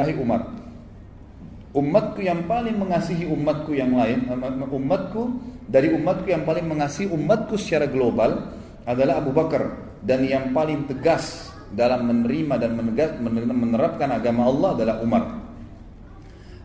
Fadilahi 0.00 0.16
Umar. 0.16 0.42
Umatku 1.70 2.18
yang 2.24 2.48
paling 2.50 2.80
mengasihi 2.80 3.28
umatku 3.30 3.76
yang 3.76 3.94
lain, 3.94 4.26
umatku 4.66 5.22
dari 5.70 5.92
umatku 5.94 6.26
yang 6.26 6.42
paling 6.42 6.66
mengasihi 6.66 7.12
umatku 7.12 7.54
secara 7.54 7.86
global 7.86 8.50
adalah 8.88 9.22
Abu 9.22 9.30
Bakar 9.30 9.78
dan 10.02 10.26
yang 10.26 10.50
paling 10.50 10.90
tegas 10.90 11.52
dalam 11.70 12.10
menerima 12.10 12.54
dan 12.58 12.74
menerapkan 13.54 14.10
agama 14.10 14.50
Allah 14.50 14.70
adalah 14.74 14.96
Umar. 15.04 15.24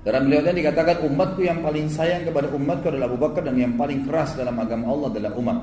Dalam 0.01 0.25
beliau 0.25 0.41
ini 0.49 0.65
dikatakan 0.65 1.05
umatku 1.05 1.41
yang 1.45 1.61
paling 1.61 1.85
sayang 1.91 2.25
kepada 2.25 2.49
umatku 2.49 2.89
adalah 2.89 3.05
Abu 3.05 3.19
Bakar 3.21 3.45
dan 3.45 3.59
yang 3.61 3.77
paling 3.77 4.09
keras 4.09 4.33
dalam 4.33 4.57
agama 4.57 4.89
Allah 4.89 5.13
adalah 5.13 5.31
Umar. 5.37 5.57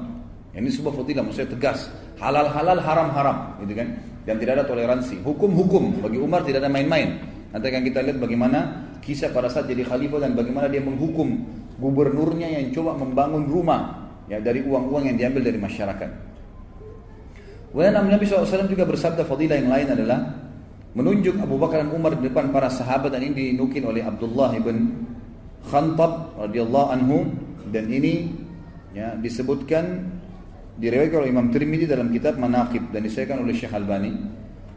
Ini 0.53 0.69
sebuah 0.69 0.93
fadilah 0.93 1.25
maksudnya 1.25 1.51
tegas. 1.57 1.91
Halal 2.21 2.47
halal 2.53 2.79
haram 2.79 3.09
haram, 3.11 3.37
gitu 3.65 3.75
kan? 3.75 3.89
Dan 4.23 4.39
tidak 4.39 4.63
ada 4.63 4.65
toleransi. 4.71 5.19
Hukum 5.27 5.51
hukum 5.51 5.99
bagi 5.99 6.23
Umar 6.23 6.47
tidak 6.47 6.63
ada 6.63 6.71
main-main. 6.71 7.42
Nanti 7.53 7.67
akan 7.69 7.83
kita 7.85 8.01
lihat 8.01 8.19
bagaimana 8.19 8.59
kisah 9.05 9.29
pada 9.29 9.53
saat 9.53 9.69
jadi 9.69 9.85
khalifah 9.85 10.25
dan 10.25 10.33
bagaimana 10.33 10.73
dia 10.73 10.81
menghukum 10.81 11.37
gubernurnya 11.77 12.49
yang 12.49 12.73
coba 12.73 12.97
membangun 12.97 13.45
rumah 13.45 14.09
ya 14.31 14.41
dari 14.41 14.65
uang-uang 14.65 15.13
yang 15.13 15.17
diambil 15.21 15.53
dari 15.53 15.59
masyarakat. 15.61 16.11
Kemudian 17.73 17.93
Nabi 17.97 18.25
SAW 18.29 18.69
juga 18.69 18.85
bersabda 18.85 19.25
fadilah 19.25 19.57
yang 19.57 19.73
lain 19.73 19.89
adalah 19.93 20.19
menunjuk 20.93 21.41
Abu 21.41 21.57
Bakar 21.57 21.85
dan 21.85 21.91
Umar 21.93 22.17
di 22.17 22.29
depan 22.29 22.53
para 22.53 22.69
sahabat 22.69 23.17
dan 23.17 23.25
ini 23.25 23.57
dinukil 23.57 23.85
oleh 23.89 24.05
Abdullah 24.05 24.53
ibn 24.57 25.09
Khantab 25.69 26.37
radhiyallahu 26.37 26.89
anhu 26.93 27.33
dan 27.73 27.89
ini 27.89 28.29
ya 28.93 29.17
disebutkan 29.17 30.05
diriwayatkan 30.77 31.19
oleh 31.25 31.31
Imam 31.33 31.49
Tirmidzi 31.49 31.89
dalam 31.89 32.13
kitab 32.13 32.37
Manaqib 32.37 32.93
dan 32.93 33.05
disahkan 33.05 33.41
oleh 33.41 33.57
Syekh 33.57 33.73
Albani. 33.73 34.13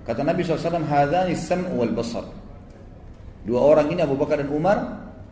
Kata 0.07 0.21
Nabi 0.21 0.45
SAW, 0.45 0.85
hadani 0.85 1.33
sam 1.35 1.65
wal 1.75 1.91
basar. 1.91 2.44
Dua 3.45 3.61
orang 3.61 3.93
ini 3.93 4.01
Abu 4.01 4.17
Bakar 4.17 4.41
dan 4.41 4.49
Umar 4.49 4.77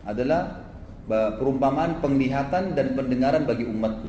adalah 0.06 0.62
perumpamaan 1.10 1.98
penglihatan 1.98 2.78
dan 2.78 2.94
pendengaran 2.94 3.42
bagi 3.44 3.66
umatku. 3.66 4.08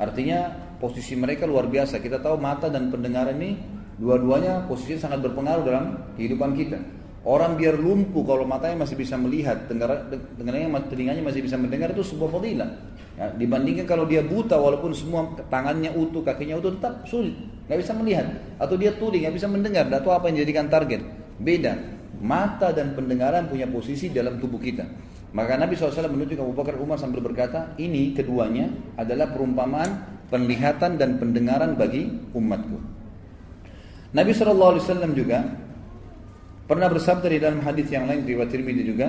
Artinya 0.00 0.50
posisi 0.80 1.12
mereka 1.14 1.44
luar 1.44 1.68
biasa. 1.68 2.00
Kita 2.00 2.18
tahu 2.18 2.40
mata 2.40 2.72
dan 2.72 2.88
pendengaran 2.88 3.36
ini 3.36 3.60
dua-duanya 4.00 4.64
posisi 4.64 4.96
sangat 4.96 5.20
berpengaruh 5.20 5.64
dalam 5.64 5.84
kehidupan 6.16 6.56
kita. 6.56 6.80
Orang 7.26 7.58
biar 7.58 7.74
lumpuh 7.74 8.22
kalau 8.22 8.46
matanya 8.46 8.86
masih 8.86 8.94
bisa 8.94 9.18
melihat, 9.18 9.66
dengarnya, 9.66 10.78
telinganya 10.86 11.22
masih 11.26 11.42
bisa 11.42 11.58
mendengar 11.58 11.90
itu 11.90 12.06
sebuah 12.06 12.38
fadilah. 12.38 12.70
Ya, 13.18 13.34
dibandingkan 13.34 13.82
kalau 13.82 14.06
dia 14.06 14.22
buta 14.22 14.54
walaupun 14.54 14.94
semua 14.94 15.34
tangannya 15.50 15.90
utuh, 15.98 16.22
kakinya 16.22 16.54
utuh 16.62 16.78
tetap 16.78 17.02
sulit, 17.02 17.34
nggak 17.66 17.82
bisa 17.82 17.92
melihat. 17.98 18.30
Atau 18.62 18.78
dia 18.78 18.94
tuli, 18.94 19.26
nggak 19.26 19.42
bisa 19.42 19.50
mendengar, 19.50 19.90
atau 19.90 20.14
apa 20.14 20.30
yang 20.30 20.38
dijadikan 20.38 20.70
target. 20.70 21.02
Beda. 21.42 21.74
Mata 22.22 22.72
dan 22.72 22.96
pendengaran 22.96 23.48
punya 23.48 23.68
posisi 23.68 24.08
dalam 24.08 24.40
tubuh 24.40 24.60
kita. 24.60 24.84
Maka 25.36 25.60
Nabi 25.60 25.76
SAW 25.76 26.08
menunjuk 26.08 26.40
Abu 26.40 26.56
Bakar 26.56 26.80
Umar 26.80 26.96
sambil 26.96 27.20
berkata, 27.20 27.76
ini 27.76 28.16
keduanya 28.16 28.72
adalah 28.96 29.28
perumpamaan 29.32 30.16
penglihatan 30.32 30.96
dan 30.96 31.20
pendengaran 31.20 31.76
bagi 31.76 32.08
umatku. 32.32 32.78
Nabi 34.16 34.32
SAW 34.32 34.80
juga 35.12 35.66
Pernah 36.66 36.90
bersabda 36.90 37.30
di 37.30 37.38
dalam 37.38 37.62
hadis 37.62 37.86
yang 37.94 38.10
lain 38.10 38.26
riwayat 38.26 38.50
Tirmidzi 38.50 38.82
juga, 38.82 39.06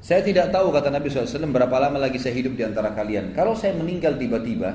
saya 0.00 0.24
tidak 0.24 0.48
tahu 0.48 0.72
kata 0.72 0.88
Nabi 0.88 1.12
SAW 1.12 1.52
berapa 1.52 1.76
lama 1.76 2.00
lagi 2.00 2.16
saya 2.16 2.32
hidup 2.32 2.56
di 2.56 2.64
antara 2.64 2.96
kalian. 2.96 3.36
Kalau 3.36 3.52
saya 3.52 3.76
meninggal 3.76 4.16
tiba-tiba, 4.16 4.72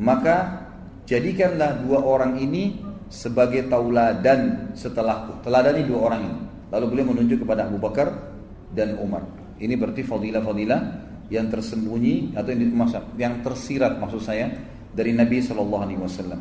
maka 0.00 0.64
jadikanlah 1.04 1.84
dua 1.84 2.00
orang 2.00 2.40
ini 2.40 2.80
sebagai 3.12 3.68
tauladan 3.68 4.72
setelahku. 4.72 5.44
Teladani 5.44 5.84
dua 5.84 6.00
orang 6.00 6.20
ini. 6.24 6.40
Lalu 6.72 6.84
beliau 6.88 7.06
menunjuk 7.12 7.44
kepada 7.44 7.68
Abu 7.68 7.76
Bakar 7.76 8.32
dan 8.72 8.96
Umar. 8.96 9.28
Ini 9.60 9.76
berarti 9.76 10.00
fadilah-fadilah 10.02 10.80
yang 11.28 11.52
tersembunyi 11.52 12.32
atau 12.32 12.48
yang, 12.48 12.72
yang 13.20 13.34
tersirat 13.44 14.00
maksud 14.00 14.24
saya 14.24 14.48
dari 14.92 15.12
Nabi 15.12 15.44
Shallallahu 15.44 15.82
Alaihi 15.84 16.00
Wasallam. 16.00 16.40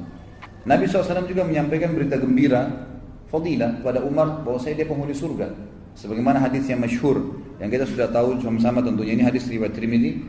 Nabi 0.62 0.86
SAW 0.86 1.26
juga 1.26 1.42
menyampaikan 1.42 1.90
berita 1.98 2.22
gembira 2.22 2.70
fadilah 3.34 3.82
kepada 3.82 4.06
Umar 4.06 4.46
bahwa 4.46 4.62
saya 4.62 4.78
dia 4.78 4.86
penghuni 4.86 5.16
surga. 5.16 5.50
Sebagaimana 5.98 6.38
hadis 6.38 6.70
yang 6.70 6.80
masyhur 6.80 7.18
yang 7.58 7.68
kita 7.68 7.84
sudah 7.90 8.08
tahu 8.14 8.38
sama-sama 8.40 8.80
tentunya 8.86 9.18
ini 9.18 9.24
hadis 9.26 9.50
riwayat 9.50 9.74
Tirmidzi 9.74 10.22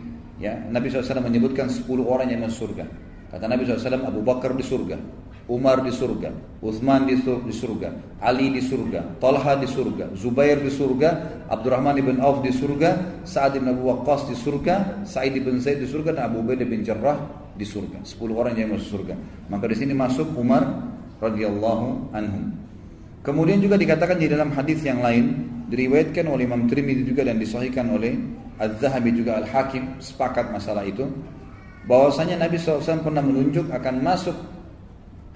ya 0.43 0.57
Nabi 0.73 0.89
SAW 0.89 1.23
menyebutkan 1.23 1.69
10 1.69 1.85
orang 2.03 2.33
yang 2.33 2.43
masuk 2.43 2.71
surga. 2.71 2.89
Kata 3.29 3.45
Nabi 3.49 3.65
SAW 3.65 4.03
Abu 4.05 4.21
Bakar 4.25 4.53
di 4.57 4.65
surga, 4.65 4.97
Umar 5.51 5.83
di 5.83 5.91
surga, 5.91 6.31
Uthman 6.63 7.11
di 7.11 7.19
surga, 7.19 7.89
Ali 8.23 8.55
di 8.55 8.63
surga, 8.63 9.19
Talha 9.19 9.59
di 9.59 9.67
surga, 9.67 10.15
Zubair 10.15 10.63
di 10.63 10.71
surga, 10.71 11.43
Abdurrahman 11.51 11.99
ibn 11.99 12.23
Auf 12.23 12.47
di 12.47 12.55
surga, 12.55 13.23
Sa'ad 13.27 13.59
bin 13.59 13.67
Abu 13.67 13.91
Waqqas 13.91 14.31
di 14.31 14.37
surga, 14.39 15.03
Sa'id 15.03 15.35
bin 15.35 15.59
Zaid 15.59 15.83
di 15.83 15.89
surga 15.91 16.15
dan 16.15 16.31
Abu 16.31 16.47
Ubaidah 16.47 16.63
bin 16.63 16.87
Jarrah 16.87 17.19
di 17.59 17.67
surga. 17.67 18.07
10 18.07 18.17
orang 18.33 18.55
yang 18.55 18.71
masuk 18.71 19.03
surga. 19.03 19.15
Maka 19.51 19.67
di 19.67 19.77
sini 19.77 19.93
masuk 19.93 20.31
Umar 20.39 20.63
radhiyallahu 21.19 22.15
anhum. 22.15 22.55
Kemudian 23.23 23.59
juga 23.63 23.79
dikatakan 23.79 24.19
di 24.19 24.27
dalam 24.27 24.51
hadis 24.55 24.83
yang 24.83 25.03
lain 25.03 25.47
diriwayatkan 25.71 26.27
oleh 26.27 26.47
Imam 26.47 26.67
Tirmidzi 26.67 27.07
juga 27.07 27.27
dan 27.27 27.39
disahihkan 27.39 27.91
oleh 27.91 28.19
Az-Zahabi 28.59 29.11
juga 29.15 29.43
Al-Hakim 29.43 29.99
sepakat 29.99 30.51
masalah 30.55 30.87
itu 30.87 31.07
bahwasanya 31.87 32.39
Nabi 32.39 32.59
SAW 32.59 33.03
pernah 33.03 33.23
menunjuk 33.23 33.71
akan 33.71 33.95
masuk 34.03 34.37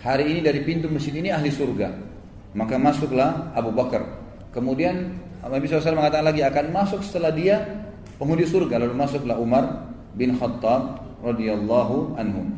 hari 0.00 0.32
ini 0.32 0.40
dari 0.44 0.60
pintu 0.64 0.88
masjid 0.88 1.14
ini 1.16 1.32
ahli 1.32 1.48
surga. 1.52 1.88
Maka 2.56 2.80
masuklah 2.80 3.52
Abu 3.52 3.72
Bakar. 3.72 4.04
Kemudian 4.52 5.12
Nabi 5.44 5.68
SAW 5.68 5.92
mengatakan 5.92 6.26
lagi 6.32 6.40
akan 6.40 6.72
masuk 6.72 7.04
setelah 7.04 7.30
dia 7.30 7.60
penghuni 8.16 8.48
surga. 8.48 8.80
Lalu 8.80 8.94
masuklah 8.96 9.36
Umar 9.36 9.92
bin 10.16 10.34
Khattab 10.40 11.04
radhiyallahu 11.20 12.16
anhu. 12.16 12.48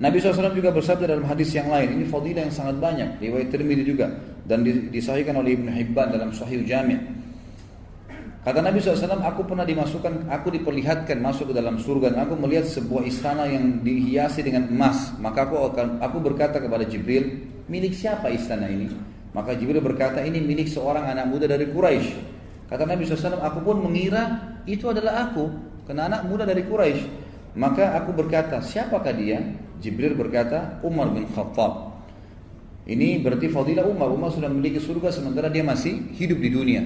Nabi 0.00 0.16
SAW 0.16 0.56
juga 0.56 0.72
bersabda 0.72 1.12
dalam 1.12 1.28
hadis 1.28 1.52
yang 1.52 1.68
lain, 1.68 2.00
ini 2.00 2.08
fadilah 2.08 2.48
yang 2.48 2.54
sangat 2.56 2.80
banyak, 2.80 3.20
riwayat 3.20 3.52
Tirmidzi 3.52 3.84
juga 3.84 4.08
dan 4.48 4.64
disahihkan 4.64 5.36
oleh 5.36 5.60
Ibnu 5.60 5.68
Hibban 5.68 6.08
dalam 6.08 6.32
Sahih 6.32 6.64
Jami'. 6.64 7.19
Kata 8.40 8.64
Nabi 8.64 8.80
SAW, 8.80 9.20
aku 9.20 9.44
pernah 9.44 9.68
dimasukkan, 9.68 10.32
aku 10.32 10.48
diperlihatkan 10.56 11.20
masuk 11.20 11.52
ke 11.52 11.54
dalam 11.60 11.76
surga 11.76 12.16
dan 12.16 12.24
aku 12.24 12.40
melihat 12.40 12.64
sebuah 12.64 13.04
istana 13.04 13.44
yang 13.44 13.84
dihiasi 13.84 14.40
dengan 14.40 14.64
emas. 14.72 15.12
Maka 15.20 15.44
aku 15.44 15.60
akan, 15.60 16.00
aku 16.00 16.24
berkata 16.24 16.56
kepada 16.56 16.88
Jibril, 16.88 17.44
milik 17.68 17.92
siapa 17.92 18.32
istana 18.32 18.64
ini? 18.72 18.88
Maka 19.36 19.52
Jibril 19.52 19.84
berkata, 19.84 20.24
ini 20.24 20.40
milik 20.40 20.72
seorang 20.72 21.04
anak 21.04 21.28
muda 21.28 21.44
dari 21.44 21.68
Quraisy. 21.68 22.40
Kata 22.64 22.88
Nabi 22.88 23.04
SAW, 23.04 23.44
aku 23.44 23.60
pun 23.60 23.76
mengira 23.84 24.56
itu 24.64 24.88
adalah 24.88 25.28
aku, 25.28 25.44
karena 25.84 26.08
anak 26.08 26.24
muda 26.24 26.48
dari 26.48 26.64
Quraisy. 26.64 27.04
Maka 27.60 27.92
aku 27.92 28.16
berkata, 28.16 28.64
siapakah 28.64 29.12
dia? 29.20 29.36
Jibril 29.84 30.16
berkata, 30.16 30.80
Umar 30.80 31.12
bin 31.12 31.28
Khattab. 31.28 31.92
Ini 32.88 33.20
berarti 33.20 33.52
fadilah 33.52 33.84
Umar. 33.84 34.08
Umar 34.08 34.32
sudah 34.32 34.48
memiliki 34.48 34.80
surga 34.80 35.12
sementara 35.12 35.52
dia 35.52 35.60
masih 35.60 36.08
hidup 36.16 36.40
di 36.40 36.48
dunia. 36.48 36.82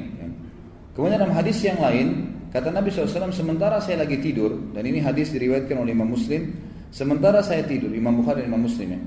Kemudian 0.94 1.18
dalam 1.18 1.34
hadis 1.34 1.58
yang 1.66 1.82
lain, 1.82 2.30
kata 2.54 2.70
Nabi 2.70 2.94
SAW, 2.94 3.34
sementara 3.34 3.82
saya 3.82 4.06
lagi 4.06 4.22
tidur, 4.22 4.54
dan 4.70 4.86
ini 4.86 5.02
hadis 5.02 5.34
diriwayatkan 5.34 5.74
oleh 5.74 5.90
Imam 5.90 6.14
Muslim, 6.14 6.54
sementara 6.94 7.42
saya 7.42 7.66
tidur, 7.66 7.90
Imam 7.90 8.22
Bukhari 8.22 8.46
dan 8.46 8.54
Imam 8.54 8.62
Muslim 8.70 8.94
ya, 8.94 9.00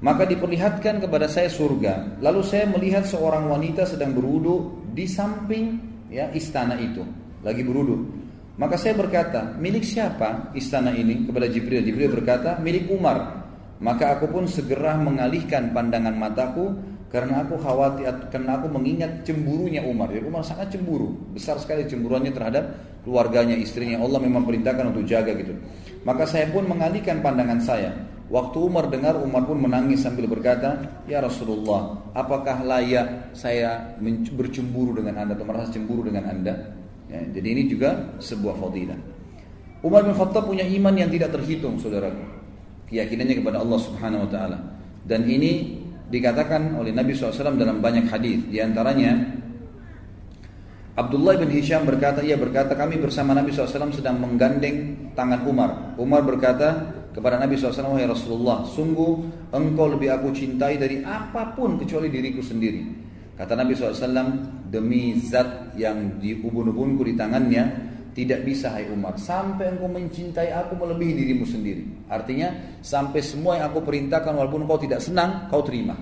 maka 0.00 0.22
diperlihatkan 0.24 1.02
kepada 1.02 1.26
saya 1.26 1.50
surga. 1.50 2.22
Lalu 2.22 2.40
saya 2.46 2.70
melihat 2.70 3.04
seorang 3.04 3.50
wanita 3.50 3.90
sedang 3.90 4.14
berudu 4.14 4.86
di 4.94 5.04
samping 5.10 5.82
ya 6.14 6.30
istana 6.30 6.78
itu, 6.78 7.02
lagi 7.42 7.66
berudu. 7.66 8.22
Maka 8.54 8.76
saya 8.76 8.94
berkata, 8.94 9.56
milik 9.56 9.82
siapa 9.82 10.52
istana 10.52 10.92
ini? 10.92 11.24
Kepada 11.24 11.48
Jibril. 11.48 11.80
Jibril 11.80 12.12
berkata, 12.12 12.60
milik 12.60 12.92
Umar. 12.92 13.40
Maka 13.80 14.20
aku 14.20 14.28
pun 14.28 14.44
segera 14.44 15.00
mengalihkan 15.00 15.72
pandangan 15.72 16.12
mataku 16.12 16.76
karena 17.10 17.42
aku 17.42 17.58
khawatir 17.58 18.06
karena 18.30 18.62
aku 18.62 18.70
mengingat 18.70 19.26
cemburunya 19.26 19.82
Umar. 19.82 20.14
Jadi 20.14 20.30
Umar 20.30 20.46
sangat 20.46 20.70
cemburu, 20.70 21.10
besar 21.34 21.58
sekali 21.58 21.82
cemburuannya 21.90 22.30
terhadap 22.30 22.64
keluarganya, 23.02 23.58
istrinya. 23.58 23.98
Allah 23.98 24.22
memang 24.22 24.46
perintahkan 24.46 24.94
untuk 24.94 25.02
jaga 25.10 25.34
gitu. 25.34 25.58
Maka 26.06 26.24
saya 26.30 26.46
pun 26.54 26.70
mengalihkan 26.70 27.18
pandangan 27.18 27.58
saya. 27.58 27.90
Waktu 28.30 28.62
Umar 28.62 28.86
dengar, 28.86 29.18
Umar 29.18 29.42
pun 29.42 29.58
menangis 29.58 30.06
sambil 30.06 30.30
berkata, 30.30 31.02
Ya 31.10 31.18
Rasulullah, 31.18 31.98
apakah 32.14 32.62
layak 32.62 33.34
saya 33.34 33.98
bercemburu 34.30 34.94
dengan 34.94 35.26
anda 35.26 35.34
atau 35.34 35.42
merasa 35.42 35.74
cemburu 35.74 36.06
dengan 36.06 36.30
anda? 36.30 36.78
Ya, 37.10 37.26
jadi 37.26 37.58
ini 37.58 37.62
juga 37.66 38.14
sebuah 38.22 38.54
fadilah. 38.54 38.94
Umar 39.82 40.06
bin 40.06 40.14
Khattab 40.14 40.46
punya 40.46 40.62
iman 40.62 40.94
yang 40.94 41.10
tidak 41.10 41.34
terhitung, 41.34 41.74
saudaraku. 41.82 42.22
Keyakinannya 42.86 43.42
kepada 43.42 43.58
Allah 43.66 43.78
Subhanahu 43.82 44.22
wa 44.22 44.30
taala. 44.30 44.58
Dan 45.02 45.26
ini 45.26 45.79
dikatakan 46.10 46.74
oleh 46.74 46.90
Nabi 46.90 47.14
SAW 47.14 47.54
dalam 47.54 47.78
banyak 47.78 48.10
hadis. 48.10 48.42
Di 48.50 48.58
antaranya 48.58 49.14
Abdullah 50.98 51.38
bin 51.38 51.48
Hisham 51.54 51.86
berkata, 51.86 52.20
ia 52.20 52.36
berkata 52.36 52.74
kami 52.74 52.98
bersama 52.98 53.32
Nabi 53.32 53.54
SAW 53.54 53.94
sedang 53.94 54.18
menggandeng 54.20 55.08
tangan 55.14 55.46
Umar. 55.46 55.96
Umar 55.96 56.26
berkata 56.26 56.92
kepada 57.14 57.38
Nabi 57.38 57.56
SAW, 57.56 57.96
Wahai 57.96 58.10
Rasulullah, 58.10 58.66
sungguh 58.66 59.12
engkau 59.54 59.86
lebih 59.96 60.10
aku 60.12 60.34
cintai 60.34 60.76
dari 60.76 61.00
apa 61.00 61.54
pun 61.54 61.78
kecuali 61.78 62.10
diriku 62.10 62.42
sendiri. 62.42 62.82
Kata 63.38 63.56
Nabi 63.56 63.72
SAW, 63.72 64.68
demi 64.68 65.16
zat 65.16 65.72
yang 65.78 66.20
di 66.20 66.36
ubun-ubunku 66.44 67.00
di 67.06 67.16
tangannya, 67.16 67.89
tidak 68.20 68.44
bisa 68.44 68.68
hai 68.76 68.84
Umar 68.92 69.16
sampai 69.16 69.72
engkau 69.72 69.88
mencintai 69.88 70.52
aku 70.52 70.76
melebihi 70.76 71.12
dirimu 71.24 71.48
sendiri. 71.48 71.88
Artinya 72.12 72.76
sampai 72.84 73.24
semua 73.24 73.56
yang 73.56 73.72
aku 73.72 73.80
perintahkan 73.80 74.36
walaupun 74.36 74.68
kau 74.68 74.76
tidak 74.76 75.00
senang, 75.00 75.48
kau 75.48 75.64
terima. 75.64 75.96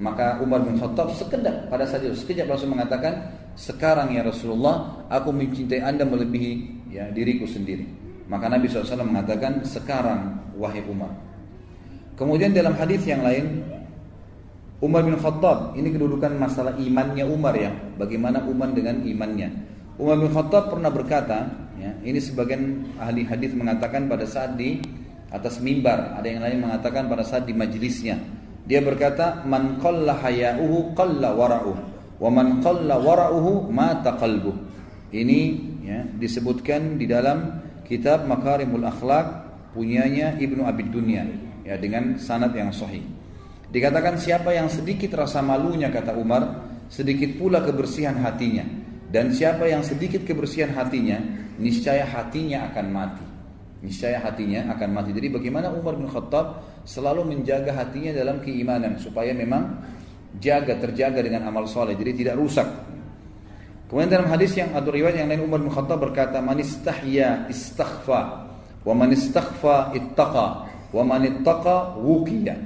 Maka 0.00 0.40
Umar 0.40 0.64
bin 0.64 0.80
Khattab 0.80 1.12
sekedap 1.12 1.68
pada 1.68 1.84
saat 1.84 2.08
itu 2.08 2.16
sekejap 2.16 2.48
langsung 2.48 2.72
mengatakan, 2.72 3.36
sekarang 3.52 4.16
ya 4.16 4.24
Rasulullah, 4.24 5.04
aku 5.12 5.28
mencintai 5.28 5.84
anda 5.84 6.08
melebihi 6.08 6.52
ya 6.88 7.12
diriku 7.12 7.44
sendiri. 7.44 7.84
Maka 8.32 8.48
Nabi 8.48 8.72
SAW 8.72 9.04
mengatakan, 9.04 9.60
sekarang 9.68 10.40
wahai 10.56 10.80
Umar. 10.88 11.12
Kemudian 12.16 12.56
dalam 12.56 12.72
hadis 12.80 13.04
yang 13.04 13.20
lain, 13.20 13.60
Umar 14.80 15.04
bin 15.04 15.20
Khattab, 15.20 15.76
ini 15.76 15.92
kedudukan 15.92 16.32
masalah 16.40 16.74
imannya 16.80 17.28
Umar 17.28 17.54
ya, 17.54 17.70
bagaimana 18.00 18.40
Umar 18.48 18.72
dengan 18.72 19.04
imannya. 19.04 19.71
Umar 20.00 20.16
bin 20.16 20.32
Khattab 20.32 20.72
pernah 20.72 20.88
berkata, 20.88 21.52
ya, 21.76 21.92
ini 22.00 22.16
sebagian 22.16 22.96
ahli 22.96 23.28
hadis 23.28 23.52
mengatakan 23.52 24.08
pada 24.08 24.24
saat 24.24 24.56
di 24.56 24.80
atas 25.32 25.60
mimbar, 25.60 26.16
ada 26.16 26.28
yang 26.28 26.44
lain 26.44 26.58
mengatakan 26.64 27.08
pada 27.08 27.24
saat 27.24 27.48
di 27.48 27.56
majelisnya. 27.56 28.20
Dia 28.62 28.78
berkata, 28.84 29.42
"Man 29.42 29.82
qalla 29.82 30.22
haya'uhu 30.22 30.94
qalla 30.94 31.34
wara'uhu, 31.34 31.82
wa 32.20 32.30
man 32.30 32.62
qalla 32.62 33.00
wara'uhu 33.00 33.68
mata 33.72 34.14
qalbuh." 34.16 34.54
Ini 35.12 35.40
ya, 35.82 36.06
disebutkan 36.16 36.96
di 36.96 37.04
dalam 37.04 37.60
kitab 37.84 38.24
Makarimul 38.24 38.86
Akhlak 38.86 39.26
punyanya 39.76 40.38
Ibnu 40.40 40.64
Abid 40.64 40.88
Dunya 40.88 41.26
ya 41.66 41.76
dengan 41.76 42.16
sanad 42.16 42.54
yang 42.56 42.72
sahih. 42.72 43.02
Dikatakan 43.72 44.20
siapa 44.20 44.52
yang 44.52 44.68
sedikit 44.68 45.16
rasa 45.16 45.40
malunya 45.40 45.88
kata 45.88 46.12
Umar, 46.16 46.68
sedikit 46.92 47.40
pula 47.40 47.64
kebersihan 47.64 48.20
hatinya. 48.20 48.64
Dan 49.12 49.28
siapa 49.36 49.68
yang 49.68 49.84
sedikit 49.84 50.24
kebersihan 50.24 50.72
hatinya, 50.72 51.20
niscaya 51.60 52.08
hatinya 52.08 52.72
akan 52.72 52.86
mati. 52.88 53.26
Niscaya 53.84 54.16
hatinya 54.24 54.72
akan 54.72 54.88
mati. 54.88 55.12
Jadi 55.12 55.28
bagaimana 55.28 55.68
Umar 55.68 56.00
bin 56.00 56.08
Khattab 56.08 56.64
selalu 56.88 57.28
menjaga 57.36 57.76
hatinya 57.76 58.16
dalam 58.16 58.40
keimanan 58.40 58.96
supaya 58.96 59.36
memang 59.36 59.84
jaga 60.40 60.80
terjaga 60.80 61.20
dengan 61.20 61.44
amal 61.44 61.68
soleh 61.68 61.92
jadi 61.92 62.16
tidak 62.16 62.40
rusak. 62.40 62.64
Kemudian 63.92 64.08
dalam 64.08 64.32
hadis 64.32 64.56
yang 64.56 64.72
atau 64.72 64.88
riwayat 64.88 65.20
yang 65.20 65.28
lain 65.28 65.44
Umar 65.44 65.60
bin 65.60 65.68
Khattab 65.68 66.00
berkata, 66.00 66.40
"Man 66.40 66.56
istahya 66.56 67.44
istaghfa, 67.52 68.20
wa 68.80 68.94
man 68.96 69.12
istaghfa 69.12 69.92
ittaqa, 69.92 70.46
wa 70.88 71.02
man 71.04 71.28
ittaqa 71.28 72.00
wuqiya." 72.00 72.56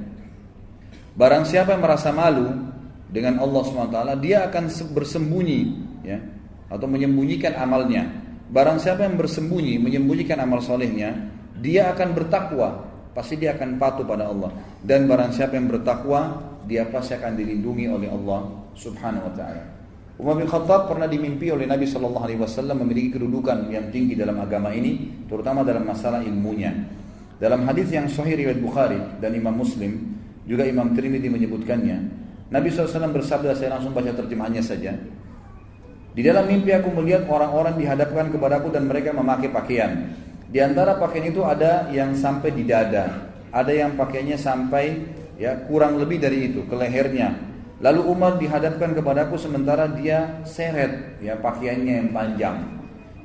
Barang 1.18 1.42
siapa 1.42 1.74
yang 1.74 1.82
merasa 1.82 2.14
malu 2.14 2.70
dengan 3.10 3.42
Allah 3.42 3.62
SWT, 3.66 3.98
dia 4.22 4.46
akan 4.46 4.70
bersembunyi 4.94 5.60
ya, 6.06 6.20
atau 6.66 6.86
menyembunyikan 6.86 7.54
amalnya. 7.58 8.06
Barang 8.46 8.78
siapa 8.78 9.02
yang 9.02 9.18
bersembunyi, 9.18 9.78
menyembunyikan 9.82 10.38
amal 10.38 10.62
solehnya, 10.62 11.34
dia 11.58 11.90
akan 11.90 12.14
bertakwa, 12.14 12.86
pasti 13.10 13.34
dia 13.40 13.58
akan 13.58 13.80
patuh 13.80 14.06
pada 14.06 14.30
Allah. 14.30 14.54
Dan 14.82 15.10
barang 15.10 15.34
siapa 15.34 15.58
yang 15.58 15.66
bertakwa, 15.66 16.38
dia 16.66 16.86
pasti 16.86 17.18
akan 17.18 17.34
dilindungi 17.34 17.86
oleh 17.90 18.08
Allah 18.10 18.40
Subhanahu 18.74 19.26
wa 19.26 19.34
taala. 19.34 19.64
Umar 20.16 20.40
bin 20.40 20.48
Khattab 20.48 20.88
pernah 20.88 21.04
dimimpi 21.04 21.52
oleh 21.52 21.68
Nabi 21.68 21.84
Shallallahu 21.84 22.24
Alaihi 22.24 22.40
Wasallam 22.40 22.80
memiliki 22.80 23.20
kedudukan 23.20 23.68
yang 23.68 23.92
tinggi 23.92 24.16
dalam 24.16 24.40
agama 24.40 24.72
ini, 24.72 25.24
terutama 25.28 25.60
dalam 25.60 25.84
masalah 25.84 26.24
ilmunya. 26.24 26.72
Dalam 27.36 27.68
hadis 27.68 27.92
yang 27.92 28.08
sahih 28.08 28.32
riwayat 28.32 28.64
Bukhari 28.64 28.96
dan 29.20 29.36
Imam 29.36 29.52
Muslim, 29.52 30.16
juga 30.48 30.64
Imam 30.64 30.96
Tirmidzi 30.96 31.28
menyebutkannya, 31.28 31.96
Nabi 32.48 32.70
SAW 32.72 33.12
bersabda, 33.12 33.52
saya 33.52 33.76
langsung 33.76 33.92
baca 33.92 34.08
terjemahannya 34.14 34.62
saja. 34.64 34.96
Di 36.16 36.24
dalam 36.24 36.48
mimpi 36.48 36.72
aku 36.72 36.88
melihat 36.96 37.28
orang-orang 37.28 37.76
dihadapkan 37.76 38.32
kepadaku 38.32 38.72
dan 38.72 38.88
mereka 38.88 39.12
memakai 39.12 39.52
pakaian. 39.52 40.16
Di 40.48 40.64
antara 40.64 40.96
pakaian 40.96 41.28
itu 41.28 41.44
ada 41.44 41.92
yang 41.92 42.16
sampai 42.16 42.56
di 42.56 42.64
dada, 42.64 43.28
ada 43.52 43.68
yang 43.68 44.00
pakaiannya 44.00 44.40
sampai 44.40 44.96
ya 45.36 45.68
kurang 45.68 46.00
lebih 46.00 46.16
dari 46.16 46.48
itu 46.48 46.64
ke 46.64 46.72
lehernya. 46.72 47.36
Lalu 47.84 48.00
Umar 48.08 48.40
dihadapkan 48.40 48.96
kepadaku 48.96 49.36
sementara 49.36 49.92
dia 49.92 50.40
seret 50.48 51.20
ya 51.20 51.36
pakaiannya 51.36 51.92
yang 52.00 52.08
panjang. 52.08 52.64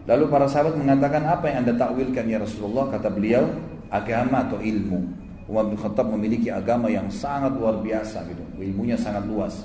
Lalu 0.03 0.27
para 0.27 0.51
sahabat 0.51 0.75
mengatakan 0.75 1.23
apa 1.23 1.47
yang 1.47 1.63
anda 1.63 1.79
takwilkan 1.79 2.27
ya 2.27 2.43
Rasulullah? 2.43 2.91
Kata 2.91 3.07
beliau 3.07 3.47
agama 3.87 4.43
atau 4.43 4.59
ilmu. 4.59 4.99
Umar 5.47 5.71
bin 5.71 5.79
Khattab 5.79 6.11
memiliki 6.11 6.51
agama 6.51 6.91
yang 6.91 7.07
sangat 7.07 7.55
luar 7.55 7.79
biasa 7.79 8.27
gitu, 8.27 8.43
ilmunya 8.59 8.99
sangat 8.99 9.23
luas. 9.31 9.63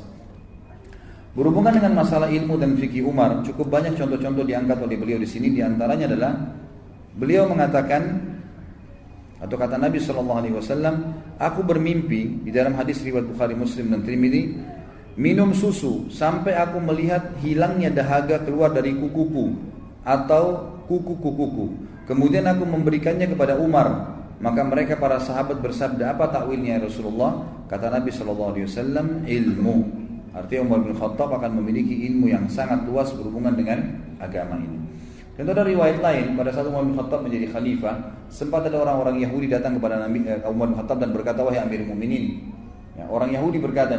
Berhubungan 1.37 1.77
dengan 1.77 2.01
masalah 2.01 2.33
ilmu 2.33 2.57
dan 2.57 2.81
fikih 2.81 3.05
Umar, 3.05 3.45
cukup 3.45 3.69
banyak 3.69 3.93
contoh-contoh 3.93 4.41
diangkat 4.41 4.81
oleh 4.81 4.97
beliau 4.97 5.21
di 5.21 5.29
sini. 5.29 5.53
Di 5.53 5.61
antaranya 5.61 6.09
adalah 6.09 6.33
beliau 7.13 7.45
mengatakan 7.45 8.25
atau 9.37 9.53
kata 9.61 9.77
Nabi 9.77 10.01
Shallallahu 10.01 10.39
Alaihi 10.41 10.57
Wasallam, 10.57 11.13
aku 11.37 11.61
bermimpi 11.61 12.41
di 12.41 12.49
dalam 12.49 12.73
hadis 12.73 13.05
riwayat 13.05 13.29
Bukhari 13.29 13.53
Muslim 13.53 13.93
dan 13.93 14.01
Trimidi, 14.01 14.57
minum 15.21 15.53
susu 15.53 16.09
sampai 16.09 16.57
aku 16.57 16.81
melihat 16.81 17.37
hilangnya 17.45 17.93
dahaga 17.93 18.41
keluar 18.41 18.73
dari 18.73 18.97
kukuku 18.97 19.53
atau 20.09 20.73
kuku-kukuku. 20.89 21.85
Kemudian 22.09 22.49
aku 22.49 22.65
memberikannya 22.65 23.29
kepada 23.29 23.61
Umar. 23.61 24.17
Maka 24.37 24.61
mereka 24.65 25.01
para 25.01 25.17
sahabat 25.17 25.65
bersabda 25.65 26.13
apa 26.13 26.29
takwilnya 26.29 26.77
ya 26.77 26.85
Rasulullah? 26.85 27.45
Kata 27.69 27.89
Nabi 27.89 28.13
Shallallahu 28.13 28.53
Alaihi 28.53 28.67
Wasallam, 28.69 29.07
ilmu. 29.25 30.06
Artinya 30.37 30.69
Umar 30.69 30.85
bin 30.85 30.93
Khattab 30.93 31.33
akan 31.33 31.51
memiliki 31.65 32.13
ilmu 32.13 32.29
yang 32.29 32.45
sangat 32.53 32.85
luas 32.85 33.09
berhubungan 33.17 33.57
dengan 33.57 33.81
agama 34.21 34.61
ini. 34.61 34.77
Tentu 35.37 35.53
ada 35.53 35.65
riwayat 35.65 36.01
lain 36.01 36.37
pada 36.37 36.53
saat 36.53 36.69
Umar 36.69 36.85
bin 36.85 36.93
Khattab 36.97 37.25
menjadi 37.25 37.49
khalifah, 37.57 37.97
sempat 38.29 38.69
ada 38.69 38.85
orang-orang 38.85 39.21
Yahudi 39.21 39.49
datang 39.49 39.81
kepada 39.81 40.01
Nabi 40.01 40.29
eh, 40.29 40.41
Umar 40.45 40.73
bin 40.73 40.77
Khattab 40.77 40.97
dan 41.01 41.13
berkata 41.17 41.41
wahai 41.41 41.61
Amir 41.61 41.85
Mukminin. 41.89 42.53
Ya, 42.97 43.05
orang 43.09 43.33
Yahudi 43.33 43.61
berkata, 43.61 43.97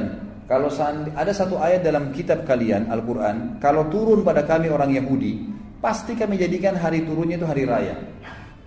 kalau 0.50 0.69
ada 1.13 1.34
satu 1.34 1.57
ayat 1.57 1.86
dalam 1.86 2.10
kitab 2.13 2.45
kalian 2.45 2.89
Al-Quran, 2.89 3.57
kalau 3.62 3.86
turun 3.89 4.22
pada 4.25 4.45
kami 4.45 4.69
orang 4.69 4.94
Yahudi, 4.94 5.42
pasti 5.81 6.18
kami 6.18 6.38
jadikan 6.38 6.74
hari 6.78 7.06
turunnya 7.06 7.38
itu 7.38 7.45
hari 7.45 7.66
raya. 7.66 7.94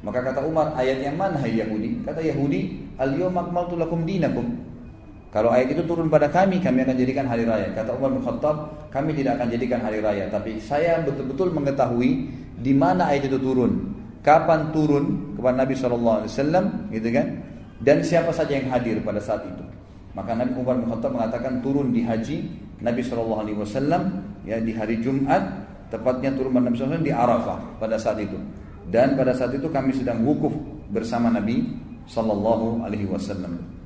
Maka 0.00 0.20
kata 0.20 0.44
Umar, 0.46 0.76
ayat 0.76 1.02
yang 1.02 1.16
mana 1.16 1.40
hai 1.42 1.56
Yahudi? 1.56 2.06
Kata 2.06 2.22
Yahudi, 2.22 2.92
al-yawma 3.02 3.50
akmaltu 3.50 3.76
lakum 3.76 4.06
dinakum. 4.06 4.46
Kalau 5.30 5.54
ayat 5.54 5.70
itu 5.70 5.86
turun 5.86 6.10
pada 6.10 6.26
kami, 6.26 6.58
kami 6.58 6.82
akan 6.82 6.96
jadikan 6.98 7.22
hari 7.30 7.46
raya. 7.46 7.70
Kata 7.70 7.94
Umar 7.94 8.10
bin 8.10 8.22
Khattab, 8.26 8.90
kami 8.90 9.14
tidak 9.14 9.38
akan 9.38 9.48
jadikan 9.54 9.78
hari 9.78 10.02
raya. 10.02 10.26
Tapi 10.26 10.58
saya 10.58 10.98
betul-betul 11.06 11.54
mengetahui 11.54 12.26
di 12.58 12.72
mana 12.74 13.14
ayat 13.14 13.30
itu 13.30 13.38
turun. 13.38 13.94
Kapan 14.26 14.74
turun 14.74 15.38
kepada 15.38 15.62
Nabi 15.62 15.72
SAW, 15.78 16.26
gitu 16.90 17.08
kan? 17.14 17.26
Dan 17.78 18.02
siapa 18.02 18.34
saja 18.34 18.58
yang 18.58 18.68
hadir 18.74 18.98
pada 19.06 19.22
saat 19.22 19.46
itu. 19.46 19.64
Maka 20.18 20.34
Nabi 20.34 20.52
Umar 20.58 20.76
bin 20.82 20.90
Khattab 20.90 21.14
mengatakan 21.14 21.62
turun 21.62 21.94
di 21.94 22.02
haji 22.02 22.50
Nabi 22.82 23.00
SAW 23.00 23.46
ya 24.42 24.58
di 24.58 24.74
hari 24.74 24.98
Jumat 24.98 25.40
tepatnya 25.94 26.34
turun 26.34 26.50
pada 26.50 26.66
Nabi 26.66 26.76
SAW 26.76 27.06
di 27.06 27.14
Arafah 27.14 27.78
pada 27.78 27.94
saat 27.96 28.18
itu. 28.18 28.36
Dan 28.90 29.14
pada 29.14 29.30
saat 29.30 29.54
itu 29.54 29.70
kami 29.70 29.94
sedang 29.94 30.26
wukuf 30.26 30.50
bersama 30.90 31.30
Nabi 31.30 31.70
Sallallahu 32.10 32.82
Alaihi 32.82 33.06
Wasallam. 33.06 33.79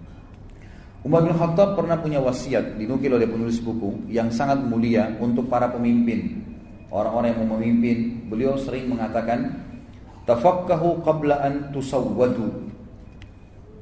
Umar 1.04 1.20
bin 1.20 1.36
Khattab 1.36 1.76
pernah 1.76 2.00
punya 2.00 2.16
wasiat 2.16 2.80
dinukil 2.80 3.12
oleh 3.12 3.28
penulis 3.28 3.60
buku 3.60 4.08
yang 4.08 4.32
sangat 4.32 4.64
mulia 4.64 5.12
untuk 5.20 5.52
para 5.52 5.68
pemimpin. 5.68 6.40
Orang-orang 6.88 7.28
yang 7.36 7.38
mau 7.44 7.60
memimpin, 7.60 8.24
beliau 8.32 8.56
sering 8.56 8.88
mengatakan, 8.88 9.52
"Tafakkahu 10.24 11.04
qabla 11.04 11.44
an 11.44 11.68
tusawwadu." 11.76 12.48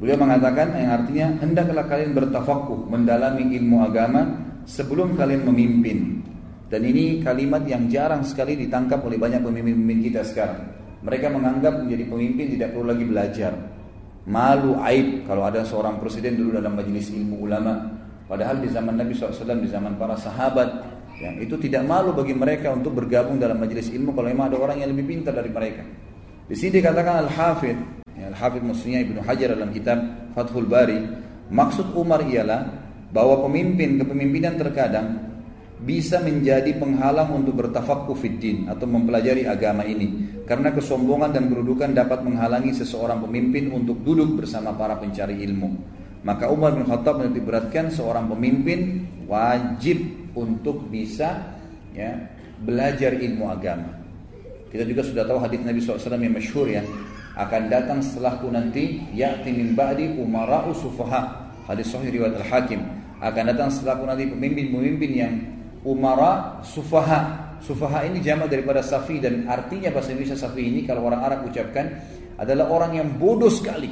Beliau 0.02 0.19
mengatakan 0.19 0.75
yang 0.75 0.91
artinya 0.99 1.26
hendaklah 1.38 1.87
kalian 1.87 2.11
bertafakkuh, 2.11 2.91
mendalami 2.91 3.55
ilmu 3.55 3.87
agama 3.87 4.26
sebelum 4.67 5.14
kalian 5.14 5.47
memimpin. 5.47 6.26
Dan 6.67 6.83
ini 6.83 7.23
kalimat 7.23 7.62
yang 7.71 7.87
jarang 7.87 8.26
sekali 8.26 8.59
ditangkap 8.59 8.99
oleh 8.99 9.14
banyak 9.14 9.47
pemimpin-pemimpin 9.47 10.11
kita 10.11 10.26
sekarang. 10.26 10.59
Mereka 11.07 11.31
menganggap 11.31 11.87
menjadi 11.87 12.02
pemimpin 12.11 12.59
tidak 12.59 12.75
perlu 12.75 12.91
lagi 12.91 13.05
belajar 13.07 13.72
malu 14.29 14.79
aib. 14.87 15.26
Kalau 15.26 15.43
ada 15.47 15.67
seorang 15.67 15.99
presiden 15.99 16.38
dulu 16.38 16.59
dalam 16.59 16.79
majelis 16.79 17.11
ilmu 17.11 17.43
ulama 17.43 17.73
padahal 18.26 18.62
di 18.62 18.69
zaman 18.71 18.95
Nabi 18.97 19.12
SAW 19.12 19.61
di 19.61 19.69
zaman 19.69 19.99
para 19.99 20.14
sahabat 20.14 20.69
yang 21.21 21.38
itu 21.38 21.55
tidak 21.61 21.85
malu 21.87 22.17
bagi 22.17 22.35
mereka 22.35 22.73
untuk 22.73 22.97
bergabung 22.97 23.37
dalam 23.38 23.61
majelis 23.61 23.93
ilmu 23.93 24.17
kalau 24.17 24.26
memang 24.33 24.50
ada 24.50 24.59
orang 24.59 24.83
yang 24.83 24.91
lebih 24.91 25.07
pintar 25.07 25.35
dari 25.37 25.50
mereka. 25.52 25.83
Di 26.49 26.57
sini 26.59 26.83
dikatakan 26.83 27.29
al-hafid 27.29 27.79
ya, 28.19 28.33
al-hafid 28.33 28.62
maksudnya 28.64 28.99
Ibnu 29.07 29.21
Hajar 29.23 29.55
dalam 29.55 29.71
kitab 29.71 29.99
Fathul 30.35 30.67
Bari. 30.67 30.99
Maksud 31.52 31.93
Umar 31.93 32.25
ialah 32.25 32.64
bahwa 33.12 33.45
pemimpin 33.45 34.00
kepemimpinan 34.00 34.57
terkadang 34.57 35.21
bisa 35.83 36.23
menjadi 36.23 36.79
penghalang 36.79 37.43
untuk 37.43 37.59
bertafakku 37.59 38.14
fiddin 38.14 38.71
atau 38.71 38.87
mempelajari 38.87 39.45
agama 39.45 39.83
ini 39.83 40.41
karena 40.52 40.68
kesombongan 40.68 41.32
dan 41.32 41.49
kedudukan 41.49 41.97
dapat 41.97 42.28
menghalangi 42.28 42.76
seseorang 42.76 43.25
pemimpin 43.25 43.73
untuk 43.73 44.04
duduk 44.04 44.44
bersama 44.44 44.76
para 44.76 45.00
pencari 45.00 45.40
ilmu. 45.49 45.80
Maka 46.28 46.52
Umar 46.52 46.76
bin 46.76 46.85
Khattab 46.85 47.25
menitik 47.25 47.49
beratkan 47.49 47.88
seorang 47.88 48.28
pemimpin 48.28 49.09
wajib 49.25 50.04
untuk 50.37 50.92
bisa 50.92 51.56
ya 51.97 52.28
belajar 52.61 53.16
ilmu 53.16 53.49
agama. 53.49 53.97
Kita 54.68 54.85
juga 54.85 55.00
sudah 55.00 55.25
tahu 55.25 55.40
hadis 55.40 55.64
Nabi 55.64 55.80
SAW 55.80 56.21
yang 56.21 56.37
masyhur 56.37 56.68
ya. 56.68 56.85
Akan 57.32 57.73
datang 57.73 58.04
setelahku 58.04 58.52
nanti 58.52 59.09
ya'ti 59.16 59.56
min 59.56 59.73
ba'di 59.73 60.21
umara'u 60.21 60.76
sufaha. 60.76 61.49
Hadis 61.64 61.88
sahih 61.88 62.12
riwayat 62.12 62.37
al-Hakim. 62.44 62.85
Akan 63.25 63.49
datang 63.49 63.73
setelahku 63.73 64.04
nanti 64.04 64.28
pemimpin-pemimpin 64.28 65.11
yang 65.16 65.32
umara 65.80 66.61
sufaha 66.61 67.51
sufaha 67.62 68.04
ini 68.11 68.19
jamak 68.19 68.50
daripada 68.50 68.83
safi 68.83 69.23
dan 69.23 69.47
artinya 69.47 69.95
bahasa 69.95 70.11
Indonesia 70.11 70.35
safi 70.35 70.62
ini 70.66 70.83
kalau 70.83 71.07
orang 71.07 71.23
Arab 71.23 71.47
ucapkan 71.47 71.87
adalah 72.37 72.66
orang 72.75 72.99
yang 72.99 73.09
bodoh 73.16 73.49
sekali. 73.49 73.90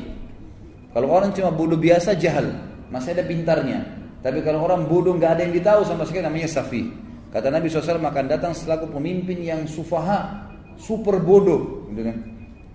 Kalau 0.91 1.07
orang 1.07 1.31
cuma 1.31 1.55
bodoh 1.55 1.79
biasa 1.79 2.19
jahal. 2.19 2.51
Masih 2.91 3.15
ada 3.15 3.23
pintarnya. 3.23 3.87
Tapi 4.21 4.43
kalau 4.43 4.67
orang 4.67 4.91
bodoh 4.91 5.15
nggak 5.15 5.39
ada 5.39 5.43
yang 5.47 5.55
ditahu 5.55 5.87
sama 5.87 6.03
sekali 6.03 6.27
namanya 6.27 6.51
safi. 6.51 6.91
Kata 7.31 7.47
Nabi 7.47 7.71
SAW 7.71 8.03
akan 8.03 8.27
datang 8.27 8.51
setelahku 8.51 8.91
pemimpin 8.91 9.39
yang 9.39 9.63
sufaha 9.71 10.51
super 10.75 11.23
bodoh. 11.23 11.87
Gitu 11.95 12.03
kan? 12.03 12.17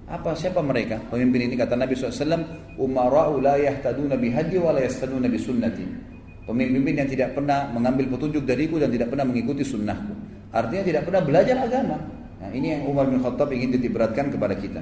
Apa 0.08 0.32
siapa 0.32 0.64
mereka? 0.64 1.04
Pemimpin 1.12 1.52
ini 1.52 1.60
kata 1.60 1.76
Nabi 1.76 1.92
SAW 1.92 2.80
umara'u 2.80 3.44
la 3.44 3.60
yahtaduna 3.60 4.16
bihadi 4.16 4.56
wa 4.64 4.72
la 4.72 4.80
yastaduna 4.80 5.28
bisunnati. 5.28 5.84
Pemimpin 6.48 7.04
yang 7.04 7.10
tidak 7.12 7.36
pernah 7.36 7.68
mengambil 7.74 8.16
petunjuk 8.16 8.48
dariku 8.48 8.80
dan 8.80 8.94
tidak 8.96 9.12
pernah 9.12 9.28
mengikuti 9.28 9.66
sunnahku 9.66 10.25
artinya 10.56 10.84
tidak 10.88 11.04
pernah 11.04 11.20
belajar 11.20 11.60
agama 11.60 12.00
nah, 12.40 12.50
ini 12.56 12.80
yang 12.80 12.82
Umar 12.88 13.12
bin 13.12 13.20
Khattab 13.20 13.52
ingin 13.52 13.76
ditiberatkan 13.76 14.32
kepada 14.32 14.56
kita 14.56 14.80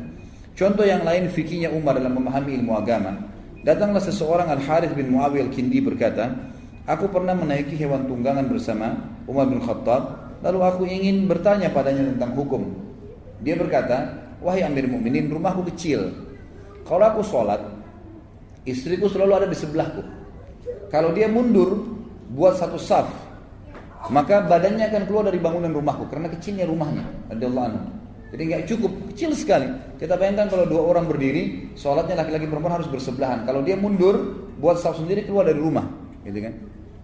contoh 0.53 0.85
yang 0.85 1.01
lain 1.01 1.33
fikihnya 1.33 1.73
Umar 1.73 1.97
dalam 1.97 2.13
memahami 2.13 2.53
ilmu 2.61 2.77
agama 2.77 3.17
datanglah 3.65 4.05
seseorang 4.05 4.53
Al-Harith 4.53 4.93
bin 4.93 5.09
Muawiyah 5.09 5.49
Al-Kindi 5.49 5.81
berkata 5.81 6.29
aku 6.85 7.09
pernah 7.09 7.33
menaiki 7.33 7.73
hewan 7.73 8.05
tunggangan 8.05 8.45
bersama 8.45 9.01
Umar 9.25 9.49
bin 9.49 9.57
Khattab 9.65 10.37
lalu 10.45 10.59
aku 10.61 10.83
ingin 10.85 11.25
bertanya 11.25 11.73
padanya 11.73 12.05
tentang 12.13 12.37
hukum 12.37 12.83
dia 13.43 13.59
berkata, 13.59 14.23
wahai 14.39 14.63
Amir 14.63 14.87
Mukminin, 14.87 15.27
rumahku 15.27 15.67
kecil. 15.75 16.15
Kalau 16.87 17.03
aku 17.03 17.21
sholat, 17.27 17.59
istriku 18.63 19.11
selalu 19.11 19.43
ada 19.43 19.47
di 19.51 19.57
sebelahku. 19.59 20.01
Kalau 20.87 21.11
dia 21.11 21.27
mundur, 21.27 21.83
buat 22.31 22.55
satu 22.55 22.79
saf, 22.79 23.11
maka 24.11 24.43
badannya 24.43 24.91
akan 24.91 25.03
keluar 25.07 25.23
dari 25.31 25.39
bangunan 25.39 25.71
rumahku 25.71 26.11
karena 26.11 26.27
kecilnya 26.27 26.67
rumahnya. 26.67 27.07
Radhiyallahu 27.31 27.67
anhu. 27.71 27.81
Jadi 28.33 28.43
nggak 28.49 28.63
cukup, 28.65 28.91
kecil 29.13 29.31
sekali. 29.37 29.69
Kita 30.01 30.17
bayangkan 30.17 30.49
kalau 30.49 30.65
dua 30.65 30.81
orang 30.89 31.05
berdiri, 31.05 31.69
sholatnya 31.77 32.17
laki-laki 32.17 32.49
perempuan 32.49 32.81
harus 32.81 32.89
bersebelahan. 32.89 33.45
Kalau 33.45 33.61
dia 33.61 33.77
mundur, 33.77 34.49
buat 34.57 34.81
saf 34.81 34.97
sendiri 34.97 35.29
keluar 35.29 35.45
dari 35.45 35.61
rumah, 35.61 35.85
gitu 36.25 36.41
kan? 36.41 36.53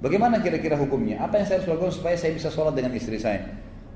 Bagaimana 0.01 0.41
kira-kira 0.41 0.73
hukumnya? 0.73 1.21
Apa 1.21 1.37
yang 1.37 1.45
saya 1.45 1.61
harus 1.61 1.69
lakukan 1.69 1.93
supaya 1.93 2.15
saya 2.17 2.33
bisa 2.33 2.49
sholat 2.49 2.73
dengan 2.73 2.97
istri 2.97 3.21
saya? 3.21 3.45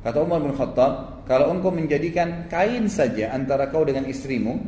Kata 0.06 0.20
Umar 0.22 0.46
bin 0.46 0.54
Khattab, 0.54 1.26
kalau 1.26 1.50
engkau 1.50 1.74
menjadikan 1.74 2.46
kain 2.52 2.86
saja 2.86 3.34
antara 3.34 3.72
kau 3.72 3.82
dengan 3.82 4.06
istrimu, 4.06 4.60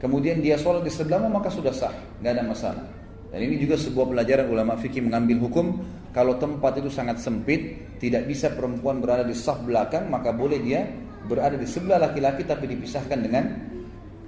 kemudian 0.00 0.40
dia 0.40 0.56
sholat 0.56 0.80
di 0.80 0.92
sebelahmu 0.94 1.28
maka 1.28 1.52
sudah 1.52 1.74
sah, 1.74 1.92
nggak 2.24 2.32
ada 2.32 2.44
masalah. 2.48 2.84
Dan 3.30 3.46
ini 3.46 3.62
juga 3.62 3.78
sebuah 3.78 4.10
pelajaran 4.10 4.50
ulama 4.50 4.74
fikih 4.74 5.06
mengambil 5.06 5.46
hukum 5.46 5.78
kalau 6.10 6.34
tempat 6.42 6.82
itu 6.82 6.90
sangat 6.90 7.22
sempit, 7.22 7.78
tidak 8.02 8.26
bisa 8.26 8.50
perempuan 8.50 8.98
berada 8.98 9.22
di 9.22 9.34
saf 9.38 9.62
belakang, 9.62 10.10
maka 10.10 10.34
boleh 10.34 10.58
dia 10.58 10.82
berada 11.30 11.54
di 11.54 11.68
sebelah 11.68 12.02
laki-laki 12.02 12.42
tapi 12.42 12.66
dipisahkan 12.66 13.18
dengan 13.22 13.44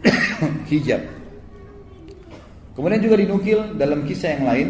hijab. 0.71 1.03
Kemudian 2.79 3.03
juga 3.03 3.17
dinukil 3.19 3.59
dalam 3.77 4.07
kisah 4.07 4.39
yang 4.39 4.45
lain 4.49 4.69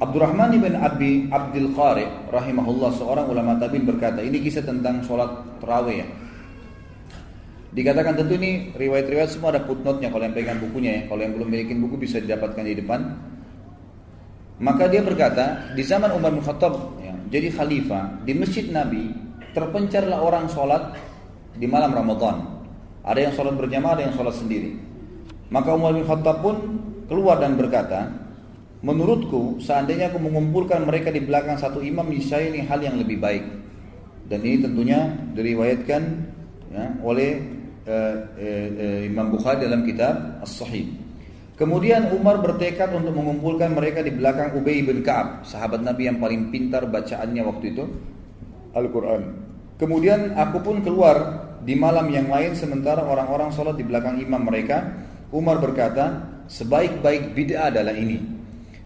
Abdurrahman 0.00 0.50
bin 0.58 0.74
Abi 0.74 1.30
Abdul 1.30 1.78
Qari 1.78 2.06
rahimahullah 2.30 2.90
seorang 2.98 3.26
ulama 3.30 3.54
tabi'in 3.58 3.86
berkata, 3.86 4.18
ini 4.18 4.42
kisah 4.42 4.66
tentang 4.66 5.02
sholat 5.06 5.30
terawih 5.62 6.02
ya. 6.02 6.06
Dikatakan 7.72 8.20
tentu 8.20 8.36
ini 8.36 8.68
riwayat-riwayat 8.76 9.32
semua 9.32 9.48
ada 9.48 9.64
footnote-nya 9.64 10.12
kalau 10.12 10.28
yang 10.28 10.36
pegang 10.36 10.60
bukunya 10.60 10.90
ya. 10.92 11.02
Kalau 11.08 11.20
yang 11.24 11.32
belum 11.32 11.48
memiliki 11.48 11.72
buku 11.72 11.96
bisa 12.04 12.20
didapatkan 12.20 12.60
di 12.60 12.76
depan. 12.76 13.00
Maka 14.60 14.92
dia 14.92 15.00
berkata, 15.00 15.72
di 15.72 15.80
zaman 15.80 16.12
Umar 16.12 16.36
bin 16.36 16.44
Khattab 16.44 17.00
ya, 17.00 17.16
jadi 17.32 17.48
khalifah 17.50 18.22
di 18.22 18.32
masjid 18.36 18.68
Nabi 18.68 19.10
terpencarlah 19.56 20.20
orang 20.20 20.46
sholat 20.52 20.94
di 21.56 21.64
malam 21.64 21.96
Ramadan. 21.96 22.62
Ada 23.02 23.26
yang 23.26 23.34
sholat 23.34 23.56
berjamaah, 23.56 23.98
ada 23.98 24.02
yang 24.06 24.14
sholat 24.14 24.36
sendiri. 24.36 24.76
Maka 25.48 25.72
Umar 25.72 25.96
bin 25.96 26.04
Khattab 26.04 26.44
pun 26.44 26.56
keluar 27.08 27.40
dan 27.40 27.56
berkata, 27.56 28.22
Menurutku, 28.82 29.62
seandainya 29.62 30.10
aku 30.10 30.18
mengumpulkan 30.18 30.82
mereka 30.82 31.14
di 31.14 31.22
belakang 31.22 31.54
satu 31.54 31.78
imam, 31.78 32.02
niscaya 32.10 32.50
ini 32.50 32.66
hal 32.66 32.82
yang 32.82 32.98
lebih 32.98 33.22
baik. 33.22 33.46
Dan 34.26 34.42
ini 34.42 34.58
tentunya 34.58 35.06
diriwayatkan 35.38 36.02
ya, 36.74 36.84
oleh 36.98 37.61
uh, 37.86 39.04
Imam 39.06 39.32
Bukhari 39.32 39.66
dalam 39.66 39.82
kitab 39.86 40.42
As-Sahih. 40.44 40.92
Kemudian 41.56 42.10
Umar 42.10 42.42
bertekad 42.42 42.90
untuk 42.96 43.14
mengumpulkan 43.14 43.76
mereka 43.76 44.02
di 44.02 44.10
belakang 44.10 44.56
Ubay 44.58 44.82
bin 44.82 45.04
Ka'ab, 45.04 45.46
sahabat 45.46 45.84
Nabi 45.84 46.10
yang 46.10 46.18
paling 46.18 46.50
pintar 46.50 46.88
bacaannya 46.88 47.42
waktu 47.44 47.64
itu, 47.76 47.84
Al-Quran. 48.74 49.22
Kemudian 49.78 50.34
aku 50.34 50.58
pun 50.64 50.82
keluar 50.82 51.46
di 51.62 51.78
malam 51.78 52.10
yang 52.10 52.26
lain 52.26 52.58
sementara 52.58 53.06
orang-orang 53.06 53.54
sholat 53.54 53.78
di 53.78 53.84
belakang 53.86 54.18
imam 54.18 54.42
mereka. 54.42 55.06
Umar 55.30 55.62
berkata, 55.62 56.32
sebaik-baik 56.50 57.32
bid'ah 57.32 57.70
adalah 57.72 57.94
ini 57.94 58.20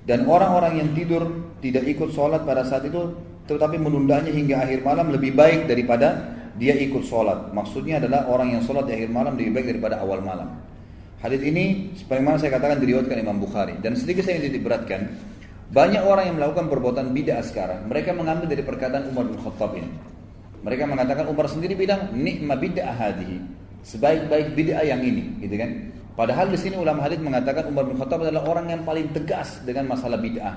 dan 0.06 0.22
orang-orang 0.30 0.78
yang 0.78 0.88
tidur 0.94 1.26
tidak 1.58 1.82
ikut 1.90 2.14
sholat 2.14 2.46
pada 2.46 2.62
saat 2.62 2.86
itu 2.86 3.10
tetapi 3.50 3.78
menundanya 3.78 4.30
hingga 4.30 4.62
akhir 4.62 4.86
malam 4.86 5.10
lebih 5.10 5.34
baik 5.34 5.66
daripada 5.66 6.34
dia 6.56 6.74
ikut 6.76 7.04
sholat. 7.04 7.52
Maksudnya 7.52 8.00
adalah 8.00 8.28
orang 8.28 8.56
yang 8.56 8.62
sholat 8.64 8.88
di 8.88 8.96
akhir 8.96 9.12
malam 9.12 9.36
lebih 9.36 9.52
baik 9.56 9.66
daripada 9.76 10.00
awal 10.00 10.20
malam. 10.24 10.48
Hadis 11.20 11.40
ini 11.40 11.96
sebagaimana 11.96 12.36
saya 12.36 12.52
katakan 12.56 12.76
diriwayatkan 12.80 13.16
Imam 13.16 13.40
Bukhari 13.40 13.76
dan 13.80 13.96
sedikit 13.96 14.28
saya 14.28 14.40
ingin 14.40 14.60
beratkan 14.60 15.16
banyak 15.72 16.04
orang 16.04 16.30
yang 16.30 16.36
melakukan 16.38 16.70
perbuatan 16.70 17.10
bid'ah 17.10 17.42
sekarang 17.42 17.90
mereka 17.90 18.14
mengambil 18.14 18.46
dari 18.46 18.62
perkataan 18.62 19.10
Umar 19.10 19.24
bin 19.26 19.40
Khattab 19.40 19.74
ini. 19.74 19.90
Mereka 20.62 20.82
mengatakan 20.86 21.24
Umar 21.30 21.46
sendiri 21.46 21.78
bilang 21.78 22.10
nikma 22.14 22.58
bid'ah 22.58 22.94
hadhihi. 22.94 23.38
Sebaik-baik 23.86 24.58
bid'ah 24.58 24.82
yang 24.82 24.98
ini, 24.98 25.38
gitu 25.38 25.54
kan? 25.54 25.94
Padahal 26.18 26.50
di 26.50 26.58
sini 26.58 26.74
ulama 26.74 27.06
hadis 27.06 27.22
mengatakan 27.22 27.70
Umar 27.70 27.86
bin 27.86 27.94
Khattab 27.94 28.24
adalah 28.24 28.42
orang 28.50 28.66
yang 28.72 28.82
paling 28.82 29.14
tegas 29.14 29.62
dengan 29.62 29.86
masalah 29.86 30.18
bid'ah. 30.18 30.54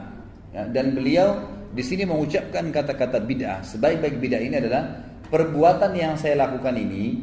Ya, 0.49 0.65
dan 0.65 0.97
beliau 0.97 1.37
di 1.77 1.83
sini 1.85 2.09
mengucapkan 2.09 2.73
kata-kata 2.73 3.21
bid'ah. 3.21 3.61
Sebaik-baik 3.61 4.17
bid'ah 4.17 4.41
ini 4.41 4.57
adalah 4.57 5.08
perbuatan 5.29 5.93
yang 5.93 6.13
saya 6.17 6.35
lakukan 6.35 6.75
ini 6.75 7.21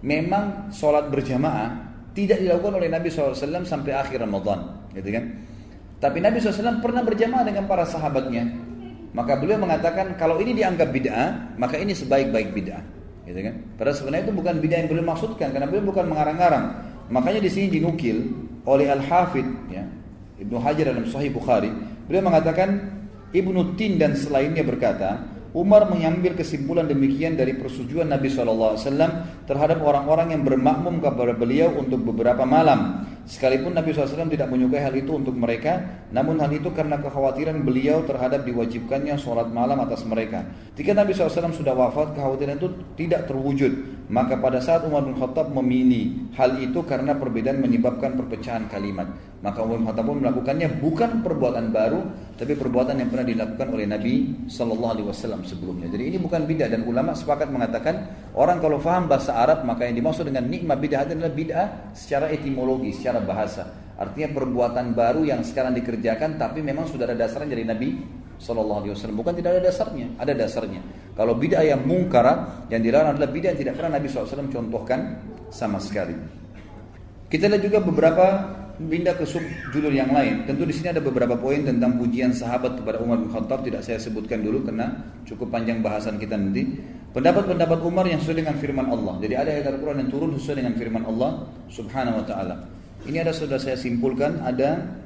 memang 0.00 0.72
sholat 0.72 1.12
berjamaah 1.12 1.90
tidak 2.10 2.42
dilakukan 2.42 2.82
oleh 2.82 2.90
Nabi 2.90 3.06
SAW 3.06 3.62
sampai 3.62 3.94
akhir 3.94 4.18
Ramadan, 4.18 4.90
gitu 4.94 5.14
kan? 5.14 5.24
Tapi 6.00 6.18
Nabi 6.18 6.42
SAW 6.42 6.82
pernah 6.82 7.06
berjamaah 7.06 7.44
dengan 7.46 7.70
para 7.70 7.86
sahabatnya. 7.86 8.50
Maka 9.10 9.38
beliau 9.38 9.58
mengatakan 9.58 10.14
kalau 10.14 10.38
ini 10.38 10.54
dianggap 10.54 10.90
bid'ah, 10.90 11.54
maka 11.58 11.78
ini 11.78 11.94
sebaik-baik 11.94 12.50
bid'ah, 12.54 12.82
gitu 13.26 13.40
kan? 13.42 13.54
Padahal 13.78 13.96
sebenarnya 13.98 14.24
itu 14.30 14.34
bukan 14.34 14.54
bid'ah 14.58 14.78
yang 14.82 14.88
beliau 14.90 15.06
maksudkan 15.06 15.48
karena 15.54 15.66
beliau 15.70 15.86
bukan 15.86 16.06
mengarang-arang. 16.10 16.66
Makanya 17.10 17.42
di 17.42 17.50
sini 17.50 17.66
dinukil 17.78 18.26
oleh 18.66 18.86
Al-Hafidh 18.90 19.50
ya, 19.70 19.82
Ibnu 20.38 20.56
Hajar 20.62 20.94
dalam 20.94 21.06
Sahih 21.06 21.30
Bukhari, 21.30 21.70
beliau 22.06 22.26
mengatakan 22.26 22.98
Ibnu 23.30 23.78
Tin 23.78 23.98
dan 23.98 24.18
selainnya 24.18 24.66
berkata, 24.66 25.29
Umar 25.50 25.90
mengambil 25.90 26.38
kesimpulan 26.38 26.86
demikian 26.86 27.34
dari 27.34 27.58
persetujuan 27.58 28.06
Nabi 28.06 28.30
SAW 28.30 28.78
terhadap 29.50 29.82
orang-orang 29.82 30.30
yang 30.30 30.46
bermakmum 30.46 31.02
kepada 31.02 31.34
beliau 31.34 31.74
untuk 31.74 32.06
beberapa 32.06 32.46
malam. 32.46 33.09
Sekalipun 33.28 33.76
Nabi 33.76 33.94
SAW 33.94 34.28
tidak 34.28 34.48
menyukai 34.50 34.82
hal 34.82 34.94
itu 34.96 35.12
untuk 35.14 35.36
mereka, 35.36 36.02
namun 36.10 36.40
hal 36.40 36.50
itu 36.50 36.72
karena 36.74 36.98
kekhawatiran 36.98 37.62
beliau 37.62 38.02
terhadap 38.02 38.42
diwajibkannya 38.42 39.14
sholat 39.20 39.48
malam 39.52 39.78
atas 39.80 40.02
mereka. 40.02 40.44
Jika 40.74 40.96
Nabi 40.96 41.12
SAW 41.14 41.52
sudah 41.52 41.76
wafat, 41.76 42.16
kekhawatiran 42.16 42.58
itu 42.58 42.68
tidak 42.96 43.30
terwujud. 43.30 44.02
Maka 44.10 44.42
pada 44.42 44.58
saat 44.58 44.82
Umar 44.82 45.06
bin 45.06 45.14
Khattab 45.14 45.54
memilih 45.54 46.34
hal 46.34 46.58
itu 46.58 46.82
karena 46.82 47.14
perbedaan 47.14 47.62
menyebabkan 47.62 48.18
perpecahan 48.18 48.66
kalimat. 48.66 49.06
Maka 49.38 49.62
Umar 49.62 49.78
bin 49.78 49.86
Khattab 49.86 50.04
pun 50.10 50.18
melakukannya 50.18 50.68
bukan 50.82 51.22
perbuatan 51.22 51.70
baru, 51.70 52.00
tapi 52.34 52.58
perbuatan 52.58 52.98
yang 52.98 53.08
pernah 53.14 53.26
dilakukan 53.30 53.68
oleh 53.70 53.86
Nabi 53.86 54.12
Wasallam 54.50 55.46
sebelumnya. 55.46 55.86
Jadi 55.86 56.10
ini 56.10 56.18
bukan 56.18 56.42
bid'ah 56.42 56.66
dan 56.66 56.82
ulama 56.82 57.14
sepakat 57.14 57.54
mengatakan 57.54 58.19
orang 58.34 58.58
kalau 58.62 58.78
faham 58.78 59.10
bahasa 59.10 59.34
Arab 59.34 59.66
maka 59.66 59.86
yang 59.86 59.98
dimaksud 59.98 60.26
dengan 60.26 60.46
nikmat 60.46 60.78
bid'ah 60.78 61.06
adalah 61.06 61.32
bid'ah 61.32 61.66
secara 61.96 62.30
etimologi, 62.30 62.94
secara 62.94 63.22
bahasa. 63.22 63.92
Artinya 64.00 64.32
perbuatan 64.32 64.96
baru 64.96 65.28
yang 65.28 65.44
sekarang 65.44 65.76
dikerjakan 65.76 66.40
tapi 66.40 66.64
memang 66.64 66.88
sudah 66.88 67.04
ada 67.10 67.16
dasarnya 67.26 67.52
dari 67.52 67.64
Nabi 67.68 67.88
Wasallam. 68.40 69.20
Bukan 69.20 69.36
tidak 69.36 69.60
ada 69.60 69.62
dasarnya, 69.68 70.16
ada 70.16 70.32
dasarnya. 70.32 70.80
Kalau 71.12 71.36
bid'ah 71.36 71.60
yang 71.60 71.84
mungkara 71.84 72.64
yang 72.72 72.80
dilarang 72.80 73.16
adalah 73.16 73.28
bid'ah 73.28 73.52
yang 73.52 73.60
tidak 73.60 73.74
pernah 73.76 74.00
Nabi 74.00 74.08
SAW 74.08 74.48
contohkan 74.48 75.20
sama 75.52 75.76
sekali. 75.76 76.16
Kita 77.28 77.46
lihat 77.46 77.62
juga 77.62 77.78
beberapa 77.84 78.26
pindah 78.88 79.12
ke 79.18 79.28
sub 79.28 79.44
judul 79.74 79.92
yang 79.92 80.08
lain. 80.08 80.48
Tentu 80.48 80.64
di 80.64 80.72
sini 80.72 80.88
ada 80.88 81.04
beberapa 81.04 81.36
poin 81.36 81.60
tentang 81.60 82.00
pujian 82.00 82.32
sahabat 82.32 82.80
kepada 82.80 83.02
Umar 83.04 83.20
bin 83.20 83.28
Khattab 83.28 83.60
tidak 83.60 83.84
saya 83.84 84.00
sebutkan 84.00 84.40
dulu 84.40 84.64
karena 84.64 84.96
cukup 85.28 85.52
panjang 85.52 85.84
bahasan 85.84 86.16
kita 86.16 86.40
nanti. 86.40 86.80
Pendapat-pendapat 87.10 87.78
Umar 87.82 88.06
yang 88.06 88.22
sesuai 88.22 88.46
dengan 88.46 88.56
firman 88.56 88.86
Allah. 88.86 89.18
Jadi 89.18 89.34
ada 89.34 89.50
ayat 89.50 89.66
Al-Quran 89.74 90.06
yang 90.06 90.10
turun 90.14 90.30
sesuai 90.38 90.62
dengan 90.62 90.74
firman 90.78 91.02
Allah 91.04 91.30
Subhanahu 91.68 92.22
wa 92.22 92.24
taala. 92.24 92.54
Ini 93.04 93.26
ada 93.26 93.34
sudah 93.34 93.58
saya 93.58 93.74
simpulkan 93.74 94.40
ada 94.40 95.00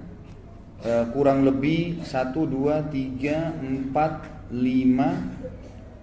uh, 0.84 1.08
kurang 1.16 1.48
lebih 1.48 2.04
1 2.04 2.36
2 2.36 2.92
3 2.92 3.90
4 3.90 4.52
5 4.52 4.54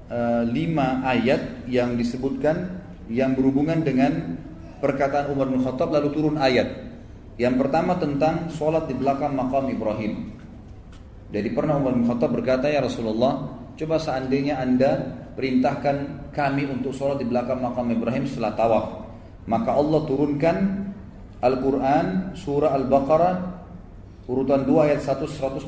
uh, 0.10 0.44
5 0.50 0.58
ayat 1.06 1.42
yang 1.70 1.94
disebutkan 1.96 2.82
yang 3.12 3.38
berhubungan 3.38 3.86
dengan 3.86 4.42
perkataan 4.82 5.30
Umar 5.30 5.48
bin 5.54 5.62
Khattab 5.62 5.94
lalu 5.94 6.10
turun 6.12 6.36
ayat. 6.42 6.91
Yang 7.40 7.56
pertama 7.68 7.96
tentang 8.00 8.52
sholat 8.52 8.88
di 8.92 8.96
belakang 8.96 9.36
makam 9.36 9.72
Ibrahim. 9.72 10.36
Jadi 11.32 11.50
pernah 11.56 11.80
Umar 11.80 11.96
bin 11.96 12.04
Khattab 12.04 12.36
berkata 12.36 12.68
ya 12.68 12.84
Rasulullah, 12.84 13.48
coba 13.80 13.96
seandainya 13.96 14.60
anda 14.60 14.92
perintahkan 15.36 16.30
kami 16.36 16.68
untuk 16.68 16.92
sholat 16.92 17.24
di 17.24 17.28
belakang 17.28 17.64
makam 17.64 17.88
Ibrahim 17.88 18.28
setelah 18.28 18.52
tawaf. 18.56 18.86
Maka 19.48 19.72
Allah 19.74 20.02
turunkan 20.06 20.58
Al-Quran 21.42 22.36
surah 22.38 22.78
Al-Baqarah 22.78 23.34
urutan 24.30 24.62
2 24.68 24.86
ayat 24.86 25.02
1 25.02 25.26
125 25.26 25.66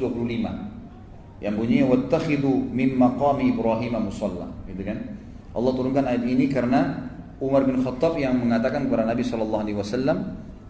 yang 1.41 1.53
bunyinya 1.58 1.86
wattakhidu 1.89 2.70
min 2.70 2.93
maqami 2.93 3.50
Ibrahim 3.51 3.98
musalla 3.98 4.48
gitu 4.70 4.86
kan 4.86 5.17
Allah 5.53 5.72
turunkan 5.74 6.05
ayat 6.05 6.24
ini 6.25 6.46
karena 6.50 7.10
Umar 7.38 7.67
bin 7.67 7.82
Khattab 7.82 8.17
yang 8.17 8.39
mengatakan 8.41 8.89
kepada 8.89 9.05
Nabi 9.05 9.22
Shallallahu 9.22 9.63
Alaihi 9.67 9.77
Wasallam, 9.77 10.17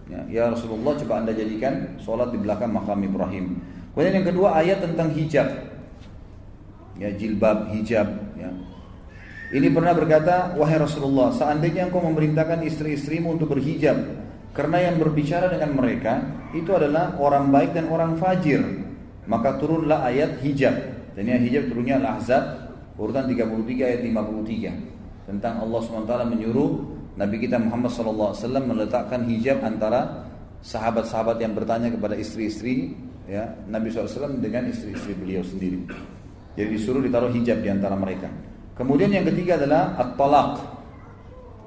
ya, 0.10 0.20
ya 0.28 0.44
Rasulullah 0.52 0.96
coba 1.00 1.14
anda 1.24 1.32
jadikan 1.32 2.00
sholat 2.00 2.32
di 2.34 2.40
belakang 2.42 2.72
makam 2.72 3.00
Ibrahim. 3.04 3.60
Kemudian 3.94 4.14
yang 4.24 4.28
kedua 4.28 4.58
ayat 4.58 4.82
tentang 4.82 5.14
hijab, 5.14 5.48
ya 6.98 7.10
jilbab 7.14 7.70
hijab. 7.78 8.08
Ya. 8.36 8.50
Ini 9.54 9.70
pernah 9.70 9.94
berkata, 9.94 10.58
wahai 10.58 10.82
Rasulullah, 10.82 11.30
seandainya 11.30 11.86
engkau 11.86 12.02
memerintahkan 12.02 12.66
istri-istrimu 12.66 13.38
untuk 13.38 13.54
berhijab, 13.54 14.02
karena 14.54 14.90
yang 14.90 14.98
berbicara 14.98 15.50
dengan 15.50 15.78
mereka 15.78 16.26
itu 16.58 16.74
adalah 16.74 17.18
orang 17.22 17.54
baik 17.54 17.78
dan 17.78 17.86
orang 17.90 18.18
fajir, 18.18 18.62
maka 19.30 19.58
turunlah 19.62 20.06
ayat 20.06 20.42
hijab. 20.42 20.94
Dan 21.14 21.30
yang 21.30 21.42
hijab 21.46 21.70
turunnya 21.70 22.02
Al-Ahzab 22.02 22.74
urutan 22.98 23.30
33 23.30 23.90
ayat 23.90 24.02
53 24.02 25.30
tentang 25.30 25.54
Allah 25.62 25.80
SWT 25.82 26.14
menyuruh 26.34 26.70
Nabi 27.14 27.46
kita 27.46 27.62
Muhammad 27.62 27.94
SAW 27.94 28.34
meletakkan 28.66 29.26
hijab 29.30 29.62
antara 29.62 30.26
sahabat-sahabat 30.66 31.38
yang 31.44 31.54
bertanya 31.54 31.94
kepada 31.94 32.18
istri-istri 32.18 32.98
ya 33.30 33.54
Nabi 33.70 33.94
SAW 33.94 34.42
dengan 34.42 34.66
istri-istri 34.68 35.14
beliau 35.14 35.46
sendiri. 35.46 35.86
Jadi 36.58 36.70
disuruh 36.74 37.02
ditaruh 37.02 37.30
hijab 37.34 37.62
di 37.62 37.70
antara 37.70 37.94
mereka. 37.94 38.30
Kemudian 38.74 39.14
yang 39.14 39.26
ketiga 39.30 39.62
adalah 39.62 39.94
at-talaq. 40.02 40.52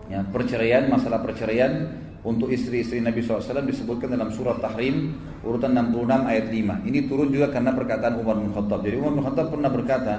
Ya, 0.07 0.23
perceraian, 0.23 0.87
masalah 0.87 1.19
perceraian 1.23 1.91
untuk 2.23 2.51
istri-istri 2.51 3.03
Nabi 3.03 3.23
SAW 3.23 3.67
disebutkan 3.67 4.11
dalam 4.15 4.31
surat 4.35 4.59
Tahrim 4.63 5.15
urutan 5.43 5.75
66 5.75 6.31
ayat 6.31 6.47
5. 6.51 6.87
Ini 6.87 6.99
turun 7.07 7.31
juga 7.31 7.51
karena 7.51 7.75
perkataan 7.75 8.19
Umar 8.19 8.39
bin 8.39 8.51
Khattab. 8.51 8.83
Jadi 8.87 8.95
Umar 8.99 9.13
bin 9.19 9.23
Khattab 9.27 9.47
pernah 9.51 9.71
berkata, 9.71 10.15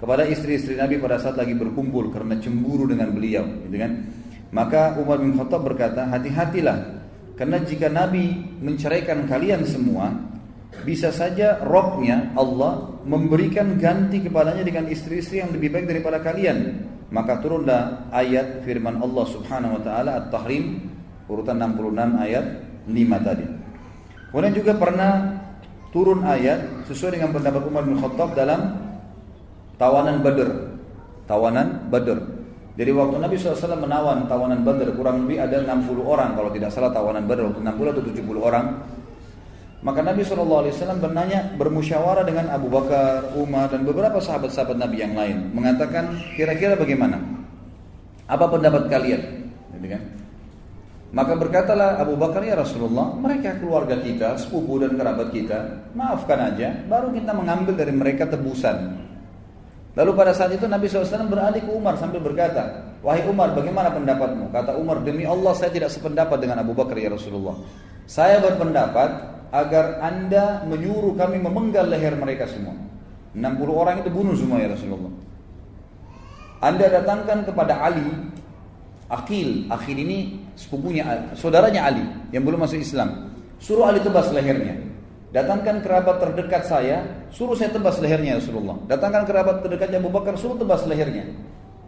kepada 0.00 0.24
istri-istri 0.24 0.80
Nabi 0.80 0.96
pada 0.96 1.20
saat 1.20 1.36
lagi 1.36 1.52
berkumpul 1.52 2.08
karena 2.08 2.40
cemburu 2.40 2.88
dengan 2.88 3.12
beliau, 3.12 3.44
gitu 3.68 3.76
kan? 3.76 3.92
Maka 4.50 4.98
Umar 4.98 5.22
bin 5.22 5.38
Khattab 5.38 5.62
berkata, 5.62 6.10
hati-hatilah, 6.10 7.00
karena 7.38 7.62
jika 7.62 7.86
Nabi 7.86 8.34
menceraikan 8.58 9.24
kalian 9.30 9.62
semua, 9.62 10.10
bisa 10.82 11.10
saja 11.10 11.62
rohnya 11.62 12.30
Allah 12.34 12.98
memberikan 13.02 13.78
ganti 13.78 14.22
kepadanya 14.22 14.62
dengan 14.62 14.86
istri-istri 14.86 15.42
yang 15.42 15.50
lebih 15.50 15.70
baik 15.74 15.86
daripada 15.86 16.22
kalian. 16.22 16.86
Maka 17.10 17.42
turunlah 17.42 18.12
ayat 18.14 18.62
firman 18.62 19.02
Allah 19.02 19.24
Subhanahu 19.26 19.78
wa 19.78 19.82
taala 19.82 20.10
At-Tahrim 20.22 20.78
urutan 21.26 21.58
66 21.58 22.22
ayat 22.22 22.44
5 22.86 23.26
tadi. 23.26 23.46
Kemudian 24.30 24.54
juga 24.54 24.72
pernah 24.78 25.12
turun 25.90 26.22
ayat 26.22 26.86
sesuai 26.86 27.18
dengan 27.18 27.34
pendapat 27.34 27.62
Umar 27.66 27.82
bin 27.82 27.98
Khattab 27.98 28.38
dalam 28.38 28.78
tawanan 29.74 30.22
Badr. 30.22 30.50
Tawanan 31.26 31.90
Badr. 31.90 32.39
Jadi 32.80 32.96
waktu 32.96 33.20
Nabi 33.20 33.36
SAW 33.36 33.76
menawan 33.76 34.24
tawanan 34.24 34.64
Badr 34.64 34.96
kurang 34.96 35.28
lebih 35.28 35.36
ada 35.36 35.60
60 35.60 36.00
orang 36.00 36.32
kalau 36.32 36.48
tidak 36.48 36.72
salah 36.72 36.88
tawanan 36.88 37.28
waktu 37.28 37.60
60 37.60 37.92
atau 37.92 38.00
70 38.08 38.40
orang. 38.40 38.80
Maka 39.84 40.00
Nabi 40.00 40.24
SAW 40.24 40.64
bertanya 40.96 41.60
bermusyawarah 41.60 42.24
dengan 42.24 42.48
Abu 42.48 42.72
Bakar, 42.72 43.36
Umar 43.36 43.68
dan 43.68 43.84
beberapa 43.84 44.16
sahabat-sahabat 44.16 44.80
Nabi 44.80 44.96
yang 44.96 45.12
lain 45.12 45.52
mengatakan 45.52 46.24
kira-kira 46.40 46.72
bagaimana? 46.72 47.20
Apa 48.24 48.48
pendapat 48.48 48.88
kalian? 48.88 49.52
Gitu 49.76 49.86
kan? 49.92 50.02
Maka 51.12 51.36
berkatalah 51.36 52.00
Abu 52.00 52.16
Bakar 52.16 52.40
ya 52.48 52.56
Rasulullah, 52.56 53.12
mereka 53.12 53.60
keluarga 53.60 54.00
kita, 54.00 54.40
sepupu 54.40 54.80
dan 54.80 54.96
kerabat 54.96 55.28
kita, 55.36 55.90
maafkan 55.92 56.54
aja, 56.54 56.80
baru 56.88 57.12
kita 57.12 57.36
mengambil 57.36 57.76
dari 57.76 57.92
mereka 57.92 58.24
tebusan. 58.24 59.09
Lalu 60.00 60.16
pada 60.16 60.32
saat 60.32 60.48
itu 60.56 60.64
Nabi 60.64 60.88
SAW 60.88 61.28
beralih 61.28 61.60
ke 61.60 61.68
Umar 61.68 62.00
sambil 62.00 62.24
berkata, 62.24 62.88
Wahai 63.04 63.20
Umar 63.28 63.52
bagaimana 63.52 63.92
pendapatmu? 63.92 64.48
Kata 64.48 64.72
Umar, 64.80 65.04
demi 65.04 65.28
Allah 65.28 65.52
saya 65.52 65.68
tidak 65.68 65.92
sependapat 65.92 66.40
dengan 66.40 66.64
Abu 66.64 66.72
Bakar 66.72 66.96
ya 66.96 67.12
Rasulullah. 67.12 67.60
Saya 68.08 68.40
berpendapat 68.40 69.10
agar 69.52 70.00
anda 70.00 70.64
menyuruh 70.64 71.12
kami 71.20 71.36
memenggal 71.36 71.84
leher 71.84 72.16
mereka 72.16 72.48
semua. 72.48 72.72
60 73.36 73.44
orang 73.68 74.00
itu 74.00 74.08
bunuh 74.08 74.32
semua 74.32 74.56
ya 74.64 74.72
Rasulullah. 74.72 75.12
Anda 76.64 76.86
datangkan 76.88 77.44
kepada 77.44 77.84
Ali, 77.84 78.08
Akil, 79.12 79.68
Akil 79.68 79.96
ini 80.00 80.48
sepupunya, 80.56 81.28
saudaranya 81.36 81.92
Ali 81.92 82.04
yang 82.32 82.48
belum 82.48 82.64
masuk 82.64 82.80
Islam. 82.80 83.36
Suruh 83.60 83.84
Ali 83.84 84.00
tebas 84.00 84.32
lehernya. 84.32 84.80
Datangkan 85.30 85.78
kerabat 85.78 86.18
terdekat 86.18 86.66
saya, 86.66 87.06
suruh 87.30 87.54
saya 87.54 87.70
tebas 87.70 88.02
lehernya 88.02 88.42
Rasulullah. 88.42 88.74
Datangkan 88.90 89.22
kerabat 89.30 89.62
terdekatnya 89.62 90.02
Abu 90.02 90.10
Bakar, 90.10 90.34
suruh 90.34 90.58
tebas 90.58 90.82
lehernya. 90.90 91.30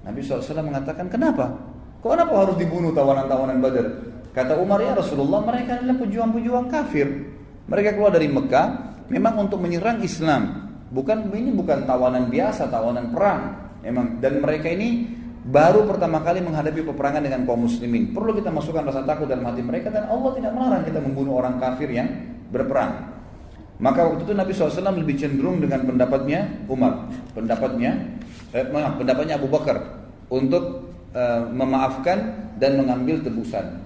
Nabi 0.06 0.22
SAW 0.22 0.62
mengatakan, 0.62 1.10
kenapa? 1.10 1.50
Kok 1.98 2.10
kenapa 2.10 2.34
harus 2.38 2.56
dibunuh 2.58 2.94
tawanan-tawanan 2.94 3.58
Badar? 3.58 3.86
Kata 4.30 4.58
Umar, 4.62 4.78
ya 4.82 4.94
Rasulullah, 4.94 5.42
mereka 5.42 5.82
adalah 5.82 5.98
pejuang-pejuang 5.98 6.66
kafir. 6.70 7.06
Mereka 7.66 7.98
keluar 7.98 8.14
dari 8.14 8.30
Mekah, 8.30 8.66
memang 9.10 9.34
untuk 9.42 9.58
menyerang 9.58 9.98
Islam. 10.06 10.70
Bukan 10.94 11.30
ini 11.34 11.50
bukan 11.50 11.82
tawanan 11.82 12.30
biasa, 12.30 12.70
tawanan 12.70 13.10
perang. 13.10 13.40
Memang 13.82 14.22
dan 14.22 14.38
mereka 14.38 14.70
ini 14.70 15.10
baru 15.42 15.82
pertama 15.90 16.22
kali 16.22 16.38
menghadapi 16.38 16.86
peperangan 16.86 17.22
dengan 17.26 17.42
kaum 17.42 17.66
muslimin. 17.66 18.14
Perlu 18.14 18.38
kita 18.38 18.54
masukkan 18.54 18.86
rasa 18.86 19.02
takut 19.02 19.26
dalam 19.26 19.42
hati 19.42 19.64
mereka 19.64 19.90
dan 19.90 20.06
Allah 20.06 20.30
tidak 20.38 20.52
melarang 20.54 20.82
kita 20.86 21.00
membunuh 21.02 21.42
orang 21.42 21.58
kafir 21.58 21.90
yang 21.90 22.08
berperang. 22.52 23.11
Maka 23.82 24.06
waktu 24.06 24.22
itu 24.30 24.34
Nabi 24.38 24.54
SAW 24.54 24.94
lebih 24.94 25.18
cenderung 25.18 25.58
dengan 25.58 25.82
pendapatnya 25.82 26.46
Umar, 26.70 27.10
pendapatnya, 27.34 27.98
eh, 28.54 28.62
maaf, 28.70 28.94
pendapatnya 28.94 29.42
Abu 29.42 29.50
Bakar 29.50 30.06
untuk 30.30 30.94
eh, 31.12 31.42
memaafkan 31.50 32.18
dan 32.62 32.78
mengambil 32.78 33.18
tebusan. 33.26 33.82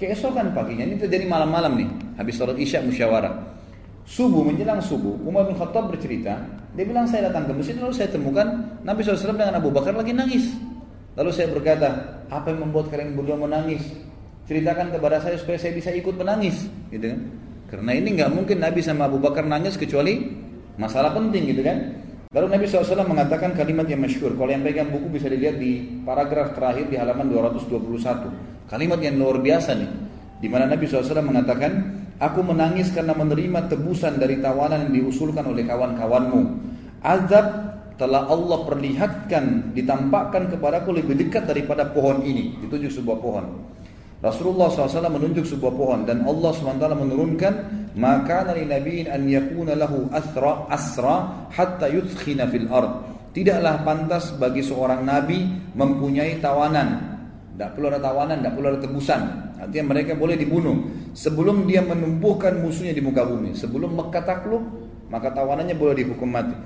Keesokan 0.00 0.56
paginya 0.56 0.88
ini 0.88 0.96
terjadi 0.96 1.28
malam-malam 1.28 1.76
nih, 1.76 1.88
habis 2.18 2.40
sholat 2.40 2.56
isya 2.56 2.82
musyawarah. 2.82 3.52
Subuh 4.08 4.42
menjelang 4.42 4.80
subuh, 4.80 5.14
Umar 5.22 5.46
bin 5.46 5.54
Khattab 5.60 5.92
bercerita, 5.92 6.34
dia 6.74 6.84
bilang 6.88 7.06
saya 7.06 7.30
datang 7.30 7.46
ke 7.46 7.52
masjid 7.54 7.76
lalu 7.78 7.94
saya 7.94 8.10
temukan 8.10 8.48
Nabi 8.82 9.06
SAW 9.06 9.38
dengan 9.38 9.60
Abu 9.60 9.70
Bakar 9.70 9.94
lagi 9.94 10.10
nangis. 10.10 10.50
Lalu 11.14 11.30
saya 11.30 11.46
berkata, 11.52 11.88
apa 12.26 12.50
yang 12.50 12.66
membuat 12.66 12.90
kalian 12.90 13.14
berdua 13.14 13.38
menangis? 13.38 13.86
Ceritakan 14.50 14.90
kepada 14.90 15.22
saya 15.22 15.38
supaya 15.38 15.60
saya 15.60 15.76
bisa 15.78 15.94
ikut 15.94 16.18
menangis, 16.18 16.66
gitu 16.90 17.06
kan? 17.14 17.43
Karena 17.74 17.90
ini 17.90 18.14
nggak 18.14 18.30
mungkin 18.30 18.62
Nabi 18.62 18.86
sama 18.86 19.10
Abu 19.10 19.18
Bakar 19.18 19.42
nangis 19.42 19.74
kecuali 19.74 20.30
masalah 20.78 21.10
penting 21.10 21.50
gitu 21.50 21.66
kan. 21.66 22.06
Lalu 22.30 22.46
Nabi 22.54 22.64
SAW 22.70 23.02
mengatakan 23.02 23.50
kalimat 23.58 23.90
yang 23.90 23.98
masyhur. 23.98 24.38
Kalau 24.38 24.46
yang 24.46 24.62
pegang 24.62 24.94
buku 24.94 25.18
bisa 25.18 25.26
dilihat 25.26 25.58
di 25.58 26.02
paragraf 26.06 26.54
terakhir 26.54 26.86
di 26.86 26.94
halaman 26.94 27.34
221. 27.34 28.70
Kalimat 28.70 29.02
yang 29.02 29.18
luar 29.18 29.42
biasa 29.42 29.74
nih. 29.74 29.90
Di 30.38 30.46
mana 30.46 30.70
Nabi 30.70 30.86
SAW 30.86 31.18
mengatakan, 31.18 32.02
Aku 32.22 32.46
menangis 32.46 32.94
karena 32.94 33.10
menerima 33.10 33.66
tebusan 33.66 34.22
dari 34.22 34.38
tawanan 34.38 34.86
yang 34.86 35.10
diusulkan 35.10 35.42
oleh 35.50 35.66
kawan-kawanmu. 35.66 36.42
Azab 37.02 37.46
telah 37.98 38.30
Allah 38.30 38.62
perlihatkan, 38.62 39.74
ditampakkan 39.74 40.46
kepadaku 40.54 40.94
lebih 40.94 41.18
dekat 41.26 41.50
daripada 41.50 41.90
pohon 41.90 42.22
ini. 42.22 42.54
Ditunjuk 42.62 42.90
sebuah 42.94 43.18
pohon. 43.18 43.46
Rasulullah 44.24 44.72
SAW 44.72 45.12
menunjuk 45.12 45.44
sebuah 45.44 45.72
pohon 45.76 46.00
dan 46.08 46.24
Allah 46.24 46.48
SWT 46.56 46.80
menurunkan 46.80 47.54
maka 47.92 48.48
nabi 48.48 48.64
nabiin 48.64 49.12
an 49.12 49.28
yakuna 49.28 49.76
lahu 49.76 50.08
asra 50.16 50.64
asra 50.72 51.44
hatta 51.52 51.92
yudkhina 51.92 52.48
fil 52.48 52.64
ard. 52.72 53.04
Tidaklah 53.36 53.84
pantas 53.84 54.32
bagi 54.40 54.64
seorang 54.64 55.04
nabi 55.04 55.44
mempunyai 55.74 56.38
tawanan 56.38 57.12
Tidak 57.54 57.70
perlu 57.74 57.86
ada 57.90 58.00
tawanan, 58.00 58.40
tidak 58.40 58.54
perlu 58.58 58.66
ada 58.72 58.80
tebusan. 58.80 59.20
Artinya 59.60 59.84
mereka 59.94 60.18
boleh 60.18 60.34
dibunuh 60.34 60.74
sebelum 61.14 61.70
dia 61.70 61.84
menumbuhkan 61.86 62.58
musuhnya 62.58 62.90
di 62.90 62.98
muka 62.98 63.22
bumi. 63.22 63.54
Sebelum 63.54 63.94
Mekah 63.94 64.24
takluk, 64.26 64.64
maka 65.06 65.30
tawanannya 65.30 65.76
boleh 65.78 65.94
dihukum 66.02 66.34
mati. 66.34 66.56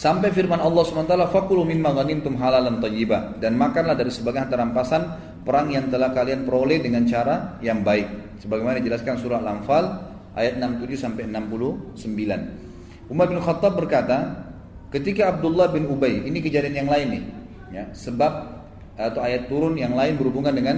Sampai 0.00 0.32
firman 0.32 0.56
Allah 0.64 0.80
SWT, 0.80 1.12
Fakulu 1.28 1.68
mimma 1.68 1.92
ghanimtum 1.92 2.40
halalan 2.40 2.80
tayyibah. 2.80 3.36
Dan 3.36 3.60
makanlah 3.60 3.92
dari 3.92 4.08
sebagian 4.08 4.48
rampasan 4.48 5.36
perang 5.44 5.68
yang 5.68 5.92
telah 5.92 6.16
kalian 6.16 6.48
peroleh 6.48 6.80
dengan 6.80 7.04
cara 7.04 7.60
yang 7.60 7.84
baik. 7.84 8.40
Sebagaimana 8.40 8.80
dijelaskan 8.80 9.20
surah 9.20 9.44
Al-Anfal 9.44 9.84
ayat 10.32 10.56
67 10.56 10.96
sampai 10.96 11.28
69. 11.28 13.12
Umar 13.12 13.28
bin 13.28 13.44
Khattab 13.44 13.76
berkata, 13.76 14.48
ketika 14.88 15.36
Abdullah 15.36 15.68
bin 15.68 15.84
Ubay, 15.84 16.24
ini 16.24 16.40
kejadian 16.40 16.80
yang 16.80 16.88
lain 16.88 17.06
nih, 17.20 17.24
ya, 17.68 17.84
sebab 17.92 18.56
atau 18.96 19.20
ayat 19.20 19.52
turun 19.52 19.76
yang 19.76 19.92
lain 19.92 20.16
berhubungan 20.16 20.56
dengan 20.56 20.76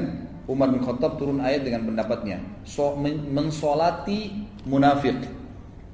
Umar 0.50 0.74
bin 0.74 0.82
Khattab 0.82 1.14
turun 1.22 1.38
ayat 1.38 1.62
dengan 1.62 1.87
pendapatnya, 1.87 2.42
so, 2.66 2.98
mensolati 3.30 4.50
munafik. 4.66 5.14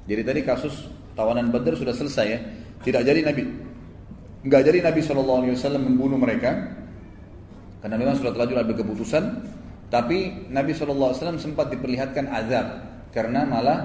Jadi 0.09 0.21
tadi 0.25 0.41
kasus 0.41 0.89
tawanan 1.13 1.53
Badar 1.53 1.77
sudah 1.77 1.93
selesai 1.93 2.25
ya, 2.25 2.39
tidak 2.83 3.01
jadi 3.03 3.19
Nabi, 3.25 3.43
nggak 4.47 4.61
jadi 4.63 4.79
Nabi 4.85 4.99
saw 5.03 5.75
membunuh 5.75 6.15
mereka, 6.15 6.51
karena 7.83 7.95
memang 7.99 8.15
sudah 8.15 8.31
terlanjur 8.35 8.57
ada 8.59 8.73
keputusan. 8.75 9.23
Tapi 9.89 10.47
Nabi 10.53 10.71
saw 10.77 10.91
sempat 11.35 11.73
diperlihatkan 11.73 12.29
azab 12.29 12.67
karena 13.09 13.41
malah 13.43 13.79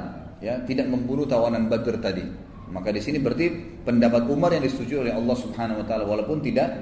ya 0.44 0.60
tidak 0.68 0.86
membunuh 0.92 1.24
tawanan 1.24 1.66
Badr 1.66 1.96
tadi. 1.98 2.24
Maka 2.68 2.90
di 2.90 3.00
sini 3.00 3.22
berarti 3.22 3.50
pendapat 3.86 4.26
Umar 4.26 4.50
yang 4.52 4.64
disetujui 4.66 5.06
oleh 5.06 5.14
Allah 5.14 5.36
Subhanahu 5.38 5.80
wa 5.80 5.86
taala 5.86 6.04
walaupun 6.04 6.42
tidak 6.42 6.74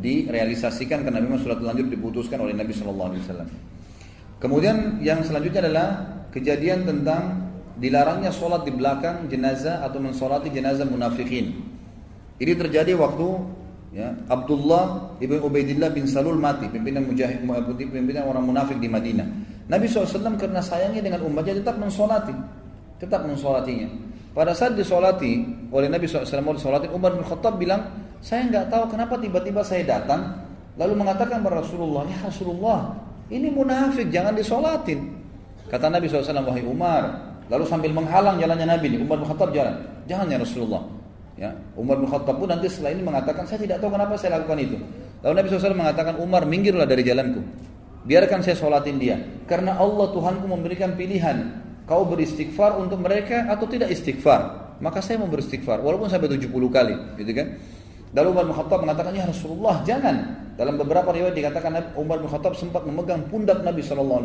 direalisasikan 0.00 1.04
karena 1.04 1.20
memang 1.20 1.40
surat 1.40 1.60
lanjut 1.60 1.88
diputuskan 1.88 2.40
oleh 2.40 2.52
Nabi 2.56 2.72
Shallallahu 2.72 3.08
alaihi 3.12 3.22
wasallam. 3.24 3.48
Kemudian 4.36 5.00
yang 5.00 5.24
selanjutnya 5.24 5.64
adalah 5.64 5.88
kejadian 6.32 6.84
tentang 6.84 7.45
dilarangnya 7.76 8.32
sholat 8.32 8.64
di 8.64 8.72
belakang 8.72 9.28
jenazah 9.28 9.84
atau 9.84 10.00
mensolati 10.00 10.48
jenazah 10.48 10.88
munafikin. 10.88 11.52
Ini 12.36 12.52
terjadi 12.56 12.96
waktu 12.96 13.28
ya, 13.96 14.12
Abdullah 14.28 15.16
ibn 15.20 15.40
Ubaidillah 15.40 15.92
bin 15.92 16.04
Salul 16.08 16.40
mati, 16.40 16.68
pimpinan 16.68 17.08
mujahid, 17.08 17.44
pimpinan 17.76 18.28
orang 18.28 18.44
munafik 18.44 18.76
di 18.80 18.88
Madinah. 18.88 19.28
Nabi 19.66 19.88
SAW 19.90 20.36
karena 20.36 20.60
sayangnya 20.60 21.02
dengan 21.02 21.24
umatnya 21.26 21.58
tetap 21.60 21.76
mensolati, 21.80 22.32
tetap 23.00 23.24
mensolatinya. 23.24 23.88
Pada 24.36 24.52
saat 24.52 24.76
disolati 24.76 25.48
oleh 25.72 25.88
Nabi 25.88 26.04
SAW 26.04 26.28
disolati, 26.52 26.92
Umar 26.92 27.16
bin 27.16 27.24
Khattab 27.24 27.56
bilang, 27.56 27.88
saya 28.20 28.44
nggak 28.52 28.68
tahu 28.68 28.84
kenapa 28.92 29.16
tiba-tiba 29.16 29.64
saya 29.64 29.80
datang 29.84 30.44
lalu 30.76 30.92
mengatakan 30.92 31.40
kepada 31.40 31.64
Rasulullah, 31.64 32.04
ya 32.04 32.20
Rasulullah, 32.20 32.80
ini 33.32 33.48
munafik, 33.48 34.12
jangan 34.12 34.36
disolatin. 34.36 35.08
Kata 35.66 35.88
Nabi 35.88 36.06
SAW, 36.06 36.46
wahai 36.46 36.62
Umar, 36.62 37.02
lalu 37.48 37.64
sambil 37.66 37.90
menghalang 37.94 38.36
jalannya 38.38 38.66
Nabi, 38.66 38.86
ini, 38.94 38.98
Umar 39.02 39.22
bin 39.22 39.26
Khattab 39.28 39.50
jalan, 39.54 39.74
jangan 40.06 40.26
ya 40.30 40.38
Rasulullah. 40.40 40.82
Ya, 41.36 41.50
Umar 41.76 42.00
bin 42.00 42.08
Khattab 42.08 42.40
pun 42.40 42.48
nanti 42.48 42.66
setelah 42.72 42.96
ini 42.96 43.02
mengatakan, 43.04 43.44
saya 43.44 43.60
tidak 43.60 43.82
tahu 43.82 43.92
kenapa 43.92 44.16
saya 44.16 44.40
lakukan 44.40 44.58
itu. 44.58 44.76
Lalu 45.20 45.32
Nabi 45.36 45.46
SAW 45.48 45.76
mengatakan, 45.76 46.14
Umar 46.20 46.42
minggirlah 46.48 46.88
dari 46.88 47.02
jalanku. 47.04 47.40
Biarkan 48.06 48.40
saya 48.40 48.54
sholatin 48.54 48.96
dia. 49.02 49.18
Karena 49.44 49.76
Allah 49.76 50.14
Tuhanku 50.14 50.46
memberikan 50.46 50.94
pilihan 50.94 51.66
kau 51.86 52.02
beristighfar 52.06 52.78
untuk 52.82 52.98
mereka 52.98 53.46
atau 53.46 53.66
tidak 53.70 53.94
istighfar 53.94 54.66
maka 54.82 55.00
saya 55.00 55.16
mau 55.16 55.30
beristighfar 55.30 55.80
walaupun 55.80 56.10
sampai 56.10 56.28
70 56.28 56.50
kali 56.50 56.94
gitu 57.16 57.32
kan 57.32 57.56
lalu 58.14 58.28
Umar 58.34 58.44
bin 58.46 58.54
Khattab 58.54 58.78
mengatakan 58.84 59.12
ya 59.16 59.24
Rasulullah 59.26 59.82
jangan. 59.82 60.46
Dalam 60.56 60.80
beberapa 60.80 61.12
riwayat 61.12 61.36
dikatakan 61.36 61.92
Umar 62.00 62.16
bin 62.16 62.32
Khattab 62.32 62.56
sempat 62.56 62.80
memegang 62.88 63.28
pundak 63.28 63.60
Nabi 63.60 63.84
SAW 63.84 64.24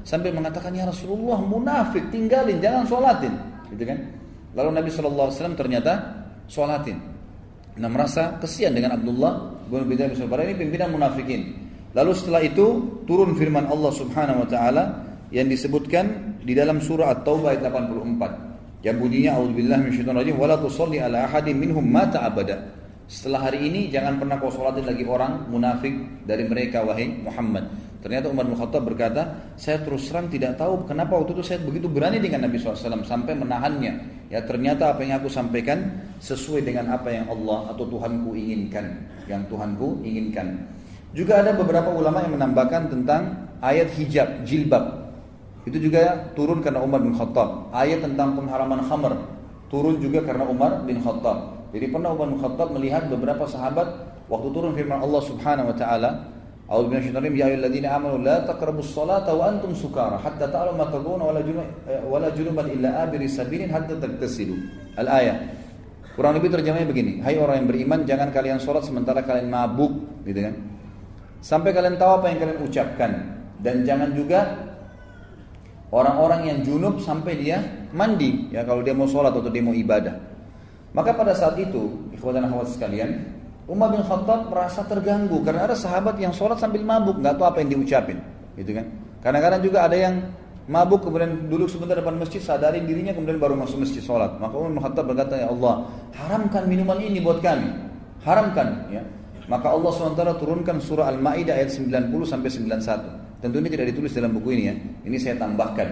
sambil 0.00 0.32
mengatakan 0.32 0.72
ya 0.72 0.88
Rasulullah 0.88 1.36
munafik 1.44 2.08
tinggalin 2.08 2.56
jangan 2.62 2.88
sholatin. 2.88 3.36
Gitu 3.68 3.84
kan? 3.84 3.98
Lalu 4.56 4.70
Nabi 4.80 4.88
SAW 4.88 5.28
ternyata 5.52 6.24
sholatin. 6.48 6.96
Nah 7.78 7.90
merasa 7.92 8.40
kesian 8.40 8.72
dengan 8.74 8.96
Abdullah 8.96 9.60
bin 9.68 9.86
Bidayah 9.86 10.16
bin 10.16 10.24
ini 10.24 10.54
pimpinan 10.56 10.88
munafikin. 10.90 11.68
Lalu 11.92 12.12
setelah 12.16 12.40
itu 12.42 12.66
turun 13.04 13.36
firman 13.36 13.68
Allah 13.68 13.92
Subhanahu 13.92 14.44
Wa 14.44 14.48
Taala 14.48 14.84
yang 15.28 15.46
disebutkan 15.48 16.36
di 16.40 16.56
dalam 16.56 16.80
surah 16.80 17.12
At-Taubah 17.12 17.52
ayat 17.52 17.68
84 17.68 18.84
yang 18.86 18.96
bunyinya 18.96 19.36
auzubillahi 19.36 19.90
minasyaitonir 19.90 20.20
rajim 20.22 20.36
wala 20.38 20.56
tusalli 20.56 21.02
ala 21.02 21.26
ahadin 21.26 21.58
minhum 21.58 21.82
mata 21.82 22.22
abada 22.22 22.72
setelah 23.08 23.48
hari 23.48 23.72
ini 23.72 23.88
jangan 23.88 24.20
pernah 24.20 24.36
kau 24.36 24.52
salatin 24.52 24.84
lagi 24.84 25.02
orang 25.08 25.48
munafik 25.48 25.96
dari 26.28 26.44
mereka 26.44 26.84
wahai 26.84 27.08
Muhammad 27.08 27.72
ternyata 28.04 28.28
Umar 28.28 28.44
bin 28.44 28.54
Khattab 28.54 28.84
berkata 28.84 29.52
saya 29.56 29.80
terus 29.80 30.06
terang 30.06 30.28
tidak 30.28 30.60
tahu 30.60 30.84
kenapa 30.84 31.16
waktu 31.16 31.34
itu 31.34 31.42
saya 31.42 31.58
begitu 31.64 31.88
berani 31.88 32.20
dengan 32.20 32.44
Nabi 32.44 32.60
SAW 32.60 33.02
sampai 33.02 33.32
menahannya 33.32 33.92
ya 34.28 34.44
ternyata 34.44 34.92
apa 34.92 35.02
yang 35.02 35.18
aku 35.18 35.32
sampaikan 35.32 35.88
sesuai 36.20 36.62
dengan 36.62 36.92
apa 36.92 37.08
yang 37.08 37.26
Allah 37.32 37.72
atau 37.72 37.88
Tuhanku 37.88 38.36
inginkan 38.36 39.08
yang 39.24 39.42
Tuhanku 39.48 40.04
inginkan 40.04 40.68
juga 41.16 41.40
ada 41.40 41.56
beberapa 41.56 41.88
ulama 41.88 42.20
yang 42.22 42.36
menambahkan 42.36 42.92
tentang 42.92 43.50
ayat 43.64 43.88
hijab 43.96 44.44
jilbab 44.44 45.08
itu 45.68 45.90
juga 45.90 46.32
turun 46.32 46.64
karena 46.64 46.80
Umar 46.80 47.04
bin 47.04 47.12
Khattab. 47.12 47.68
Ayat 47.76 48.00
tentang 48.00 48.32
pengharaman 48.32 48.80
khamr 48.88 49.12
turun 49.68 50.00
juga 50.00 50.24
karena 50.24 50.48
Umar 50.48 50.80
bin 50.88 51.04
Khattab. 51.04 51.57
Jadi 51.68 51.86
pernah 51.92 52.16
Umar 52.16 52.32
bin 52.32 52.40
Khattab 52.40 52.68
melihat 52.72 53.06
beberapa 53.12 53.44
sahabat 53.44 53.88
waktu 54.28 54.48
turun 54.52 54.72
firman 54.72 55.04
Allah 55.04 55.22
Subhanahu 55.24 55.68
wa 55.72 55.76
taala, 55.76 56.10
A'udzu 56.68 56.92
minasyaitonir 56.92 57.32
rajim, 57.32 57.36
ya 57.40 57.44
ayyuhalladzina 57.48 57.88
amanu 57.96 58.16
la 58.20 58.44
taqrabus 58.44 58.92
salata 58.92 59.32
wa 59.32 59.48
antum 59.48 59.72
sukara 59.72 60.20
hatta 60.20 60.52
ta'lamu 60.52 60.76
ma 60.76 60.92
taquluna 60.92 61.24
wala 61.24 61.40
junub 61.40 61.64
wala 62.04 62.28
junuban 62.36 62.68
illa 62.68 63.08
abiri 63.08 63.24
sabilin 63.24 63.72
hatta 63.72 63.96
tagtasilu. 63.96 64.52
Al-ayah. 65.00 65.56
Kurang 66.12 66.36
lebih 66.36 66.52
terjemahnya 66.52 66.84
begini, 66.84 67.24
hai 67.24 67.40
orang 67.40 67.64
yang 67.64 67.68
beriman 67.72 68.00
jangan 68.04 68.28
kalian 68.34 68.58
sholat 68.60 68.84
sementara 68.84 69.24
kalian 69.24 69.48
mabuk, 69.48 69.96
gitu 70.28 70.44
kan? 70.44 70.54
Sampai 71.40 71.72
kalian 71.72 71.96
tahu 71.96 72.20
apa 72.20 72.26
yang 72.34 72.38
kalian 72.42 72.58
ucapkan 72.66 73.10
dan 73.62 73.86
jangan 73.86 74.10
juga 74.12 74.68
Orang-orang 75.88 76.52
yang 76.52 76.58
junub 76.68 77.00
sampai 77.00 77.40
dia 77.40 77.64
mandi 77.96 78.52
ya 78.52 78.60
kalau 78.68 78.84
dia 78.84 78.92
mau 78.92 79.08
sholat 79.08 79.32
atau 79.32 79.48
dia 79.48 79.64
mau 79.64 79.72
ibadah. 79.72 80.27
Maka 80.96 81.12
pada 81.12 81.36
saat 81.36 81.56
itu, 81.60 82.08
ikhwan 82.16 82.40
dan 82.40 82.48
akhwat 82.48 82.72
sekalian, 82.72 83.36
Umar 83.68 83.92
bin 83.92 84.00
Khattab 84.00 84.48
merasa 84.48 84.80
terganggu 84.88 85.44
karena 85.44 85.68
ada 85.68 85.76
sahabat 85.76 86.16
yang 86.16 86.32
sholat 86.32 86.56
sambil 86.56 86.80
mabuk, 86.80 87.20
nggak 87.20 87.36
tahu 87.36 87.44
apa 87.44 87.58
yang 87.60 87.76
diucapin, 87.76 88.16
gitu 88.56 88.72
kan? 88.72 88.88
Kadang-kadang 89.20 89.60
juga 89.60 89.84
ada 89.84 89.96
yang 89.96 90.14
mabuk 90.64 91.04
kemudian 91.04 91.52
duduk 91.52 91.68
sebentar 91.68 92.00
depan 92.00 92.16
masjid, 92.16 92.40
sadarin 92.40 92.88
dirinya 92.88 93.12
kemudian 93.12 93.36
baru 93.36 93.52
masuk 93.60 93.84
masjid 93.84 94.00
sholat. 94.00 94.40
Maka 94.40 94.56
Umar 94.56 94.70
bin 94.72 94.80
Khattab 94.80 95.04
berkata, 95.04 95.34
ya 95.36 95.52
Allah, 95.52 95.84
haramkan 96.16 96.64
minuman 96.64 96.96
ini 97.04 97.20
buat 97.20 97.44
kami, 97.44 97.68
haramkan, 98.24 98.88
ya. 98.88 99.04
Maka 99.48 99.72
Allah 99.72 99.88
SWT 99.88 100.44
turunkan 100.44 100.76
surah 100.76 101.08
Al-Ma'idah 101.08 101.56
ayat 101.56 101.72
90 101.72 102.12
sampai 102.28 102.52
91. 102.52 103.40
Tentu 103.40 103.56
ini 103.64 103.68
tidak 103.72 103.96
ditulis 103.96 104.12
dalam 104.12 104.36
buku 104.36 104.52
ini 104.52 104.62
ya. 104.68 104.74
Ini 105.08 105.16
saya 105.16 105.40
tambahkan. 105.40 105.88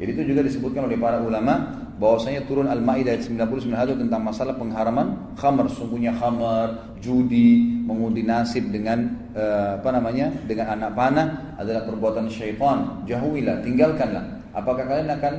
Jadi 0.00 0.10
itu 0.16 0.22
juga 0.32 0.40
disebutkan 0.40 0.88
oleh 0.88 0.96
para 0.96 1.20
ulama 1.20 1.76
bahwasanya 2.00 2.48
turun 2.48 2.64
Al-Maidah 2.64 3.20
ayat 3.20 3.28
99 3.28 4.00
tentang 4.00 4.20
masalah 4.24 4.56
pengharaman 4.56 5.36
khamar, 5.36 5.68
sungguhnya 5.68 6.16
khamar, 6.16 6.96
judi, 7.04 7.84
mengundi 7.84 8.24
nasib 8.24 8.72
dengan 8.72 9.12
uh, 9.36 9.76
apa 9.76 9.92
namanya? 9.92 10.32
dengan 10.48 10.72
anak 10.80 10.96
panah 10.96 11.26
adalah 11.60 11.84
perbuatan 11.84 12.32
syaitan. 12.32 13.04
Jauhilah, 13.04 13.60
tinggalkanlah. 13.60 14.24
Apakah 14.56 14.88
kalian 14.88 15.12
akan 15.12 15.34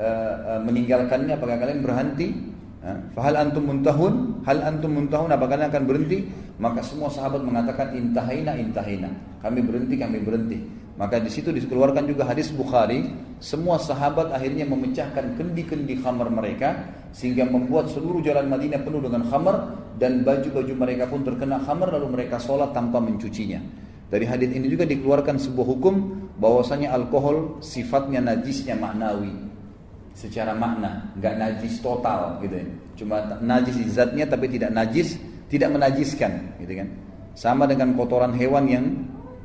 uh, 0.00 0.34
uh, 0.56 0.60
meninggalkannya? 0.64 1.36
Apakah 1.36 1.60
kalian 1.60 1.84
berhenti? 1.84 2.56
Fahal 3.18 3.34
antum 3.34 3.66
muntahun, 3.66 4.46
hal 4.46 4.62
antum 4.62 4.94
muntahun, 4.94 5.26
apakah 5.34 5.58
kalian 5.58 5.68
akan 5.74 5.84
berhenti? 5.90 6.18
Maka 6.56 6.86
semua 6.86 7.10
sahabat 7.10 7.42
mengatakan 7.42 7.90
intahina, 7.98 8.54
intahina. 8.54 9.10
Kami 9.42 9.58
berhenti, 9.60 9.98
kami 9.98 10.22
berhenti. 10.22 10.85
Maka 10.96 11.20
di 11.20 11.28
situ 11.28 11.52
dikeluarkan 11.52 12.08
juga 12.08 12.24
hadis 12.24 12.48
Bukhari, 12.48 13.04
semua 13.36 13.76
sahabat 13.76 14.32
akhirnya 14.32 14.64
memecahkan 14.64 15.36
kendi-kendi 15.36 16.00
khamar 16.00 16.32
mereka 16.32 16.88
sehingga 17.12 17.44
membuat 17.44 17.92
seluruh 17.92 18.24
jalan 18.24 18.48
Madinah 18.48 18.80
penuh 18.80 19.04
dengan 19.04 19.28
khamar 19.28 19.76
dan 20.00 20.24
baju-baju 20.24 20.72
mereka 20.72 21.04
pun 21.04 21.20
terkena 21.20 21.60
khamar 21.60 21.92
lalu 21.92 22.16
mereka 22.16 22.40
sholat 22.40 22.72
tanpa 22.72 22.96
mencucinya. 22.96 23.60
Dari 24.08 24.24
hadis 24.24 24.48
ini 24.56 24.72
juga 24.72 24.88
dikeluarkan 24.88 25.36
sebuah 25.36 25.66
hukum 25.68 25.94
bahwasanya 26.40 26.96
alkohol 26.96 27.60
sifatnya 27.60 28.24
najisnya 28.24 28.72
maknawi 28.80 29.36
secara 30.16 30.56
makna, 30.56 31.12
nggak 31.20 31.34
najis 31.36 31.76
total 31.84 32.40
gitu 32.40 32.56
ya. 32.56 32.66
Cuma 32.96 33.20
najis 33.44 33.76
zatnya 33.92 34.24
tapi 34.24 34.48
tidak 34.48 34.72
najis, 34.72 35.20
tidak 35.52 35.76
menajiskan 35.76 36.56
gitu 36.56 36.72
kan. 36.72 36.88
Sama 37.36 37.68
dengan 37.68 37.92
kotoran 37.92 38.32
hewan 38.32 38.64
yang 38.64 38.86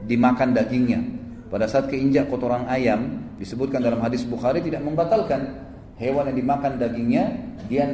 dimakan 0.08 0.56
dagingnya 0.56 1.21
pada 1.52 1.68
saat 1.68 1.92
keinjak 1.92 2.32
kotoran 2.32 2.64
ayam 2.72 3.28
disebutkan 3.36 3.84
dalam 3.84 4.00
hadis 4.00 4.24
Bukhari 4.24 4.64
tidak 4.64 4.82
membatalkan 4.88 5.70
Hewan 6.02 6.34
yang 6.34 6.38
dimakan 6.42 6.82
dagingnya 6.82 7.24
dia 7.70 7.86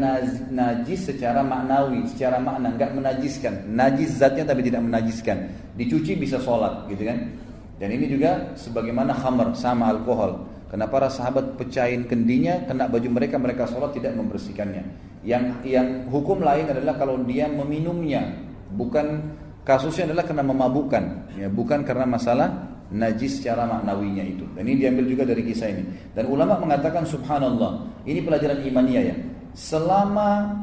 najis 0.47 1.11
secara 1.11 1.43
maknawi, 1.43 2.07
secara 2.07 2.39
makna 2.39 2.71
nggak 2.71 2.95
menajiskan. 2.95 3.67
Najis 3.67 4.15
zatnya 4.15 4.47
tapi 4.47 4.63
tidak 4.63 4.79
menajiskan. 4.79 5.51
Dicuci 5.75 6.15
bisa 6.15 6.39
sholat, 6.39 6.87
gitu 6.87 7.03
kan? 7.03 7.19
Dan 7.75 7.91
ini 7.91 8.07
juga 8.07 8.55
sebagaimana 8.55 9.11
khamar 9.11 9.51
sama 9.59 9.91
alkohol. 9.91 10.47
Karena 10.71 10.87
para 10.87 11.11
sahabat 11.11 11.59
pecahin 11.59 12.07
kendinya, 12.07 12.63
kena 12.63 12.87
baju 12.87 13.09
mereka, 13.11 13.35
mereka 13.35 13.67
sholat 13.67 13.91
tidak 13.91 14.15
membersihkannya. 14.15 14.83
Yang 15.27 15.67
yang 15.67 16.07
hukum 16.07 16.39
lain 16.39 16.71
adalah 16.71 16.95
kalau 16.95 17.19
dia 17.27 17.51
meminumnya, 17.51 18.23
bukan 18.71 19.35
kasusnya 19.67 20.07
adalah 20.07 20.23
karena 20.23 20.47
memabukkan, 20.47 21.03
ya, 21.35 21.51
bukan 21.51 21.83
karena 21.83 22.07
masalah 22.07 22.76
najis 22.93 23.41
secara 23.41 23.67
maknawinya 23.67 24.23
itu. 24.23 24.45
Dan 24.55 24.63
ini 24.67 24.87
diambil 24.87 25.05
juga 25.07 25.23
dari 25.27 25.43
kisah 25.43 25.67
ini. 25.71 25.83
Dan 26.15 26.31
ulama 26.31 26.59
mengatakan 26.59 27.03
subhanallah, 27.03 28.03
ini 28.07 28.19
pelajaran 28.23 28.63
imaniyah 28.63 29.03
ya. 29.03 29.15
Selama 29.57 30.53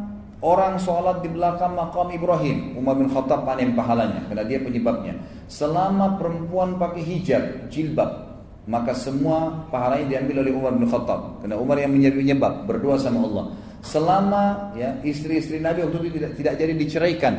orang 0.40 0.80
sholat 0.80 1.20
di 1.20 1.28
belakang 1.28 1.76
makam 1.76 2.08
Ibrahim, 2.14 2.78
Umar 2.78 2.96
bin 2.96 3.10
Khattab 3.12 3.44
panen 3.44 3.76
pahalanya, 3.76 4.24
karena 4.30 4.44
dia 4.46 4.58
penyebabnya. 4.62 5.14
Selama 5.50 6.16
perempuan 6.16 6.80
pakai 6.80 7.02
hijab, 7.04 7.68
jilbab, 7.68 8.24
maka 8.64 8.96
semua 8.96 9.68
pahalanya 9.68 10.16
diambil 10.16 10.40
oleh 10.40 10.52
Umar 10.56 10.72
bin 10.72 10.88
Khattab 10.88 11.44
karena 11.44 11.56
Umar 11.60 11.76
yang 11.76 11.92
menyebab 11.92 12.64
berdoa 12.64 12.96
sama 12.96 13.20
Allah 13.20 13.52
selama 13.84 14.72
ya 14.72 14.96
istri-istri 15.04 15.60
Nabi 15.60 15.84
waktu 15.84 16.08
itu 16.08 16.16
tidak 16.16 16.32
tidak 16.40 16.54
jadi 16.56 16.72
diceraikan 16.72 17.34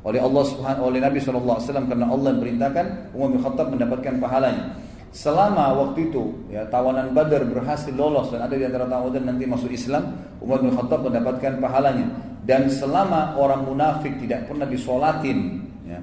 oleh 0.00 0.20
Allah 0.20 0.44
Subhanahu 0.48 0.88
oleh 0.88 1.00
Nabi 1.04 1.20
SAW 1.20 1.60
karena 1.60 2.08
Allah 2.08 2.28
yang 2.32 2.40
perintahkan 2.40 2.86
Umar 3.12 3.28
bin 3.36 3.40
Khattab 3.44 3.66
mendapatkan 3.68 4.14
pahalanya. 4.16 4.64
Selama 5.10 5.74
waktu 5.74 6.08
itu 6.08 6.46
ya 6.48 6.64
tawanan 6.70 7.10
Badar 7.10 7.42
berhasil 7.42 7.90
lolos 7.90 8.30
dan 8.30 8.46
ada 8.46 8.54
di 8.54 8.62
antara 8.62 8.86
tawanan 8.86 9.34
nanti 9.34 9.42
masuk 9.42 9.74
Islam 9.74 10.14
Umar 10.38 10.62
bin 10.62 10.72
Khattab 10.72 11.04
mendapatkan 11.04 11.58
pahalanya. 11.60 12.06
Dan 12.46 12.72
selama 12.72 13.36
orang 13.36 13.68
munafik 13.68 14.16
tidak 14.16 14.48
pernah 14.48 14.64
disolatin 14.64 15.60
ya, 15.84 16.00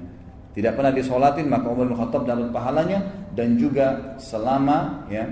tidak 0.54 0.78
pernah 0.78 0.92
disolatin 0.94 1.50
maka 1.50 1.66
Umar 1.66 1.90
bin 1.90 1.98
Khattab 1.98 2.22
dapat 2.28 2.54
pahalanya. 2.54 2.98
Dan 3.34 3.58
juga 3.58 4.14
selama 4.20 5.08
ya 5.10 5.26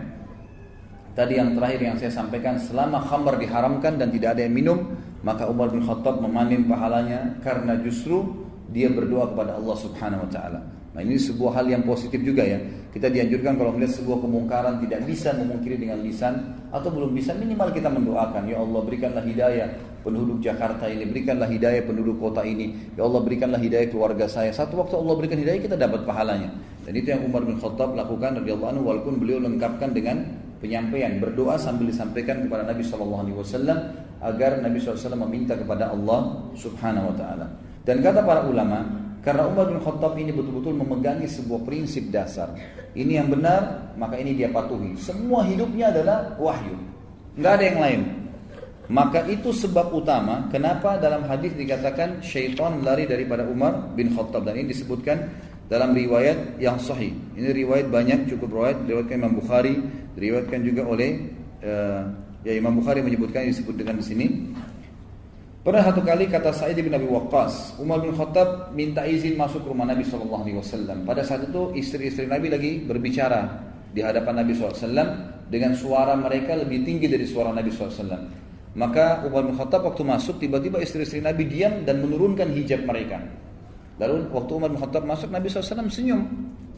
tadi 1.15 1.39
yang 1.39 1.55
terakhir 1.55 1.81
yang 1.85 1.97
saya 2.03 2.11
sampaikan 2.11 2.59
selama 2.59 2.99
khamar 3.07 3.39
diharamkan 3.39 3.95
dan 3.95 4.11
tidak 4.11 4.35
ada 4.35 4.43
yang 4.43 4.55
minum 4.57 4.79
maka 5.21 5.47
Umar 5.47 5.71
bin 5.71 5.85
Khattab 5.85 6.19
memanen 6.19 6.65
pahalanya. 6.65 7.39
Karena 7.45 7.77
justru 7.85 8.46
dia 8.77 8.93
berdoa 8.93 9.33
kepada 9.33 9.57
Allah 9.57 9.77
Subhanahu 9.81 10.29
wa 10.29 10.31
taala. 10.31 10.61
Nah, 10.93 11.01
ini 11.01 11.17
sebuah 11.17 11.61
hal 11.61 11.67
yang 11.73 11.85
positif 11.89 12.21
juga 12.21 12.45
ya. 12.45 12.61
Kita 12.93 13.09
dianjurkan 13.09 13.57
kalau 13.57 13.73
melihat 13.73 14.01
sebuah 14.01 14.21
kemungkaran 14.21 14.81
tidak 14.85 15.05
bisa 15.09 15.33
memungkiri 15.33 15.81
dengan 15.81 16.05
lisan 16.05 16.57
atau 16.69 16.93
belum 16.93 17.17
bisa 17.17 17.33
minimal 17.37 17.73
kita 17.73 17.89
mendoakan 17.89 18.49
ya 18.49 18.61
Allah 18.61 18.81
berikanlah 18.81 19.25
hidayah 19.25 19.69
penduduk 20.01 20.41
Jakarta 20.45 20.89
ini, 20.89 21.09
berikanlah 21.09 21.49
hidayah 21.49 21.85
penduduk 21.89 22.21
kota 22.21 22.45
ini. 22.45 22.93
Ya 22.97 23.09
Allah 23.09 23.21
berikanlah 23.25 23.61
hidayah 23.61 23.89
keluarga 23.89 24.29
saya. 24.29 24.53
Satu 24.53 24.81
waktu 24.81 24.97
Allah 24.97 25.15
berikan 25.17 25.41
hidayah 25.41 25.61
kita 25.61 25.77
dapat 25.77 26.05
pahalanya. 26.05 26.53
Dan 26.85 26.93
itu 26.97 27.13
yang 27.13 27.25
Umar 27.25 27.45
bin 27.45 27.57
Khattab 27.61 27.97
lakukan 27.97 28.45
radhiyallahu 28.45 28.71
anhu 28.77 28.83
walaupun 28.89 29.21
beliau 29.21 29.41
lengkapkan 29.41 29.93
dengan 29.93 30.23
penyampaian 30.61 31.21
berdoa 31.21 31.61
sambil 31.61 31.93
disampaikan 31.93 32.45
kepada 32.45 32.65
Nabi 32.65 32.81
Shallallahu 32.87 33.23
alaihi 33.27 33.37
wasallam 33.37 33.79
agar 34.23 34.65
Nabi 34.65 34.81
SAW 34.81 35.13
meminta 35.29 35.53
kepada 35.53 35.93
Allah 35.93 36.49
Subhanahu 36.57 37.13
wa 37.13 37.17
taala. 37.19 37.47
Dan 37.87 38.03
kata 38.03 38.27
para 38.27 38.43
ulama, 38.43 38.83
karena 39.23 39.47
Umar 39.47 39.71
bin 39.71 39.79
Khattab 39.79 40.19
ini 40.19 40.35
betul-betul 40.35 40.75
memegangi 40.75 41.31
sebuah 41.31 41.63
prinsip 41.63 42.11
dasar. 42.11 42.51
Ini 42.99 43.23
yang 43.23 43.31
benar, 43.31 43.95
maka 43.95 44.19
ini 44.19 44.35
dia 44.35 44.51
patuhi. 44.51 44.99
Semua 44.99 45.47
hidupnya 45.47 45.95
adalah 45.95 46.35
wahyu. 46.35 46.75
Nggak 47.39 47.53
ada 47.55 47.65
yang 47.65 47.79
lain. 47.79 48.01
Maka 48.87 49.27
itu 49.27 49.51
sebab 49.51 49.91
utama 49.91 50.47
kenapa 50.51 50.95
dalam 50.99 51.27
hadis 51.27 51.51
dikatakan 51.59 52.23
syaitan 52.23 52.83
lari 52.87 53.07
daripada 53.07 53.43
Umar 53.43 53.91
bin 53.99 54.15
Khattab 54.15 54.47
dan 54.47 54.63
ini 54.63 54.71
disebutkan 54.71 55.27
dalam 55.67 55.91
riwayat 55.91 56.63
yang 56.63 56.79
sahih. 56.79 57.11
Ini 57.35 57.51
riwayat 57.51 57.91
banyak 57.91 58.31
cukup 58.31 58.55
riwayat 58.55 58.87
diriwayatkan 58.87 59.17
Imam 59.19 59.35
Bukhari, 59.43 59.75
diriwayatkan 60.15 60.61
juga 60.63 60.87
oleh 60.87 61.35
uh, 61.67 62.03
ya 62.47 62.55
Imam 62.55 62.79
Bukhari 62.79 63.03
menyebutkan 63.03 63.51
disebut 63.51 63.75
dengan 63.75 63.99
di 63.99 64.07
sini 64.07 64.27
Pernah 65.67 65.83
satu 65.83 65.99
kali 66.07 66.31
kata 66.31 66.55
Sa'id 66.55 66.79
bin 66.79 66.95
Abi 66.95 67.11
Waqqas, 67.11 67.75
Umar 67.83 67.99
bin 67.99 68.15
Khattab 68.15 68.71
minta 68.71 69.03
izin 69.03 69.35
masuk 69.35 69.67
ke 69.67 69.75
rumah 69.75 69.83
Nabi 69.83 70.07
Shallallahu 70.07 70.47
Alaihi 70.47 70.63
Wasallam. 70.63 71.03
Pada 71.03 71.27
saat 71.27 71.51
itu 71.51 71.75
istri-istri 71.75 72.31
Nabi 72.31 72.55
lagi 72.55 72.79
berbicara 72.87 73.67
di 73.91 73.99
hadapan 73.99 74.47
Nabi 74.47 74.55
SAW 74.55 74.95
dengan 75.51 75.75
suara 75.75 76.15
mereka 76.15 76.55
lebih 76.55 76.87
tinggi 76.87 77.11
dari 77.11 77.27
suara 77.27 77.51
Nabi 77.51 77.75
SAW. 77.75 77.99
Maka 78.79 79.27
Umar 79.27 79.43
bin 79.43 79.59
Khattab 79.59 79.83
waktu 79.91 80.07
masuk 80.07 80.39
tiba-tiba 80.39 80.79
istri-istri 80.79 81.19
Nabi 81.19 81.51
diam 81.51 81.83
dan 81.83 81.99
menurunkan 81.99 82.47
hijab 82.55 82.87
mereka. 82.87 83.27
Lalu 83.99 84.31
waktu 84.31 84.53
Umar 84.55 84.71
bin 84.71 84.79
Khattab 84.79 85.03
masuk 85.03 85.35
Nabi 85.35 85.51
SAW 85.51 85.91
senyum, 85.91 86.31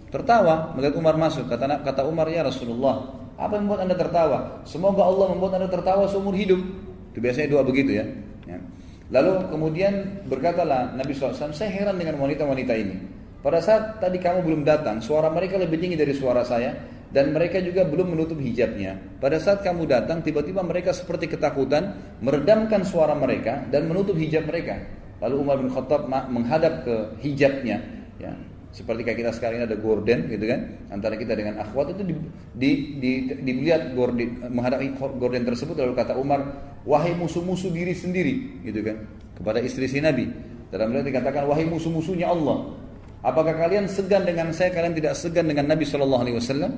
tertawa 0.08 0.72
melihat 0.80 0.96
Umar 0.96 1.12
masuk. 1.20 1.44
Kata 1.44 1.84
kata 1.84 2.08
Umar 2.08 2.24
ya 2.32 2.40
Rasulullah, 2.40 3.04
apa 3.36 3.52
yang 3.52 3.68
membuat 3.68 3.84
anda 3.84 4.00
tertawa? 4.00 4.64
Semoga 4.64 5.04
Allah 5.04 5.36
membuat 5.36 5.60
anda 5.60 5.68
tertawa 5.68 6.08
seumur 6.08 6.32
hidup. 6.32 6.64
Itu 7.12 7.20
biasanya 7.20 7.52
doa 7.52 7.68
begitu 7.68 8.00
ya. 8.00 8.08
ya. 8.48 8.77
Lalu 9.08 9.48
kemudian 9.48 10.20
berkatalah 10.28 10.92
Nabi 10.92 11.16
SAW, 11.16 11.52
saya 11.56 11.72
heran 11.72 11.96
dengan 11.96 12.20
wanita-wanita 12.20 12.76
ini. 12.76 12.96
Pada 13.40 13.62
saat 13.64 14.02
tadi 14.02 14.20
kamu 14.20 14.44
belum 14.44 14.62
datang, 14.68 15.00
suara 15.00 15.32
mereka 15.32 15.56
lebih 15.56 15.80
tinggi 15.80 15.96
dari 15.96 16.12
suara 16.12 16.44
saya, 16.44 16.76
dan 17.08 17.32
mereka 17.32 17.56
juga 17.64 17.88
belum 17.88 18.12
menutup 18.12 18.36
hijabnya. 18.36 19.00
Pada 19.16 19.40
saat 19.40 19.64
kamu 19.64 19.88
datang, 19.88 20.20
tiba-tiba 20.20 20.60
mereka 20.60 20.92
seperti 20.92 21.32
ketakutan, 21.32 21.96
meredamkan 22.20 22.84
suara 22.84 23.16
mereka 23.16 23.64
dan 23.72 23.88
menutup 23.88 24.12
hijab 24.12 24.44
mereka. 24.44 24.76
Lalu 25.24 25.34
Umar 25.40 25.56
bin 25.56 25.72
Khattab 25.72 26.04
menghadap 26.08 26.84
ke 26.84 26.96
hijabnya, 27.24 27.80
ya, 28.20 28.36
seperti 28.68 29.00
kayak 29.00 29.18
kita 29.24 29.32
sekarang 29.32 29.64
ini 29.64 29.66
ada 29.66 29.78
gorden 29.80 30.28
gitu 30.28 30.44
kan? 30.44 30.60
Antara 30.92 31.16
kita 31.16 31.32
dengan 31.32 31.56
akhwat 31.56 31.96
itu 31.96 32.02
di, 32.04 32.14
di, 32.52 32.70
di, 33.00 33.10
dilihat 33.40 33.96
gorden 33.96 34.44
menghadapi 34.52 34.92
gorden 35.16 35.42
tersebut 35.48 35.74
lalu 35.80 35.96
kata 35.96 36.20
Umar 36.20 36.44
wahai 36.84 37.16
musuh-musuh 37.16 37.72
diri 37.72 37.96
sendiri 37.96 38.60
gitu 38.62 38.84
kan? 38.84 39.08
Kepada 39.40 39.58
istri 39.64 39.88
si 39.88 40.04
Nabi. 40.04 40.28
Dalam 40.68 40.92
ayat 40.92 41.08
dikatakan 41.08 41.48
wahai 41.48 41.64
musuh-musuhnya 41.64 42.28
Allah 42.28 42.76
apakah 43.24 43.56
kalian 43.56 43.88
segan 43.88 44.28
dengan 44.28 44.52
saya 44.52 44.68
kalian 44.68 44.92
tidak 44.92 45.16
segan 45.16 45.48
dengan 45.48 45.64
Nabi 45.64 45.88
Shallallahu 45.88 46.22
Alaihi 46.28 46.36
Wasallam? 46.36 46.72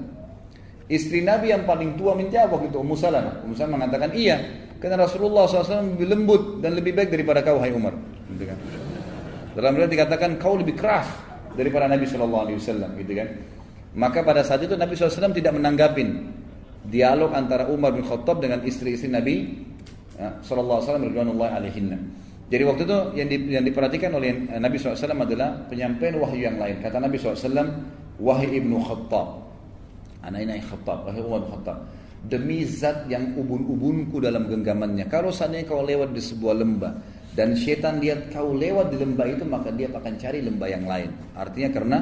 Istri 0.90 1.22
Nabi 1.22 1.54
yang 1.54 1.66
paling 1.66 1.94
tua 1.94 2.18
menjawab 2.18 2.66
itu? 2.66 2.82
Ummu 2.82 2.98
Salamah. 2.98 3.46
Ummu 3.46 3.54
Salamah 3.54 3.86
mengatakan 3.86 4.10
iya 4.14 4.42
karena 4.82 5.06
Rasulullah 5.06 5.44
SAW 5.46 5.94
lebih 5.94 6.08
lembut 6.08 6.42
dan 6.64 6.74
lebih 6.74 6.96
baik 6.96 7.14
daripada 7.14 7.44
kau 7.46 7.62
wahai 7.62 7.70
Umar. 7.70 7.94
Gitu 8.34 8.48
kan? 8.48 8.58
Dalam 9.54 9.76
ayat 9.76 9.90
dikatakan 9.92 10.30
kau 10.40 10.58
lebih 10.58 10.74
keras 10.74 11.29
daripada 11.54 11.86
Nabi 11.90 12.06
Shallallahu 12.06 12.42
Alaihi 12.48 12.58
Wasallam 12.58 12.90
gitu 12.98 13.12
kan? 13.16 13.28
Maka 13.90 14.22
pada 14.22 14.46
saat 14.46 14.62
itu 14.62 14.78
Nabi 14.78 14.94
SAW 14.94 15.34
tidak 15.34 15.50
menanggapin 15.50 16.30
dialog 16.86 17.34
antara 17.34 17.66
Umar 17.66 17.90
bin 17.90 18.06
Khattab 18.06 18.38
dengan 18.38 18.62
istri-istri 18.62 19.10
Nabi 19.10 19.66
ya, 20.14 20.38
Alaihi 20.38 20.86
Wasallam 20.86 22.00
jadi 22.50 22.62
waktu 22.66 22.82
itu 22.82 22.98
yang, 23.14 23.28
di, 23.30 23.36
yang 23.54 23.62
diperhatikan 23.62 24.10
oleh 24.10 24.34
Nabi 24.58 24.74
SAW 24.74 24.98
adalah 25.22 25.54
penyampaian 25.70 26.18
wahyu 26.18 26.50
yang 26.50 26.58
lain. 26.58 26.82
Kata 26.82 26.98
Nabi 26.98 27.14
SAW 27.14 27.46
wahai 28.18 28.58
ibnu 28.58 28.74
Khattab. 28.82 29.38
Anak 30.26 30.42
ini 30.42 30.58
Khattab 30.58 31.06
wahai 31.06 31.22
Umar 31.22 31.46
bin 31.46 31.50
Khattab 31.54 31.78
demi 32.20 32.68
zat 32.68 33.08
yang 33.08 33.32
ubun-ubunku 33.38 34.20
dalam 34.20 34.44
genggamannya. 34.44 35.08
Kalau 35.08 35.32
seandainya 35.32 35.64
kau 35.70 35.80
lewat 35.80 36.12
di 36.12 36.20
sebuah 36.20 36.54
lembah 36.58 36.92
dan 37.34 37.54
setan 37.54 38.02
lihat 38.02 38.34
kau 38.34 38.50
lewat 38.50 38.90
di 38.90 38.98
lembah 38.98 39.26
itu 39.30 39.44
maka 39.46 39.70
dia 39.70 39.86
akan 39.86 40.14
cari 40.18 40.42
lembah 40.42 40.68
yang 40.68 40.84
lain. 40.84 41.10
Artinya 41.38 41.70
karena 41.70 41.98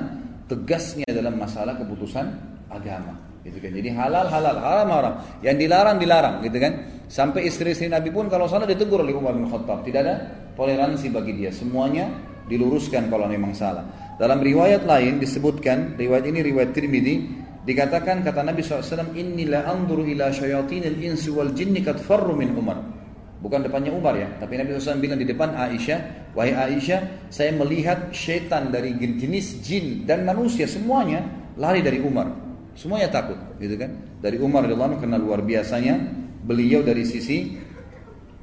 tegasnya 0.49 1.09
dalam 1.13 1.37
masalah 1.37 1.77
keputusan 1.77 2.27
agama. 2.73 3.13
Gitu 3.45 3.61
kan. 3.61 3.71
Jadi 3.77 3.89
halal 3.93 4.27
halal, 4.29 4.57
haram 4.57 4.89
haram. 4.89 5.15
Yang 5.45 5.57
dilarang 5.69 5.97
dilarang, 6.01 6.35
gitu 6.45 6.59
kan. 6.59 6.73
Sampai 7.09 7.49
istri-istri 7.49 7.89
Nabi 7.89 8.13
pun 8.13 8.29
kalau 8.29 8.45
salah 8.49 8.69
ditegur 8.69 9.01
oleh 9.01 9.17
Umar 9.17 9.37
bin 9.37 9.49
Khattab. 9.49 9.85
Tidak 9.85 10.01
ada 10.01 10.15
toleransi 10.57 11.09
bagi 11.13 11.33
dia. 11.37 11.53
Semuanya 11.53 12.09
diluruskan 12.49 13.09
kalau 13.13 13.29
memang 13.29 13.53
salah. 13.53 13.85
Dalam 14.17 14.41
riwayat 14.41 14.85
lain 14.89 15.21
disebutkan, 15.21 15.95
riwayat 15.95 16.25
ini 16.27 16.41
riwayat 16.43 16.75
Tirmidzi, 16.75 17.15
dikatakan 17.63 18.25
kata 18.25 18.43
Nabi 18.43 18.61
SAW, 18.65 19.15
Inilah 19.15 19.69
anzuru 19.69 20.03
ila 20.09 20.33
syayatinil 20.33 20.99
insi 20.99 21.31
wal 21.31 21.53
jinni 21.55 21.85
kat 21.85 22.01
farru 22.03 22.35
min 22.35 22.53
Umar. 22.57 22.98
Bukan 23.39 23.63
depannya 23.63 23.95
Umar 23.95 24.19
ya, 24.19 24.27
tapi 24.43 24.59
Nabi 24.59 24.75
SAW 24.75 24.99
bilang 24.99 25.15
di 25.15 25.23
depan 25.23 25.55
Aisyah, 25.55 26.35
wahai 26.35 26.59
Aisyah, 26.59 27.31
saya 27.31 27.55
melihat 27.55 28.11
syaitan 28.11 28.75
dari 28.75 28.99
jenis 28.99 29.63
jin 29.63 30.03
dan 30.03 30.27
manusia 30.27 30.67
semuanya 30.67 31.23
lari 31.55 31.79
dari 31.79 32.03
Umar. 32.03 32.27
Semuanya 32.75 33.07
takut, 33.15 33.39
gitu 33.63 33.79
kan? 33.79 33.95
Dari 34.19 34.43
Umar 34.43 34.67
radhiyallahu 34.67 34.99
karena 34.99 35.19
luar 35.23 35.47
biasanya 35.47 36.03
beliau 36.43 36.83
dari 36.83 37.07
sisi 37.07 37.55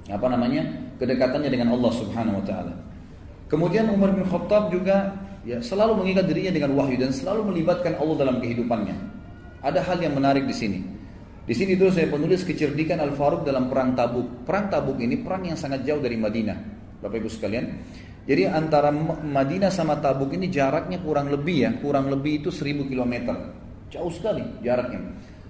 apa 0.08 0.32
namanya 0.32 0.64
kedekatannya 0.96 1.52
dengan 1.52 1.76
Allah 1.76 1.92
Subhanahu 1.92 2.40
Wa 2.40 2.46
Taala. 2.48 2.74
Kemudian 3.52 3.92
Umar 3.92 4.16
bin 4.16 4.24
Khattab 4.24 4.72
juga 4.72 5.12
ya 5.44 5.60
selalu 5.60 6.02
mengikat 6.02 6.26
dirinya 6.32 6.56
dengan 6.56 6.72
wahyu 6.80 6.98
dan 6.98 7.12
selalu 7.12 7.52
melibatkan 7.52 8.00
Allah 8.00 8.16
dalam 8.16 8.40
kehidupannya. 8.40 8.96
Ada 9.60 9.84
hal 9.84 10.00
yang 10.00 10.16
menarik 10.16 10.48
di 10.48 10.56
sini. 10.56 10.80
Di 11.46 11.54
sini 11.54 11.78
tuh 11.78 11.94
saya 11.94 12.10
penulis 12.10 12.42
kecerdikan 12.42 12.98
Al 12.98 13.14
Faruq 13.14 13.46
dalam 13.46 13.70
perang 13.70 13.94
Tabuk. 13.94 14.50
Perang 14.50 14.66
Tabuk 14.66 14.98
ini 14.98 15.22
perang 15.22 15.46
yang 15.46 15.54
sangat 15.54 15.86
jauh 15.86 16.02
dari 16.02 16.18
Madinah, 16.18 16.58
Bapak 17.06 17.22
Ibu 17.22 17.30
sekalian. 17.30 17.66
Jadi 18.26 18.50
antara 18.50 18.90
Madinah 18.90 19.70
sama 19.70 20.02
Tabuk 20.02 20.34
ini 20.34 20.50
jaraknya 20.50 20.98
kurang 21.06 21.30
lebih 21.30 21.58
ya, 21.62 21.72
kurang 21.78 22.10
lebih 22.10 22.42
itu 22.42 22.50
1000 22.50 22.90
km. 22.90 23.38
Jauh 23.94 24.10
sekali 24.10 24.42
jaraknya. 24.66 25.06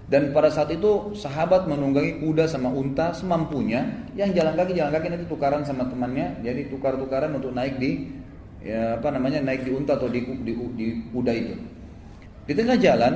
Dan 0.05 0.35
pada 0.35 0.51
saat 0.51 0.69
itu 0.69 1.15
sahabat 1.17 1.65
menunggangi 1.65 2.19
kuda 2.19 2.45
sama 2.45 2.69
unta 2.69 3.15
semampunya. 3.15 4.05
Yang 4.13 4.37
jalan 4.37 4.53
kaki 4.53 4.73
jalan 4.75 4.91
kaki 4.99 5.07
nanti 5.15 5.25
tukaran 5.31 5.63
sama 5.63 5.87
temannya. 5.87 6.43
Jadi 6.43 6.67
tukar-tukaran 6.69 7.31
untuk 7.33 7.55
naik 7.55 7.79
di 7.79 8.11
ya 8.61 8.99
apa 8.99 9.15
namanya 9.15 9.41
naik 9.41 9.65
di 9.65 9.71
unta 9.71 9.97
atau 9.97 10.11
di, 10.11 10.21
di, 10.43 10.53
di 10.75 10.87
kuda 11.09 11.31
itu. 11.31 11.55
Di 12.45 12.53
tengah 12.53 12.77
jalan 12.77 13.13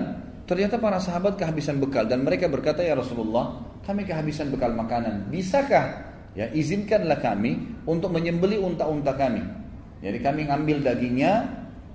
Ternyata 0.49 0.81
para 0.81 0.97
sahabat 0.97 1.37
kehabisan 1.37 1.77
bekal 1.77 2.09
dan 2.09 2.25
mereka 2.25 2.49
berkata 2.49 2.81
ya 2.81 2.97
Rasulullah, 2.97 3.61
kami 3.85 4.01
kehabisan 4.01 4.49
bekal 4.49 4.73
makanan. 4.73 5.29
Bisakah 5.29 5.85
ya 6.33 6.49
izinkanlah 6.49 7.21
kami 7.21 7.85
untuk 7.85 8.09
menyembeli 8.09 8.57
unta-unta 8.57 9.13
kami. 9.13 9.45
Jadi 10.01 10.17
kami 10.17 10.49
ngambil 10.49 10.81
dagingnya, 10.81 11.45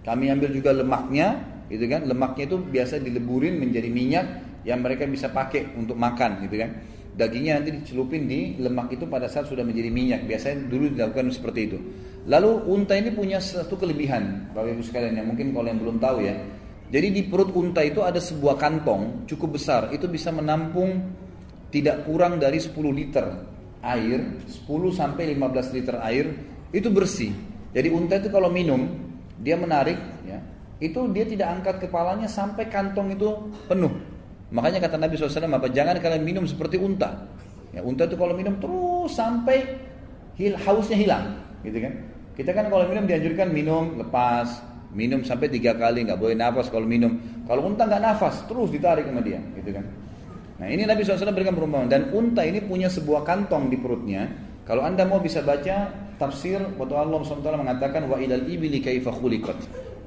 kami 0.06 0.30
ambil 0.30 0.54
juga 0.54 0.70
lemaknya, 0.70 1.42
gitu 1.66 1.82
kan? 1.90 2.06
Lemaknya 2.06 2.44
itu 2.46 2.56
biasa 2.62 3.02
dileburin 3.02 3.58
menjadi 3.58 3.90
minyak 3.90 4.26
yang 4.62 4.86
mereka 4.86 5.02
bisa 5.10 5.34
pakai 5.34 5.74
untuk 5.74 5.98
makan, 5.98 6.46
gitu 6.46 6.54
kan? 6.54 6.78
Dagingnya 7.18 7.58
nanti 7.58 7.74
dicelupin 7.74 8.30
di 8.30 8.54
lemak 8.62 8.94
itu 8.94 9.10
pada 9.10 9.26
saat 9.26 9.50
sudah 9.50 9.66
menjadi 9.66 9.90
minyak. 9.90 10.30
Biasanya 10.30 10.70
dulu 10.70 10.94
dilakukan 10.94 11.26
seperti 11.34 11.60
itu. 11.74 11.78
Lalu 12.30 12.70
unta 12.70 12.94
ini 12.94 13.10
punya 13.10 13.42
satu 13.42 13.74
kelebihan, 13.74 14.54
Bapak 14.54 14.78
Ibu 14.78 14.82
sekalian 14.86 15.18
yang 15.18 15.26
mungkin 15.26 15.50
kalau 15.50 15.66
yang 15.66 15.80
belum 15.82 15.98
tahu 15.98 16.22
ya 16.22 16.38
jadi 16.94 17.10
di 17.10 17.26
perut 17.26 17.50
unta 17.58 17.82
itu 17.82 18.06
ada 18.06 18.22
sebuah 18.22 18.54
kantong 18.54 19.26
cukup 19.26 19.58
besar, 19.58 19.90
itu 19.90 20.06
bisa 20.06 20.30
menampung 20.30 21.10
tidak 21.74 22.06
kurang 22.06 22.38
dari 22.38 22.62
10 22.62 22.70
liter 22.94 23.26
air, 23.82 24.38
10 24.46 24.94
sampai 24.94 25.34
15 25.34 25.74
liter 25.74 25.98
air 25.98 26.30
itu 26.70 26.86
bersih. 26.94 27.34
Jadi 27.74 27.90
unta 27.90 28.22
itu 28.22 28.30
kalau 28.30 28.46
minum, 28.46 28.86
dia 29.42 29.58
menarik 29.58 29.98
ya, 30.22 30.38
itu 30.78 31.10
dia 31.10 31.26
tidak 31.26 31.58
angkat 31.58 31.82
kepalanya 31.82 32.30
sampai 32.30 32.70
kantong 32.70 33.18
itu 33.18 33.50
penuh. 33.66 33.90
Makanya 34.54 34.78
kata 34.78 34.94
Nabi 34.94 35.18
SAW, 35.18 35.50
apa 35.50 35.74
jangan 35.74 35.98
kalian 35.98 36.22
minum 36.22 36.46
seperti 36.46 36.78
unta. 36.78 37.26
Ya, 37.74 37.82
unta 37.82 38.06
itu 38.06 38.14
kalau 38.14 38.38
minum 38.38 38.54
terus 38.62 39.18
sampai 39.18 39.66
hausnya 40.38 40.94
hilang, 40.94 41.42
gitu 41.66 41.82
kan? 41.82 41.90
Kita 42.38 42.54
kan 42.54 42.70
kalau 42.70 42.86
minum 42.86 43.02
dianjurkan 43.02 43.50
minum 43.50 43.98
lepas, 43.98 44.62
Minum 44.94 45.26
sampai 45.26 45.50
tiga 45.50 45.74
kali, 45.74 46.06
nggak 46.06 46.16
boleh 46.16 46.38
nafas 46.38 46.70
kalau 46.70 46.86
minum. 46.86 47.18
Kalau 47.44 47.66
unta 47.66 47.84
nggak 47.84 48.02
nafas, 48.02 48.46
terus 48.46 48.70
ditarik 48.70 49.04
sama 49.10 49.20
dia, 49.20 49.42
gitu 49.58 49.74
kan. 49.74 49.84
Nah 50.54 50.70
ini 50.70 50.86
Nabi 50.86 51.02
SAW 51.02 51.34
berikan 51.34 51.58
perumpamaan 51.58 51.90
dan 51.90 52.14
unta 52.14 52.46
ini 52.46 52.62
punya 52.62 52.86
sebuah 52.86 53.26
kantong 53.26 53.74
di 53.74 53.76
perutnya. 53.76 54.30
Kalau 54.64 54.86
anda 54.86 55.02
mau 55.02 55.18
bisa 55.18 55.42
baca 55.42 55.90
tafsir 56.16 56.62
waktu 56.78 56.94
Allah 56.94 57.20
SWT 57.20 57.44
mengatakan 57.58 58.06
wa 58.06 58.16
ilal 58.22 58.46
ibili 58.46 58.78
kaifa 58.78 59.10
khuliqat. 59.10 59.58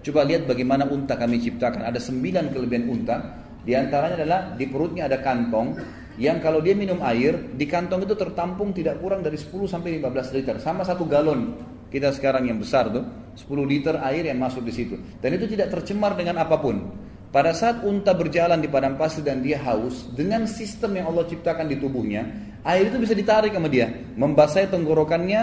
Coba 0.02 0.23
lihat 0.23 0.47
bagaimana 0.47 0.88
unta 0.88 1.19
kami 1.19 1.43
ciptakan. 1.43 1.84
Ada 1.84 2.00
sembilan 2.00 2.56
kelebihan 2.56 2.88
unta. 2.88 3.43
Di 3.67 3.76
antaranya 3.76 4.23
adalah 4.23 4.39
di 4.56 4.65
perutnya 4.71 5.12
ada 5.12 5.19
kantong 5.19 5.76
yang 6.17 6.39
kalau 6.41 6.63
dia 6.63 6.73
minum 6.73 7.04
air 7.04 7.54
di 7.54 7.67
kantong 7.67 8.08
itu 8.08 8.15
tertampung 8.17 8.73
tidak 8.73 8.97
kurang 9.04 9.21
dari 9.21 9.38
10 9.38 9.54
sampai 9.69 10.02
15 10.02 10.36
liter 10.39 10.56
sama 10.58 10.82
satu 10.82 11.06
galon 11.06 11.54
kita 11.88 12.12
sekarang 12.13 12.50
yang 12.52 12.60
besar 12.60 12.91
tuh 12.91 13.04
10 13.38 13.47
liter 13.69 13.95
air 14.02 14.28
yang 14.28 14.39
masuk 14.41 14.65
di 14.65 14.73
situ. 14.73 14.95
Dan 15.21 15.38
itu 15.38 15.45
tidak 15.47 15.71
tercemar 15.71 16.17
dengan 16.17 16.41
apa 16.41 16.58
pun. 16.58 17.08
Pada 17.28 17.52
saat 17.52 17.84
unta 17.84 18.15
berjalan 18.15 18.58
di 18.63 18.71
padang 18.71 18.95
pasir 18.95 19.19
dan 19.19 19.43
dia 19.43 19.60
haus 19.60 20.08
dengan 20.15 20.47
sistem 20.47 20.95
yang 20.95 21.12
Allah 21.12 21.28
ciptakan 21.28 21.67
di 21.67 21.76
tubuhnya 21.76 22.23
air 22.63 22.88
itu 22.88 22.97
bisa 23.00 23.12
ditarik 23.12 23.52
sama 23.52 23.67
dia 23.67 23.91
membasahi 24.15 24.71
tenggorokannya 24.71 25.41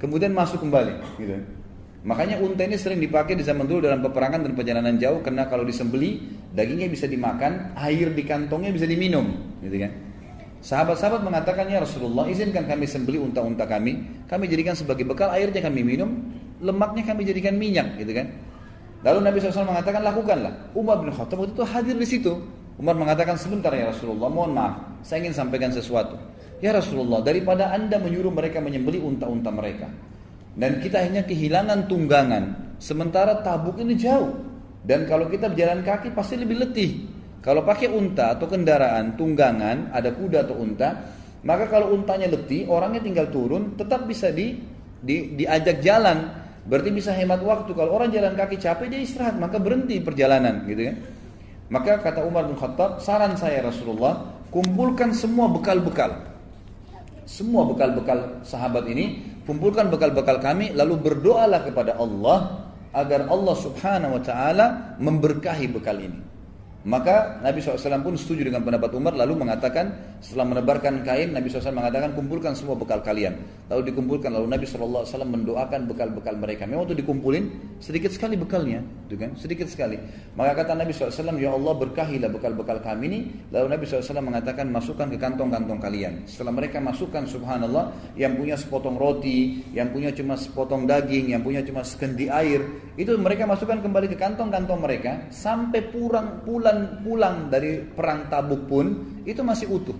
kemudian 0.00 0.32
masuk 0.32 0.64
kembali 0.64 0.96
gitu. 1.20 1.36
Makanya 2.08 2.40
unta 2.40 2.64
ini 2.64 2.80
sering 2.80 3.02
dipakai 3.02 3.36
di 3.36 3.44
zaman 3.44 3.68
dulu 3.68 3.84
dalam 3.84 4.00
peperangan 4.00 4.48
dan 4.48 4.52
perjalanan 4.56 4.94
jauh 4.96 5.20
karena 5.20 5.44
kalau 5.50 5.66
disembeli 5.66 6.24
dagingnya 6.56 6.88
bisa 6.88 7.04
dimakan 7.04 7.76
air 7.76 8.16
di 8.16 8.22
kantongnya 8.24 8.72
bisa 8.72 8.88
diminum 8.88 9.58
gitu 9.60 9.76
kan 9.76 9.92
Sahabat-sahabat 10.64 11.22
mengatakan 11.22 11.68
ya 11.68 11.78
Rasulullah 11.78 12.26
izinkan 12.26 12.66
kami 12.66 12.88
sembeli 12.88 13.20
unta-unta 13.20 13.68
kami, 13.68 14.24
kami 14.26 14.44
jadikan 14.50 14.74
sebagai 14.74 15.06
bekal 15.06 15.30
airnya 15.30 15.62
kami 15.62 15.84
minum, 15.84 16.26
lemaknya 16.58 17.06
kami 17.06 17.22
jadikan 17.22 17.54
minyak 17.54 17.96
gitu 18.00 18.12
kan. 18.16 18.32
Lalu 19.04 19.18
Nabi 19.22 19.36
SAW 19.38 19.68
mengatakan 19.68 20.02
lakukanlah. 20.02 20.72
Umar 20.74 20.98
bin 20.98 21.12
Khattab 21.14 21.38
waktu 21.38 21.54
itu 21.54 21.64
hadir 21.68 21.96
di 21.96 22.08
situ. 22.08 22.32
Umar 22.76 22.96
mengatakan 22.98 23.38
sebentar 23.40 23.72
ya 23.72 23.88
Rasulullah, 23.88 24.28
mohon 24.28 24.52
maaf, 24.52 25.00
saya 25.00 25.24
ingin 25.24 25.32
sampaikan 25.36 25.72
sesuatu. 25.72 26.18
Ya 26.60 26.72
Rasulullah, 26.72 27.20
daripada 27.20 27.72
anda 27.72 28.00
menyuruh 28.00 28.32
mereka 28.32 28.60
menyembeli 28.60 29.00
unta-unta 29.00 29.48
mereka. 29.52 29.88
Dan 30.56 30.80
kita 30.80 31.04
hanya 31.04 31.24
kehilangan 31.24 31.84
tunggangan. 31.88 32.74
Sementara 32.80 33.44
tabuk 33.44 33.76
ini 33.80 33.96
jauh. 33.96 34.32
Dan 34.84 35.04
kalau 35.04 35.28
kita 35.28 35.52
berjalan 35.52 35.84
kaki 35.84 36.16
pasti 36.16 36.40
lebih 36.40 36.64
letih. 36.64 37.15
Kalau 37.46 37.62
pakai 37.62 37.86
unta 37.86 38.34
atau 38.34 38.50
kendaraan 38.50 39.14
tunggangan, 39.14 39.94
ada 39.94 40.10
kuda 40.10 40.50
atau 40.50 40.58
unta, 40.58 41.14
maka 41.46 41.70
kalau 41.70 41.94
untanya 41.94 42.26
letih, 42.26 42.66
orangnya 42.66 43.06
tinggal 43.06 43.30
turun, 43.30 43.78
tetap 43.78 44.02
bisa 44.02 44.34
di, 44.34 44.58
di 44.98 45.38
diajak 45.38 45.78
jalan. 45.78 46.26
Berarti 46.66 46.90
bisa 46.90 47.14
hemat 47.14 47.38
waktu. 47.46 47.70
Kalau 47.70 47.94
orang 47.94 48.10
jalan 48.10 48.34
kaki 48.34 48.58
capek, 48.58 48.90
dia 48.90 48.98
istirahat, 48.98 49.38
maka 49.38 49.62
berhenti 49.62 50.02
perjalanan, 50.02 50.66
gitu 50.66 50.90
kan? 50.90 50.96
Maka 51.70 52.02
kata 52.02 52.26
Umar 52.26 52.50
bin 52.50 52.58
Khattab, 52.58 52.98
saran 52.98 53.38
saya 53.38 53.62
Rasulullah, 53.62 54.26
kumpulkan 54.50 55.14
semua 55.14 55.46
bekal-bekal. 55.46 56.26
Semua 57.30 57.62
bekal-bekal 57.62 58.42
sahabat 58.42 58.90
ini, 58.90 59.22
kumpulkan 59.46 59.86
bekal-bekal 59.86 60.42
kami, 60.42 60.74
lalu 60.74 60.98
berdoalah 60.98 61.62
kepada 61.62 61.94
Allah 61.94 62.66
agar 62.90 63.30
Allah 63.30 63.54
Subhanahu 63.54 64.18
wa 64.18 64.22
taala 64.26 64.66
memberkahi 64.98 65.70
bekal 65.70 66.02
ini. 66.02 66.25
Maka 66.86 67.42
Nabi 67.42 67.58
SAW 67.58 67.98
pun 67.98 68.14
setuju 68.14 68.46
dengan 68.46 68.62
pendapat 68.62 68.94
Umar 68.94 69.18
lalu 69.18 69.42
mengatakan 69.42 69.90
setelah 70.22 70.54
menebarkan 70.54 71.02
kain 71.02 71.34
Nabi 71.34 71.50
SAW 71.50 71.74
mengatakan 71.74 72.14
kumpulkan 72.14 72.54
semua 72.54 72.78
bekal 72.78 73.02
kalian. 73.02 73.42
Lalu 73.66 73.90
dikumpulkan 73.90 74.30
lalu 74.30 74.46
Nabi 74.46 74.70
SAW 74.70 75.02
mendoakan 75.26 75.90
bekal-bekal 75.90 76.38
mereka. 76.38 76.62
Memang 76.62 76.86
waktu 76.86 77.02
dikumpulin 77.02 77.74
sedikit 77.82 78.14
sekali 78.14 78.38
bekalnya, 78.38 78.86
gitu 79.10 79.18
kan? 79.18 79.34
Sedikit 79.34 79.66
sekali. 79.66 79.98
Maka 80.38 80.62
kata 80.62 80.78
Nabi 80.78 80.94
SAW 80.94 81.34
ya 81.42 81.50
Allah 81.58 81.74
berkahilah 81.74 82.30
bekal-bekal 82.30 82.78
kami 82.78 83.04
ini. 83.10 83.20
Lalu 83.50 83.66
Nabi 83.66 83.82
SAW 83.90 84.22
mengatakan 84.22 84.70
masukkan 84.70 85.10
ke 85.10 85.18
kantong-kantong 85.18 85.82
kalian. 85.82 86.22
Setelah 86.30 86.54
mereka 86.54 86.78
masukkan 86.78 87.26
Subhanallah 87.26 88.14
yang 88.14 88.38
punya 88.38 88.54
sepotong 88.54 88.94
roti, 88.94 89.58
yang 89.74 89.90
punya 89.90 90.14
cuma 90.14 90.38
sepotong 90.38 90.86
daging, 90.86 91.34
yang 91.34 91.42
punya 91.42 91.66
cuma 91.66 91.82
sekendi 91.82 92.30
air, 92.30 92.62
itu 92.94 93.10
mereka 93.18 93.42
masukkan 93.42 93.82
kembali 93.82 94.06
ke 94.06 94.16
kantong-kantong 94.16 94.78
mereka 94.78 95.26
sampai 95.34 95.82
pulang 95.90 96.46
pulang 96.46 96.75
pulang 97.02 97.48
dari 97.52 97.82
perang 97.82 98.28
Tabuk 98.30 98.68
pun 98.68 98.86
itu 99.24 99.40
masih 99.42 99.66
utuh. 99.70 99.96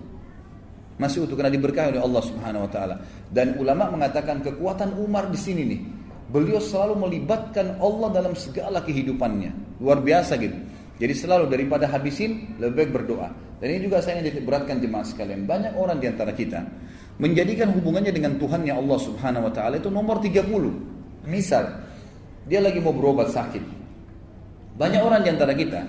Masih 0.97 1.29
utuh 1.29 1.37
karena 1.37 1.53
diberkahi 1.53 1.93
oleh 1.93 2.01
Allah 2.01 2.23
Subhanahu 2.25 2.65
wa 2.65 2.71
taala. 2.71 2.95
Dan 3.29 3.57
ulama 3.61 3.93
mengatakan 3.93 4.41
kekuatan 4.41 4.97
Umar 4.97 5.29
di 5.29 5.37
sini 5.37 5.63
nih. 5.65 5.81
Beliau 6.27 6.59
selalu 6.59 7.07
melibatkan 7.07 7.79
Allah 7.79 8.09
dalam 8.11 8.33
segala 8.35 8.83
kehidupannya. 8.83 9.79
Luar 9.79 10.01
biasa 10.01 10.35
gitu. 10.41 10.57
Jadi 10.97 11.13
selalu 11.13 11.45
daripada 11.47 11.85
habisin 11.85 12.57
lebih 12.57 12.89
baik 12.89 12.91
berdoa. 12.91 13.29
Dan 13.61 13.67
ini 13.73 13.89
juga 13.89 14.01
saya 14.01 14.19
ingin 14.19 14.41
beratkan 14.41 14.81
jemaah 14.81 15.05
sekalian. 15.05 15.45
Banyak 15.45 15.77
orang 15.77 16.01
di 16.01 16.09
antara 16.09 16.33
kita 16.33 16.65
menjadikan 17.17 17.73
hubungannya 17.73 18.13
dengan 18.13 18.37
Tuhannya 18.37 18.73
Allah 18.73 18.99
Subhanahu 19.01 19.49
wa 19.49 19.53
taala 19.53 19.81
itu 19.81 19.89
nomor 19.89 20.21
30. 20.21 21.25
Misal 21.29 21.63
dia 22.45 22.59
lagi 22.61 22.81
mau 22.81 22.93
berobat 22.93 23.33
sakit. 23.33 23.63
Banyak 24.77 25.01
orang 25.01 25.21
di 25.25 25.29
antara 25.33 25.53
kita 25.57 25.81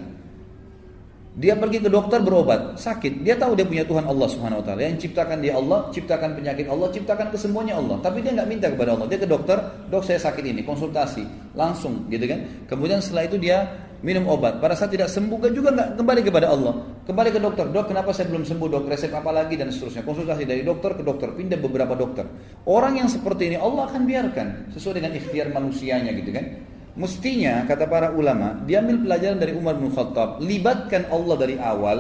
dia 1.39 1.55
pergi 1.55 1.79
ke 1.85 1.91
dokter 1.93 2.19
berobat, 2.25 2.81
sakit. 2.81 3.23
Dia 3.23 3.37
tahu 3.37 3.55
dia 3.55 3.69
punya 3.69 3.85
Tuhan 3.85 4.09
Allah 4.09 4.27
Subhanahu 4.27 4.59
wa 4.59 4.65
taala. 4.65 4.81
Yang 4.89 5.07
ciptakan 5.07 5.39
dia 5.39 5.55
Allah, 5.55 5.87
ciptakan 5.93 6.35
penyakit 6.35 6.67
Allah, 6.67 6.89
ciptakan 6.91 7.27
kesembuhannya 7.31 7.75
Allah. 7.77 7.97
Tapi 8.01 8.19
dia 8.25 8.33
nggak 8.35 8.49
minta 8.49 8.67
kepada 8.73 8.99
Allah. 8.99 9.07
Dia 9.07 9.21
ke 9.23 9.29
dokter, 9.29 9.59
"Dok, 9.87 10.03
saya 10.03 10.19
sakit 10.19 10.43
ini." 10.43 10.67
Konsultasi, 10.67 11.55
langsung 11.55 12.09
gitu 12.09 12.25
kan. 12.27 12.41
Kemudian 12.67 12.99
setelah 12.99 13.29
itu 13.29 13.37
dia 13.39 13.71
minum 14.03 14.27
obat. 14.31 14.63
Pada 14.63 14.79
saat 14.79 14.95
tidak 14.95 15.11
sembuh 15.11 15.39
kan 15.39 15.51
juga 15.55 15.69
nggak 15.75 15.89
kembali 15.99 16.21
kepada 16.27 16.47
Allah. 16.51 16.75
Kembali 17.07 17.31
ke 17.31 17.41
dokter, 17.43 17.67
"Dok, 17.71 17.87
kenapa 17.87 18.11
saya 18.15 18.27
belum 18.31 18.43
sembuh, 18.47 18.69
Dok? 18.71 18.85
Resep 18.91 19.13
apa 19.15 19.31
lagi?" 19.31 19.55
dan 19.55 19.71
seterusnya. 19.71 20.03
Konsultasi 20.03 20.43
dari 20.43 20.63
dokter 20.63 20.95
ke 20.95 21.03
dokter, 21.03 21.35
pindah 21.35 21.59
beberapa 21.59 21.95
dokter. 21.95 22.27
Orang 22.67 22.99
yang 22.99 23.11
seperti 23.11 23.55
ini 23.55 23.57
Allah 23.59 23.87
akan 23.91 24.03
biarkan 24.07 24.47
sesuai 24.75 25.03
dengan 25.03 25.15
ikhtiar 25.15 25.51
manusianya 25.55 26.15
gitu 26.15 26.31
kan. 26.35 26.47
Mestinya 26.95 27.67
kata 27.69 27.85
para 27.85 28.09
ulama, 28.15 28.57
diambil 28.65 29.05
pelajaran 29.05 29.39
dari 29.39 29.53
Umar 29.55 29.77
bin 29.77 29.93
Khattab, 29.93 30.41
libatkan 30.41 31.07
Allah 31.13 31.37
dari 31.37 31.57
awal, 31.61 31.99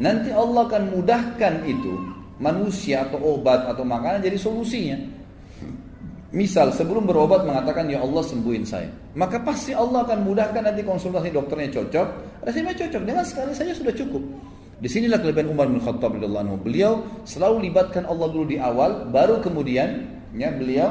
nanti 0.00 0.34
Allah 0.34 0.66
akan 0.68 0.82
mudahkan 0.90 1.54
itu 1.64 1.94
manusia 2.42 3.06
atau 3.06 3.38
obat 3.38 3.70
atau 3.70 3.86
makanan 3.86 4.20
jadi 4.20 4.36
solusinya. 4.36 4.98
Misal 6.34 6.74
sebelum 6.74 7.06
berobat 7.06 7.46
mengatakan 7.46 7.86
ya 7.86 8.02
Allah 8.02 8.26
sembuhin 8.26 8.66
saya, 8.66 8.90
maka 9.14 9.38
pasti 9.38 9.70
Allah 9.70 10.02
akan 10.02 10.26
mudahkan 10.26 10.66
nanti 10.66 10.82
konsultasi 10.82 11.30
dokternya 11.30 11.70
cocok, 11.70 12.06
resepnya 12.42 12.74
cocok 12.74 13.02
dengan 13.06 13.22
sekali 13.22 13.54
saja 13.54 13.70
sudah 13.70 13.94
cukup. 13.94 14.22
Di 14.82 14.90
sinilah 14.90 15.22
kelebihan 15.22 15.54
Umar 15.54 15.70
bin 15.70 15.78
Khattab 15.78 16.18
radhiyallahu. 16.18 16.66
Beliau 16.66 17.06
selalu 17.22 17.70
libatkan 17.70 18.02
Allah 18.10 18.26
dulu 18.26 18.50
di 18.50 18.58
awal, 18.58 19.06
baru 19.14 19.38
kemudian 19.38 20.10
ya 20.34 20.50
beliau 20.50 20.90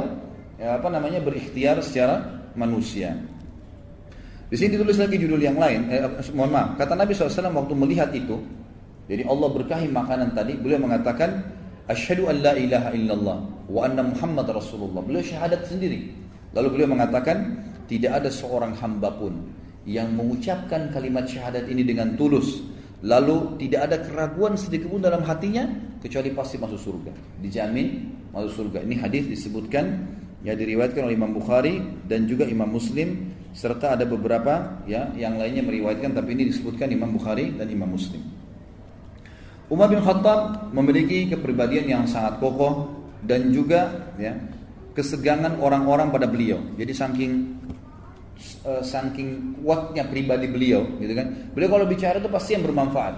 ya, 0.55 0.79
apa 0.79 0.87
namanya 0.87 1.19
berikhtiar 1.19 1.83
secara 1.83 2.47
manusia. 2.55 3.19
Di 4.53 4.61
sini 4.61 4.77
ditulis 4.77 5.01
lagi 5.01 5.17
judul 5.17 5.41
yang 5.41 5.57
lain. 5.57 5.89
Eh, 5.89 6.05
mohon 6.37 6.53
maaf. 6.53 6.77
Kata 6.77 6.93
Nabi 6.93 7.17
SAW 7.17 7.49
waktu 7.57 7.73
melihat 7.73 8.13
itu, 8.13 8.37
jadi 9.09 9.25
Allah 9.25 9.49
berkahi 9.49 9.89
makanan 9.89 10.37
tadi, 10.37 10.53
beliau 10.61 10.77
mengatakan, 10.77 11.41
Asyhadu 11.89 12.29
an 12.29 12.45
la 12.45 12.53
ilaha 12.53 12.93
illallah 12.93 13.37
wa 13.65 13.81
anna 13.81 14.05
Muhammad 14.05 14.45
Rasulullah. 14.53 15.01
Beliau 15.01 15.25
syahadat 15.25 15.65
sendiri. 15.65 16.13
Lalu 16.53 16.69
beliau 16.69 16.93
mengatakan, 16.93 17.65
tidak 17.89 18.21
ada 18.21 18.29
seorang 18.29 18.77
hamba 18.77 19.09
pun 19.17 19.41
yang 19.89 20.13
mengucapkan 20.13 20.93
kalimat 20.93 21.25
syahadat 21.25 21.65
ini 21.65 21.81
dengan 21.81 22.13
tulus, 22.13 22.61
lalu 23.01 23.57
tidak 23.57 23.89
ada 23.89 23.97
keraguan 24.05 24.53
sedikit 24.53 24.93
pun 24.93 25.01
dalam 25.01 25.25
hatinya, 25.25 25.65
kecuali 25.97 26.29
pasti 26.29 26.61
masuk 26.61 26.77
surga. 26.77 27.41
Dijamin 27.41 28.05
masuk 28.29 28.69
surga. 28.69 28.85
Ini 28.85 29.01
hadis 29.01 29.33
disebutkan 29.33 30.13
ya 30.45 30.53
diriwayatkan 30.53 31.09
oleh 31.09 31.17
Imam 31.17 31.33
Bukhari 31.33 31.81
dan 32.05 32.29
juga 32.29 32.45
Imam 32.45 32.69
Muslim 32.69 33.33
serta 33.53 33.93
ada 33.93 34.03
beberapa 34.03 34.81
ya 34.89 35.13
yang 35.13 35.37
lainnya 35.37 35.61
meriwayatkan 35.61 36.17
tapi 36.17 36.33
ini 36.33 36.49
disebutkan 36.49 36.89
Imam 36.89 37.13
Bukhari 37.13 37.53
dan 37.53 37.69
Imam 37.69 37.93
Muslim. 37.93 38.19
Umar 39.69 39.87
bin 39.87 40.01
Khattab 40.01 40.73
memiliki 40.73 41.29
kepribadian 41.29 41.85
yang 41.87 42.03
sangat 42.09 42.41
kokoh 42.41 42.91
dan 43.23 43.53
juga 43.53 44.11
ya 44.19 44.35
kesegangan 44.93 45.57
orang-orang 45.61 46.13
pada 46.13 46.29
beliau. 46.29 46.61
Jadi 46.77 46.93
saking 46.93 47.31
uh, 48.65 48.83
saking 48.83 49.61
kuatnya 49.61 50.05
pribadi 50.05 50.49
beliau, 50.49 50.85
gitu 51.01 51.13
kan. 51.13 51.27
Beliau 51.53 51.79
kalau 51.79 51.85
bicara 51.89 52.21
itu 52.21 52.29
pasti 52.29 52.57
yang 52.57 52.63
bermanfaat. 52.65 53.15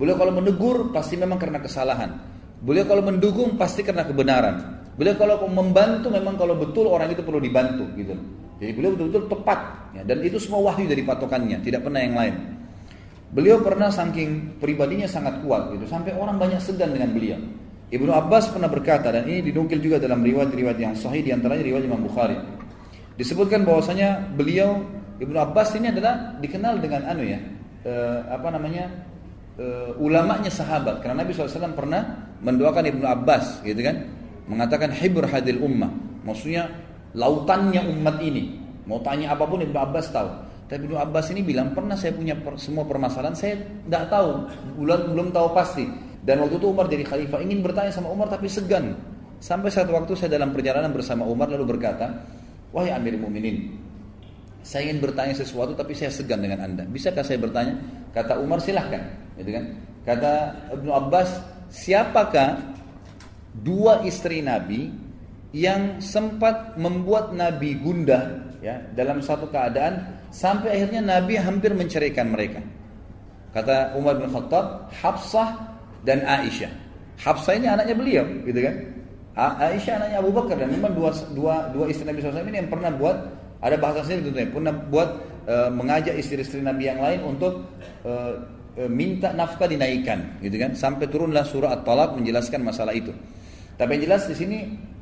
Beliau 0.00 0.16
kalau 0.16 0.32
menegur 0.32 0.88
pasti 0.94 1.20
memang 1.20 1.36
karena 1.36 1.60
kesalahan. 1.60 2.16
Beliau 2.60 2.88
kalau 2.88 3.04
mendukung 3.04 3.56
pasti 3.60 3.84
karena 3.84 4.04
kebenaran. 4.04 4.80
Beliau 4.96 5.16
kalau 5.16 5.44
membantu 5.48 6.12
memang 6.12 6.36
kalau 6.36 6.56
betul 6.56 6.88
orang 6.88 7.12
itu 7.12 7.24
perlu 7.24 7.40
dibantu, 7.40 7.84
gitu. 7.96 8.16
Jadi 8.60 8.70
beliau 8.76 8.92
betul-betul 8.92 9.24
tepat 9.32 9.58
ya, 9.96 10.02
dan 10.04 10.20
itu 10.20 10.36
semua 10.36 10.60
wahyu 10.68 10.84
dari 10.84 11.00
patokannya, 11.00 11.64
tidak 11.64 11.80
pernah 11.80 12.00
yang 12.04 12.12
lain. 12.12 12.34
Beliau 13.32 13.62
pernah 13.64 13.88
saking 13.88 14.60
pribadinya 14.60 15.08
sangat 15.08 15.40
kuat 15.40 15.72
gitu 15.72 15.88
sampai 15.88 16.12
orang 16.12 16.36
banyak 16.36 16.60
segan 16.60 16.92
dengan 16.92 17.14
beliau. 17.16 17.40
Ibnu 17.90 18.10
Abbas 18.12 18.52
pernah 18.52 18.70
berkata 18.70 19.10
dan 19.10 19.26
ini 19.26 19.50
dinukil 19.50 19.82
juga 19.82 19.98
dalam 19.98 20.22
riwayat-riwayat 20.22 20.78
yang 20.78 20.94
sahih 20.94 21.26
di 21.26 21.34
antaranya 21.34 21.64
riwayat 21.66 21.84
Imam 21.88 22.04
Bukhari. 22.04 22.38
Disebutkan 23.18 23.66
bahwasanya 23.66 24.30
beliau 24.36 24.82
Ibnu 25.18 25.36
Abbas 25.36 25.74
ini 25.74 25.90
adalah 25.90 26.36
dikenal 26.38 26.78
dengan 26.80 27.06
anu 27.10 27.22
ya 27.26 27.40
eh, 27.84 28.18
apa 28.28 28.48
namanya 28.50 28.88
eh, 29.60 29.90
ulamanya 30.00 30.48
sahabat 30.48 31.04
karena 31.04 31.24
Nabi 31.24 31.32
SAW 31.32 31.76
pernah 31.76 32.32
mendoakan 32.40 32.84
Ibnu 32.88 33.04
Abbas 33.04 33.60
gitu 33.64 33.80
kan 33.84 34.06
mengatakan 34.48 34.90
hibur 34.96 35.28
hadil 35.28 35.60
ummah 35.60 35.92
maksudnya 36.24 36.72
lautannya 37.14 37.82
umat 37.96 38.22
ini. 38.22 38.58
Mau 38.86 38.98
tanya 39.02 39.34
apa 39.34 39.46
pun 39.46 39.62
Ibnu 39.62 39.78
Abbas 39.78 40.10
tahu. 40.10 40.30
Tapi 40.70 40.86
Ibnu 40.86 40.98
Abbas 40.98 41.34
ini 41.34 41.42
bilang 41.42 41.74
pernah 41.74 41.98
saya 41.98 42.14
punya 42.14 42.38
per, 42.38 42.54
semua 42.54 42.86
permasalahan 42.86 43.34
saya 43.34 43.58
tidak 43.58 44.06
tahu, 44.06 44.30
belum 44.78 45.00
belum 45.14 45.28
tahu 45.34 45.48
pasti. 45.50 45.86
Dan 46.22 46.46
waktu 46.46 46.62
itu 46.62 46.66
Umar 46.70 46.86
jadi 46.86 47.02
khalifah 47.02 47.40
ingin 47.42 47.64
bertanya 47.64 47.90
sama 47.90 48.12
Umar 48.12 48.30
tapi 48.30 48.46
segan. 48.46 48.94
Sampai 49.40 49.72
satu 49.72 49.96
waktu 49.96 50.12
saya 50.14 50.36
dalam 50.36 50.52
perjalanan 50.52 50.92
bersama 50.92 51.24
Umar 51.24 51.48
lalu 51.48 51.74
berkata, 51.74 52.22
wahai 52.76 52.92
Amir 52.92 53.16
Muminin, 53.16 53.72
saya 54.60 54.86
ingin 54.86 55.00
bertanya 55.00 55.32
sesuatu 55.32 55.72
tapi 55.72 55.96
saya 55.96 56.12
segan 56.12 56.44
dengan 56.44 56.60
anda. 56.60 56.84
Bisakah 56.84 57.24
saya 57.24 57.40
bertanya? 57.40 57.80
Kata 58.12 58.36
Umar 58.38 58.60
silahkan. 58.60 59.00
Gitu 59.40 59.50
kan? 59.50 59.64
Kata 60.04 60.32
Ibnu 60.76 60.92
Abbas, 60.92 61.40
siapakah 61.72 62.60
dua 63.56 64.04
istri 64.04 64.44
Nabi 64.44 64.92
yang 65.50 65.98
sempat 65.98 66.78
membuat 66.78 67.34
Nabi 67.34 67.74
gundah 67.82 68.54
ya 68.62 68.78
dalam 68.94 69.18
satu 69.18 69.50
keadaan 69.50 70.06
sampai 70.30 70.78
akhirnya 70.78 71.02
Nabi 71.02 71.34
hampir 71.40 71.74
menceraikan 71.74 72.30
mereka. 72.30 72.62
Kata 73.50 73.98
Umar 73.98 74.14
bin 74.22 74.30
Khattab, 74.30 74.94
Hafsah 74.94 75.58
dan 76.06 76.22
Aisyah. 76.22 76.70
Hafsah 77.18 77.58
ini 77.58 77.66
anaknya 77.66 77.94
beliau, 77.98 78.24
gitu 78.46 78.62
kan? 78.62 78.74
Aisyah 79.34 79.94
anaknya 79.98 80.18
Abu 80.22 80.30
Bakar 80.30 80.54
dan 80.54 80.70
memang 80.70 80.94
dua 80.94 81.10
dua 81.34 81.54
dua 81.74 81.84
istri 81.90 82.06
Nabi 82.06 82.22
SAW 82.22 82.46
ini 82.46 82.62
yang 82.62 82.70
pernah 82.70 82.90
buat 82.94 83.16
ada 83.60 83.76
bahasa 83.76 84.06
sendiri 84.06 84.30
tentunya 84.32 84.48
pernah 84.48 84.72
buat 84.72 85.08
e, 85.44 85.54
mengajak 85.68 86.16
istri-istri 86.16 86.64
Nabi 86.64 86.88
yang 86.88 87.00
lain 87.02 87.20
untuk 87.26 87.68
e, 88.06 88.12
e, 88.80 88.82
minta 88.88 89.36
nafkah 89.36 89.68
dinaikkan, 89.68 90.40
gitu 90.40 90.56
kan? 90.56 90.72
Sampai 90.72 91.10
turunlah 91.10 91.44
surah 91.44 91.76
At-Talaq 91.80 92.16
menjelaskan 92.16 92.60
masalah 92.64 92.96
itu. 92.96 93.12
Tapi 93.80 93.96
yang 93.96 94.12
jelas 94.12 94.28
di 94.28 94.36
sini 94.36 94.58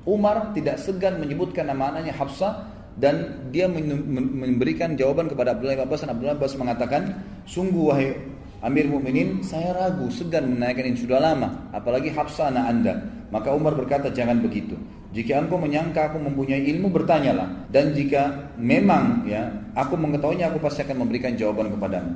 Umar 0.06 0.54
tidak 0.54 0.78
segan 0.78 1.18
menyebutkan 1.18 1.66
nama 1.66 1.90
anaknya 1.90 2.14
Hafsah 2.14 2.62
dan 2.94 3.46
dia 3.50 3.66
memberikan 3.66 4.94
jawaban 4.94 5.26
kepada 5.26 5.58
Abdullah 5.58 5.74
bin 5.74 5.86
Abbas 5.86 6.06
dan 6.06 6.14
Abdullah 6.14 6.38
bin 6.38 6.42
Abbas 6.46 6.54
mengatakan, 6.54 7.02
"Sungguh 7.42 7.90
wahai 7.90 8.14
Amir 8.62 8.86
Mukminin, 8.86 9.42
saya 9.42 9.74
ragu 9.74 10.06
segan 10.14 10.50
menaikkan 10.50 10.94
ini 10.94 10.98
sudah 10.98 11.18
lama, 11.18 11.70
apalagi 11.74 12.14
Hafsah 12.14 12.54
anak 12.54 12.64
Anda." 12.70 12.94
Maka 13.34 13.50
Umar 13.50 13.74
berkata, 13.74 14.14
"Jangan 14.14 14.38
begitu. 14.42 14.78
Jika 15.10 15.42
engkau 15.42 15.58
menyangka 15.58 16.14
aku 16.14 16.22
mempunyai 16.22 16.62
ilmu, 16.74 16.90
bertanyalah. 16.90 17.70
Dan 17.70 17.94
jika 17.94 18.54
memang 18.58 19.26
ya, 19.26 19.46
aku 19.74 19.94
mengetahuinya, 19.94 20.54
aku 20.54 20.58
pasti 20.62 20.86
akan 20.86 21.02
memberikan 21.06 21.34
jawaban 21.34 21.70
kepadamu." 21.74 22.14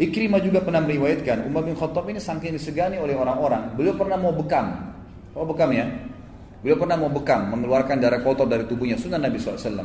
Ikrimah 0.00 0.40
juga 0.40 0.64
pernah 0.64 0.80
meriwayatkan 0.82 1.44
Umar 1.48 1.68
bin 1.68 1.76
Khattab 1.76 2.08
ini 2.08 2.20
saking 2.20 2.56
disegani 2.56 2.96
oleh 2.96 3.16
orang-orang, 3.16 3.76
beliau 3.76 3.96
pernah 3.96 4.16
mau 4.16 4.32
bekam. 4.32 4.91
Oh 5.32 5.48
bekam 5.48 5.72
ya, 5.72 5.88
Beliau 6.62 6.78
pernah 6.78 6.94
mau 6.94 7.10
bekam, 7.10 7.50
mengeluarkan 7.50 7.98
darah 7.98 8.22
kotor 8.22 8.46
dari 8.46 8.62
tubuhnya, 8.70 8.94
sunnah 8.94 9.18
Nabi 9.18 9.34
SAW. 9.34 9.82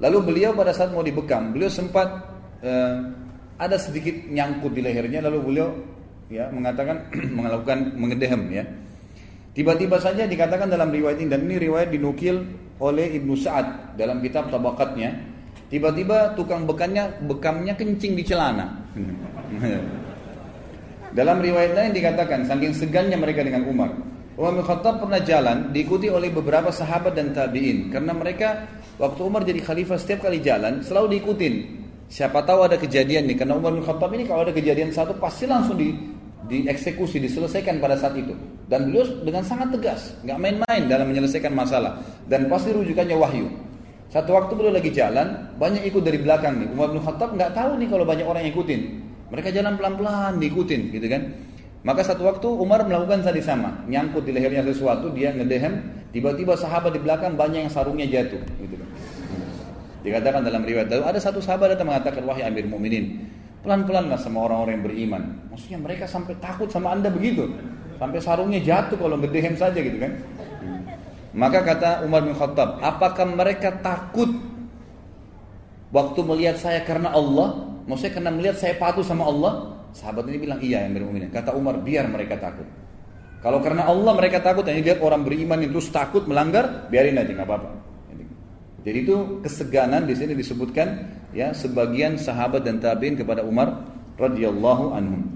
Lalu 0.00 0.18
beliau 0.24 0.56
pada 0.56 0.72
saat 0.72 0.88
mau 0.88 1.04
dibekam, 1.04 1.52
beliau 1.52 1.68
sempat 1.68 2.08
uh, 2.64 2.96
ada 3.60 3.76
sedikit 3.76 4.24
nyangkut 4.24 4.72
di 4.72 4.80
lehernya, 4.80 5.20
lalu 5.20 5.44
beliau 5.44 5.76
ya 6.32 6.48
mengatakan 6.48 7.12
melakukan 7.36 8.00
mengedehem 8.00 8.48
ya. 8.48 8.64
Tiba-tiba 9.52 10.00
saja 10.00 10.24
dikatakan 10.24 10.72
dalam 10.72 10.88
riwayat 10.88 11.20
ini 11.20 11.28
dan 11.28 11.44
ini 11.44 11.56
riwayat 11.68 11.92
dinukil 11.92 12.44
oleh 12.80 13.12
Ibnu 13.20 13.36
Sa'ad 13.36 13.96
dalam 14.00 14.20
kitab 14.24 14.48
Tabakatnya. 14.48 15.16
Tiba-tiba 15.68 16.32
tukang 16.36 16.64
bekannya 16.64 17.24
bekamnya 17.28 17.76
kencing 17.76 18.16
di 18.16 18.24
celana. 18.24 18.72
dalam 21.18 21.40
riwayat 21.40 21.72
lain 21.72 21.92
dikatakan 21.92 22.44
saking 22.48 22.72
segannya 22.72 23.20
mereka 23.20 23.44
dengan 23.44 23.68
Umar. 23.68 24.15
Umar 24.36 24.52
bin 24.52 24.64
Khattab 24.68 25.00
pernah 25.00 25.20
jalan 25.24 25.72
diikuti 25.72 26.12
oleh 26.12 26.28
beberapa 26.28 26.68
sahabat 26.68 27.16
dan 27.16 27.32
tabiin. 27.32 27.88
Karena 27.88 28.12
mereka 28.12 28.68
waktu 29.00 29.20
Umar 29.24 29.48
jadi 29.48 29.64
khalifah 29.64 29.96
setiap 29.96 30.28
kali 30.28 30.44
jalan 30.44 30.84
selalu 30.84 31.16
diikutin. 31.16 31.54
Siapa 32.12 32.44
tahu 32.44 32.68
ada 32.68 32.76
kejadian 32.76 33.32
nih 33.32 33.40
karena 33.40 33.56
Umar 33.56 33.72
bin 33.72 33.80
Khattab 33.80 34.12
ini 34.12 34.28
kalau 34.28 34.44
ada 34.44 34.52
kejadian 34.52 34.92
satu 34.92 35.16
pasti 35.16 35.48
langsung 35.48 35.80
di 35.80 35.90
dieksekusi 36.46 37.16
diselesaikan 37.16 37.80
pada 37.80 37.96
saat 37.96 38.12
itu. 38.12 38.36
Dan 38.68 38.92
beliau 38.92 39.08
dengan 39.24 39.40
sangat 39.40 39.72
tegas 39.72 40.12
nggak 40.20 40.36
main-main 40.36 40.84
dalam 40.84 41.08
menyelesaikan 41.08 41.56
masalah. 41.56 41.96
Dan 42.28 42.52
pasti 42.52 42.76
rujukannya 42.76 43.16
wahyu. 43.16 43.48
Satu 44.12 44.36
waktu 44.36 44.52
beliau 44.52 44.76
lagi 44.76 44.92
jalan 44.92 45.48
banyak 45.56 45.88
ikut 45.88 46.04
dari 46.04 46.20
belakang 46.20 46.60
nih. 46.60 46.68
Umar 46.76 46.92
bin 46.92 47.00
Khattab 47.00 47.32
nggak 47.32 47.56
tahu 47.56 47.80
nih 47.80 47.88
kalau 47.88 48.04
banyak 48.04 48.28
orang 48.28 48.44
yang 48.44 48.52
ikutin. 48.52 48.80
Mereka 49.32 49.48
jalan 49.48 49.80
pelan-pelan 49.80 50.38
diikutin 50.38 50.92
gitu 50.92 51.08
kan 51.08 51.24
maka 51.86 52.02
satu 52.02 52.26
waktu 52.26 52.50
Umar 52.50 52.82
melakukan 52.82 53.22
tadi 53.22 53.38
sama, 53.38 53.86
nyangkut 53.86 54.26
di 54.26 54.34
lehernya 54.34 54.66
sesuatu, 54.66 55.14
dia 55.14 55.30
ngedehem, 55.30 55.86
tiba-tiba 56.10 56.58
sahabat 56.58 56.90
di 56.90 56.98
belakang 56.98 57.38
banyak 57.38 57.62
yang 57.62 57.70
sarungnya 57.70 58.10
jatuh. 58.10 58.42
Gitu. 58.58 58.74
Dikatakan 60.02 60.42
dalam 60.42 60.66
riwayat, 60.66 60.90
lalu 60.90 61.06
ada 61.06 61.22
satu 61.22 61.38
sahabat 61.38 61.78
datang 61.78 61.86
mengatakan, 61.86 62.26
wahai 62.26 62.42
Amir 62.42 62.66
Muminin, 62.66 63.30
pelan-pelanlah 63.62 64.18
sama 64.18 64.50
orang-orang 64.50 64.82
yang 64.82 64.84
beriman. 64.90 65.22
Maksudnya 65.54 65.78
mereka 65.78 66.10
sampai 66.10 66.34
takut 66.42 66.66
sama 66.74 66.90
anda 66.90 67.06
begitu, 67.06 67.54
sampai 68.02 68.18
sarungnya 68.18 68.58
jatuh 68.66 68.98
kalau 68.98 69.14
ngedehem 69.22 69.54
saja 69.54 69.78
gitu 69.78 70.02
kan. 70.02 70.18
Maka 71.38 71.62
kata 71.62 72.02
Umar 72.02 72.26
bin 72.26 72.34
Khattab, 72.34 72.82
apakah 72.82 73.30
mereka 73.30 73.70
takut 73.78 74.34
waktu 75.94 76.18
melihat 76.26 76.58
saya 76.58 76.82
karena 76.82 77.14
Allah? 77.14 77.78
Maksudnya 77.86 78.18
karena 78.18 78.30
melihat 78.34 78.58
saya 78.58 78.74
patuh 78.74 79.06
sama 79.06 79.30
Allah? 79.30 79.78
Sahabat 79.96 80.28
ini 80.28 80.36
bilang 80.36 80.60
iya 80.60 80.84
yang 80.84 80.92
bermukmin. 80.92 81.32
Kata 81.32 81.56
Umar 81.56 81.80
biar 81.80 82.04
mereka 82.12 82.36
takut. 82.36 82.68
Kalau 83.40 83.64
karena 83.64 83.88
Allah 83.88 84.12
mereka 84.12 84.44
takut 84.44 84.60
dan 84.60 84.76
lihat 84.76 85.00
orang 85.00 85.24
beriman 85.24 85.56
itu 85.64 85.80
terus 85.80 85.88
takut 85.88 86.28
melanggar, 86.28 86.84
biarin 86.92 87.16
aja 87.16 87.32
nggak 87.32 87.48
apa-apa. 87.48 87.70
Jadi 88.84 88.98
itu 89.02 89.40
keseganan 89.42 90.04
di 90.04 90.14
sini 90.14 90.36
disebutkan 90.36 90.86
ya 91.32 91.50
sebagian 91.50 92.20
sahabat 92.20 92.62
dan 92.62 92.78
tabiin 92.78 93.16
kepada 93.18 93.42
Umar 93.42 93.82
radhiyallahu 94.20 94.94
anhum. 94.94 95.26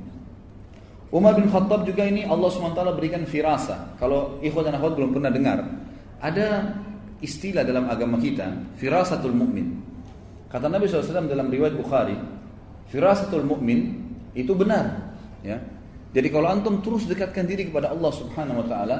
Umar 1.11 1.35
bin 1.35 1.51
Khattab 1.51 1.83
juga 1.83 2.07
ini 2.07 2.23
Allah 2.23 2.47
SWT 2.47 2.79
berikan 2.95 3.27
firasa. 3.27 3.99
Kalau 3.99 4.39
ikhwan 4.39 4.71
dan 4.71 4.79
akhwat 4.79 4.95
belum 4.95 5.11
pernah 5.11 5.33
dengar, 5.35 5.59
ada 6.23 6.79
istilah 7.19 7.67
dalam 7.67 7.91
agama 7.91 8.23
kita, 8.23 8.47
firasatul 8.79 9.35
mukmin. 9.35 9.83
Kata 10.47 10.71
Nabi 10.71 10.87
SAW 10.87 11.27
dalam 11.27 11.51
riwayat 11.51 11.75
Bukhari, 11.75 12.15
firasatul 12.87 13.43
mukmin 13.43 14.10
itu 14.37 14.53
benar 14.55 15.14
ya 15.43 15.59
Jadi 16.11 16.28
kalau 16.35 16.51
antum 16.51 16.83
terus 16.83 17.07
dekatkan 17.07 17.47
diri 17.47 17.70
kepada 17.70 17.95
Allah 17.95 18.11
Subhanahu 18.11 18.62
wa 18.62 18.66
taala, 18.66 18.97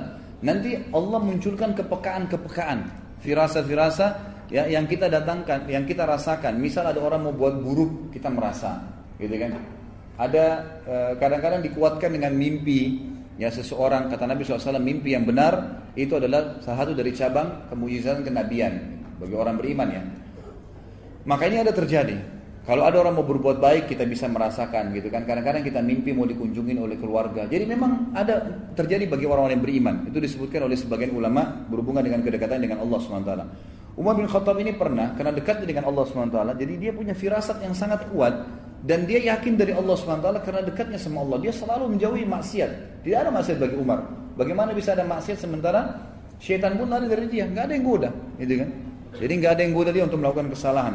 nanti 0.47 0.79
Allah 0.95 1.19
munculkan 1.19 1.75
kepekaan-kepekaan, 1.75 2.87
firasa-firasa 3.19 4.07
ya 4.47 4.71
yang 4.71 4.87
kita 4.87 5.11
datangkan, 5.11 5.67
yang 5.67 5.83
kita 5.83 6.07
rasakan. 6.07 6.63
Misal 6.63 6.87
ada 6.87 7.03
orang 7.03 7.27
mau 7.27 7.35
buat 7.35 7.59
buruk, 7.59 8.15
kita 8.15 8.31
merasa, 8.31 8.79
gitu 9.19 9.35
kan? 9.35 9.59
Ada 10.23 10.45
eh, 10.87 11.13
kadang-kadang 11.19 11.67
dikuatkan 11.67 12.15
dengan 12.15 12.31
mimpi, 12.31 13.03
ya 13.43 13.51
seseorang 13.51 14.07
kata 14.07 14.31
Nabi 14.31 14.47
SAW 14.47 14.79
mimpi 14.79 15.17
yang 15.17 15.27
benar 15.27 15.83
itu 15.99 16.15
adalah 16.15 16.63
salah 16.63 16.87
satu 16.87 16.95
dari 16.95 17.11
cabang 17.11 17.67
kemujizatan 17.75 18.23
kenabian 18.23 19.03
bagi 19.19 19.35
orang 19.35 19.59
beriman 19.59 19.89
ya. 19.91 20.03
Maka 21.27 21.51
ini 21.51 21.59
ada 21.59 21.75
terjadi. 21.75 22.39
Kalau 22.61 22.85
ada 22.85 23.01
orang 23.01 23.17
mau 23.17 23.25
berbuat 23.25 23.57
baik 23.57 23.89
kita 23.89 24.05
bisa 24.05 24.29
merasakan 24.29 24.93
gitu 24.93 25.09
kan. 25.09 25.25
Kadang-kadang 25.25 25.65
kita 25.65 25.81
mimpi 25.81 26.13
mau 26.13 26.29
dikunjungin 26.29 26.77
oleh 26.77 27.01
keluarga. 27.01 27.49
Jadi 27.49 27.65
memang 27.65 28.13
ada 28.13 28.45
terjadi 28.77 29.09
bagi 29.09 29.25
orang-orang 29.25 29.57
yang 29.57 29.65
beriman. 29.65 29.95
Itu 30.13 30.21
disebutkan 30.21 30.69
oleh 30.69 30.77
sebagian 30.77 31.17
ulama 31.17 31.67
berhubungan 31.73 32.05
dengan 32.05 32.21
kedekatan 32.21 32.61
dengan 32.61 32.85
Allah 32.85 33.01
SWT. 33.01 33.33
Umar 33.97 34.15
bin 34.15 34.29
Khattab 34.29 34.61
ini 34.61 34.77
pernah 34.77 35.17
karena 35.17 35.33
dekat 35.33 35.65
dengan 35.65 35.89
Allah 35.89 36.05
SWT. 36.05 36.37
Jadi 36.61 36.75
dia 36.77 36.93
punya 36.93 37.17
firasat 37.17 37.65
yang 37.65 37.73
sangat 37.73 38.07
kuat 38.13 38.45
dan 38.81 39.05
dia 39.05 39.21
yakin 39.21 39.61
dari 39.61 39.77
Allah 39.77 39.97
SWT 39.97 40.29
karena 40.45 40.61
dekatnya 40.65 40.97
sama 41.01 41.21
Allah. 41.25 41.41
Dia 41.41 41.53
selalu 41.53 41.97
menjauhi 41.97 42.25
maksiat. 42.29 43.05
Tidak 43.05 43.19
ada 43.19 43.33
maksiat 43.33 43.57
bagi 43.57 43.77
Umar. 43.77 44.05
Bagaimana 44.37 44.73
bisa 44.73 44.97
ada 44.97 45.05
maksiat 45.05 45.37
sementara 45.37 46.01
syaitan 46.41 46.77
pun 46.81 46.89
lari 46.89 47.09
dari 47.09 47.29
dia. 47.29 47.45
Nggak 47.45 47.65
ada 47.69 47.73
yang 47.77 47.85
goda, 47.85 48.11
gitu 48.41 48.55
kan? 48.57 48.69
Jadi 49.21 49.33
nggak 49.37 49.53
ada 49.53 49.63
yang 49.65 49.73
goda 49.77 49.91
dia 49.93 50.05
untuk 50.09 50.19
melakukan 50.21 50.49
kesalahan. 50.49 50.95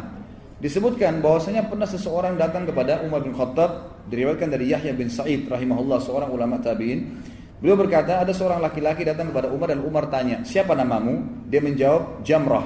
Disebutkan 0.55 1.19
bahwasanya 1.19 1.67
pernah 1.67 1.83
seseorang 1.83 2.39
datang 2.39 2.63
kepada 2.63 3.03
Umar 3.03 3.19
bin 3.27 3.35
Khattab 3.35 3.99
diriwayatkan 4.07 4.47
dari 4.47 4.71
Yahya 4.71 4.95
bin 4.95 5.11
Sa'id 5.11 5.51
rahimahullah 5.51 5.99
seorang 5.99 6.31
ulama 6.31 6.63
tabi'in. 6.63 7.19
Beliau 7.59 7.75
berkata 7.75 8.23
ada 8.23 8.31
seorang 8.31 8.63
laki-laki 8.63 9.03
datang 9.03 9.35
kepada 9.35 9.51
Umar 9.51 9.75
dan 9.75 9.83
Umar 9.83 10.07
tanya, 10.07 10.47
"Siapa 10.47 10.71
namamu?" 10.71 11.47
Dia 11.51 11.59
menjawab, 11.59 12.23
"Jamrah." 12.23 12.65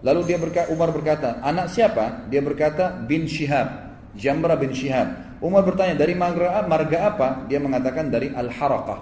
Lalu 0.00 0.20
dia 0.32 0.38
berkata, 0.40 0.68
Umar 0.72 0.92
berkata, 0.92 1.40
"Anak 1.44 1.72
siapa?" 1.72 2.28
Dia 2.28 2.40
berkata, 2.44 3.04
"Bin 3.04 3.24
Shihab." 3.24 3.88
Jamrah 4.16 4.56
bin 4.56 4.72
Shihab. 4.72 5.40
Umar 5.40 5.64
bertanya, 5.64 5.96
"Dari 5.96 6.12
marga, 6.12 6.60
marga 6.68 6.98
apa?" 7.08 7.28
Dia 7.48 7.60
mengatakan 7.60 8.12
dari 8.12 8.32
Al-Harakah. 8.32 9.00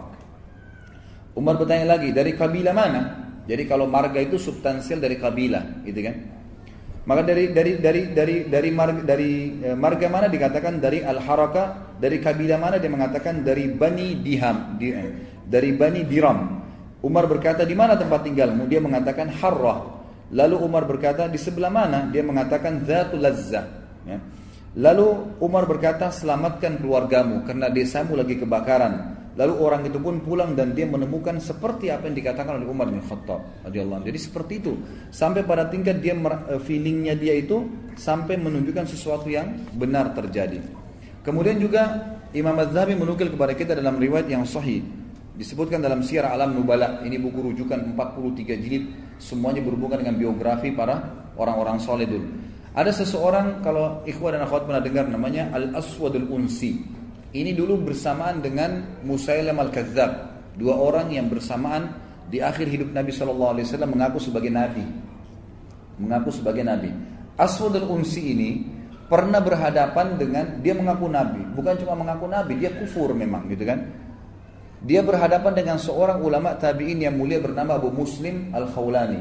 Umar 1.38 1.58
bertanya 1.58 1.98
lagi, 1.98 2.10
"Dari 2.14 2.34
kabilah 2.34 2.74
mana?" 2.74 3.02
Jadi 3.48 3.64
kalau 3.64 3.88
marga 3.88 4.20
itu 4.20 4.36
substansial 4.36 5.00
dari 5.00 5.16
kabilah, 5.16 5.82
gitu 5.86 6.02
kan? 6.04 6.37
Maka 7.08 7.24
dari 7.24 7.56
dari 7.56 7.80
dari 7.80 8.12
dari 8.12 8.36
dari 8.52 8.68
marga, 8.68 9.00
dari 9.00 9.64
e, 9.64 9.72
marga 9.72 10.12
mana 10.12 10.28
dikatakan 10.28 10.76
dari 10.76 11.00
al 11.00 11.16
haraka 11.24 11.96
dari 11.96 12.20
kabilah 12.20 12.60
mana 12.60 12.76
dia 12.76 12.92
mengatakan 12.92 13.40
dari 13.40 13.64
Bani 13.72 14.20
Diham, 14.20 14.76
di, 14.76 14.92
eh, 14.92 15.40
dari 15.48 15.72
Bani 15.72 16.04
Diram. 16.04 16.60
Umar 17.00 17.24
berkata 17.24 17.64
di 17.64 17.72
mana 17.72 17.96
tempat 17.96 18.28
tinggalmu? 18.28 18.68
Dia 18.68 18.84
mengatakan 18.84 19.32
Harrah. 19.32 20.04
Lalu 20.36 20.56
Umar 20.60 20.84
berkata 20.84 21.24
di 21.32 21.40
sebelah 21.40 21.72
mana? 21.72 22.12
Dia 22.12 22.20
mengatakan 22.20 22.84
Zatul 22.84 23.24
Lazzah. 23.24 23.64
Ya. 24.04 24.20
Lalu 24.76 25.40
Umar 25.40 25.64
berkata 25.64 26.12
selamatkan 26.12 26.76
keluargamu 26.76 27.48
karena 27.48 27.72
desamu 27.72 28.20
lagi 28.20 28.36
kebakaran. 28.36 29.17
Lalu 29.38 29.54
orang 29.62 29.86
itu 29.86 30.02
pun 30.02 30.18
pulang 30.18 30.58
dan 30.58 30.74
dia 30.74 30.82
menemukan 30.82 31.38
seperti 31.38 31.94
apa 31.94 32.10
yang 32.10 32.18
dikatakan 32.18 32.58
oleh 32.58 32.66
Umar 32.66 32.90
bin 32.90 32.98
Khattab 32.98 33.62
radhiyallahu 33.62 34.02
Jadi 34.02 34.18
seperti 34.18 34.52
itu. 34.58 34.74
Sampai 35.14 35.46
pada 35.46 35.70
tingkat 35.70 36.02
dia 36.02 36.18
eh, 36.18 36.58
feelingnya 36.58 37.14
dia 37.14 37.38
itu 37.38 37.62
sampai 37.94 38.34
menunjukkan 38.34 38.90
sesuatu 38.90 39.30
yang 39.30 39.54
benar 39.78 40.10
terjadi. 40.10 40.58
Kemudian 41.22 41.62
juga 41.62 42.18
Imam 42.34 42.58
Az-Zahabi 42.58 42.98
menukil 42.98 43.30
kepada 43.30 43.54
kita 43.54 43.78
dalam 43.78 44.02
riwayat 44.02 44.26
yang 44.26 44.42
sahih 44.42 44.82
disebutkan 45.38 45.78
dalam 45.78 46.02
Syiar 46.02 46.34
Alam 46.34 46.58
Nubala 46.58 46.98
ini 47.06 47.14
buku 47.14 47.54
rujukan 47.54 47.94
43 47.94 48.58
jilid 48.58 48.84
semuanya 49.22 49.62
berhubungan 49.62 50.02
dengan 50.02 50.18
biografi 50.18 50.74
para 50.74 50.98
orang-orang 51.38 51.78
soleh 51.78 52.10
dulu. 52.10 52.26
Ada 52.74 52.90
seseorang 52.90 53.62
kalau 53.62 54.02
ikhwah 54.02 54.34
dan 54.34 54.42
akhwat 54.42 54.66
pernah 54.66 54.82
dengar 54.82 55.06
namanya 55.06 55.50
Al-Aswadul 55.54 56.26
Unsi. 56.26 56.97
Ini 57.28 57.52
dulu 57.52 57.92
bersamaan 57.92 58.40
dengan 58.40 59.00
Musailam 59.04 59.60
al-Kadzab. 59.60 60.12
Dua 60.56 60.74
orang 60.80 61.12
yang 61.12 61.28
bersamaan 61.28 61.92
di 62.28 62.40
akhir 62.40 62.66
hidup 62.68 62.88
Nabi 62.92 63.12
SAW 63.12 63.60
mengaku 63.84 64.16
sebagai 64.16 64.48
Nabi. 64.48 64.84
Mengaku 66.00 66.32
sebagai 66.32 66.64
Nabi. 66.64 66.88
Aswad 67.36 67.76
al-Unsi 67.76 68.32
ini 68.32 68.50
pernah 69.08 69.44
berhadapan 69.44 70.16
dengan, 70.16 70.60
dia 70.64 70.72
mengaku 70.72 71.06
Nabi. 71.08 71.44
Bukan 71.52 71.84
cuma 71.84 72.00
mengaku 72.00 72.26
Nabi, 72.32 72.56
dia 72.60 72.72
kufur 72.72 73.12
memang 73.12 73.44
gitu 73.52 73.64
kan. 73.64 73.84
Dia 74.78 75.02
berhadapan 75.02 75.52
dengan 75.52 75.76
seorang 75.76 76.22
ulama 76.22 76.54
tabi'in 76.54 77.02
yang 77.02 77.18
mulia 77.18 77.42
bernama 77.42 77.76
Abu 77.76 77.92
Muslim 77.92 78.54
al-Khawlani. 78.56 79.20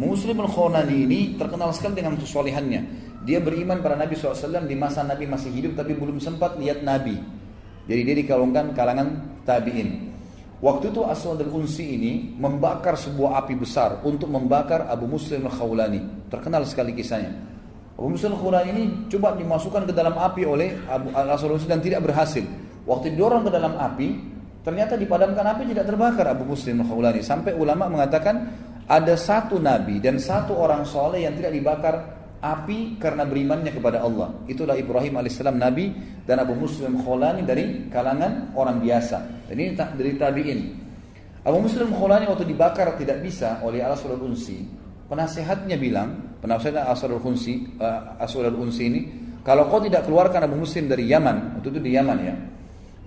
Muslim 0.00 0.40
al-Khawlani 0.40 0.96
ini 0.96 1.20
terkenal 1.36 1.76
sekali 1.76 2.00
dengan 2.00 2.16
kesolehannya. 2.16 3.11
Dia 3.22 3.38
beriman 3.38 3.78
pada 3.78 3.94
Nabi 3.94 4.18
SAW 4.18 4.66
di 4.66 4.74
masa 4.74 5.06
Nabi 5.06 5.30
masih 5.30 5.54
hidup 5.54 5.78
tapi 5.78 5.94
belum 5.94 6.18
sempat 6.18 6.58
lihat 6.58 6.82
Nabi. 6.82 7.18
Jadi 7.86 8.00
dia 8.02 8.16
dikalungkan 8.18 8.74
kalangan 8.74 9.38
tabi'in. 9.46 10.10
Waktu 10.62 10.94
itu 10.94 11.02
Aswad 11.02 11.42
al-Unsi 11.42 11.98
ini 11.98 12.38
membakar 12.38 12.94
sebuah 12.94 13.42
api 13.42 13.58
besar 13.58 13.98
untuk 14.06 14.30
membakar 14.30 14.86
Abu 14.86 15.10
Muslim 15.10 15.50
al-Khawlani. 15.50 16.30
Terkenal 16.30 16.62
sekali 16.62 16.94
kisahnya. 16.94 17.34
Abu 17.98 18.14
Muslim 18.14 18.38
al-Khawlani 18.38 18.68
ini 18.70 18.84
coba 19.10 19.34
dimasukkan 19.34 19.90
ke 19.90 19.92
dalam 19.94 20.14
api 20.14 20.42
oleh 20.46 20.78
Abu 20.86 21.10
Aswad 21.10 21.50
al-Unsi 21.50 21.66
dan 21.66 21.82
tidak 21.82 22.06
berhasil. 22.06 22.46
Waktu 22.86 23.14
didorong 23.18 23.42
ke 23.46 23.50
dalam 23.50 23.74
api, 23.74 24.08
ternyata 24.62 24.94
dipadamkan 24.94 25.42
api 25.50 25.66
tidak 25.66 25.90
terbakar 25.90 26.30
Abu 26.30 26.46
Muslim 26.46 26.86
al-Khawlani. 26.86 27.26
Sampai 27.26 27.58
ulama 27.58 27.90
mengatakan 27.90 28.54
ada 28.86 29.14
satu 29.18 29.58
nabi 29.58 29.98
dan 29.98 30.22
satu 30.22 30.54
orang 30.58 30.86
soleh 30.86 31.26
yang 31.26 31.34
tidak 31.34 31.58
dibakar 31.58 32.21
api 32.42 32.98
karena 32.98 33.22
berimannya 33.22 33.70
kepada 33.70 34.02
Allah. 34.02 34.34
Itulah 34.50 34.74
Ibrahim 34.74 35.22
alaihissalam 35.22 35.54
nabi 35.54 35.94
dan 36.26 36.42
Abu 36.42 36.58
Muslim 36.58 36.98
Khulani 36.98 37.46
dari 37.46 37.86
kalangan 37.86 38.50
orang 38.58 38.82
biasa. 38.82 39.46
Dan 39.46 39.56
ini 39.62 39.78
dari 39.78 40.18
tabiin. 40.18 40.60
Abu 41.46 41.58
Muslim 41.62 41.94
Khulani 41.94 42.26
waktu 42.26 42.46
dibakar 42.46 42.98
tidak 42.98 43.22
bisa 43.22 43.62
oleh 43.62 43.82
al 43.82 43.94
Unsi, 44.18 44.62
penasehatnya 45.06 45.78
bilang, 45.78 46.38
penasehat 46.42 46.86
Asrul 46.86 47.22
Unsi, 47.22 47.66
uh, 47.78 48.18
Asrul 48.18 48.54
Unsi 48.54 48.82
ini, 48.86 49.00
kalau 49.42 49.66
kau 49.66 49.82
tidak 49.82 50.06
keluarkan 50.06 50.46
Abu 50.46 50.58
Muslim 50.58 50.86
dari 50.86 51.10
Yaman, 51.10 51.58
waktu 51.58 51.74
itu 51.74 51.80
di 51.82 51.98
Yaman 51.98 52.18
ya, 52.22 52.34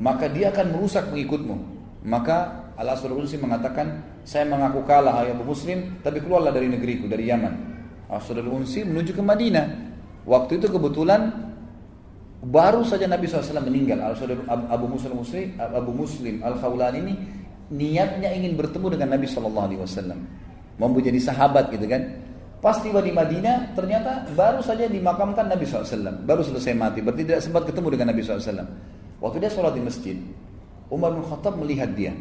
maka 0.04 0.28
dia 0.28 0.52
akan 0.52 0.76
merusak 0.76 1.12
pengikutmu. 1.12 1.56
Maka 2.06 2.68
Al 2.76 2.92
Asrul 2.92 3.24
Unsi 3.24 3.40
mengatakan, 3.40 4.20
saya 4.28 4.44
mengaku 4.44 4.84
kalah 4.84 5.16
hai 5.24 5.32
Abu 5.32 5.48
Muslim, 5.48 6.04
tapi 6.04 6.20
keluarlah 6.20 6.52
dari 6.52 6.68
negeriku, 6.68 7.08
dari 7.08 7.32
Yaman. 7.32 7.75
Asad 8.10 8.38
al-Unsi 8.38 8.86
menuju 8.86 9.18
ke 9.18 9.24
Madinah. 9.24 9.66
Waktu 10.26 10.62
itu 10.62 10.68
kebetulan 10.70 11.30
baru 12.46 12.86
saja 12.86 13.10
Nabi 13.10 13.26
SAW 13.26 13.66
meninggal. 13.66 14.02
Abu 14.70 14.86
Muslim 14.86 15.26
Abu 15.58 15.92
Muslim 15.94 16.36
Al 16.46 16.58
Khawlani 16.62 17.00
ini 17.02 17.14
niatnya 17.74 18.30
ingin 18.34 18.54
bertemu 18.54 18.98
dengan 18.98 19.18
Nabi 19.18 19.26
SAW. 19.26 20.14
Mau 20.78 20.92
jadi 21.00 21.18
sahabat 21.18 21.74
gitu 21.74 21.86
kan. 21.90 22.02
Pas 22.62 22.82
tiba 22.82 22.98
di 22.98 23.14
Madinah, 23.14 23.78
ternyata 23.78 24.26
baru 24.34 24.58
saja 24.58 24.90
dimakamkan 24.90 25.46
Nabi 25.46 25.70
SAW. 25.70 26.26
Baru 26.26 26.42
selesai 26.42 26.74
mati, 26.74 26.98
berarti 26.98 27.22
tidak 27.22 27.42
sempat 27.46 27.70
ketemu 27.70 27.94
dengan 27.94 28.10
Nabi 28.10 28.22
SAW. 28.26 28.66
Waktu 29.22 29.38
dia 29.38 29.52
sholat 29.54 29.78
di 29.78 29.82
masjid, 29.86 30.18
Umar 30.90 31.14
bin 31.14 31.22
Khattab 31.30 31.62
melihat 31.62 31.94
dia. 31.94 32.14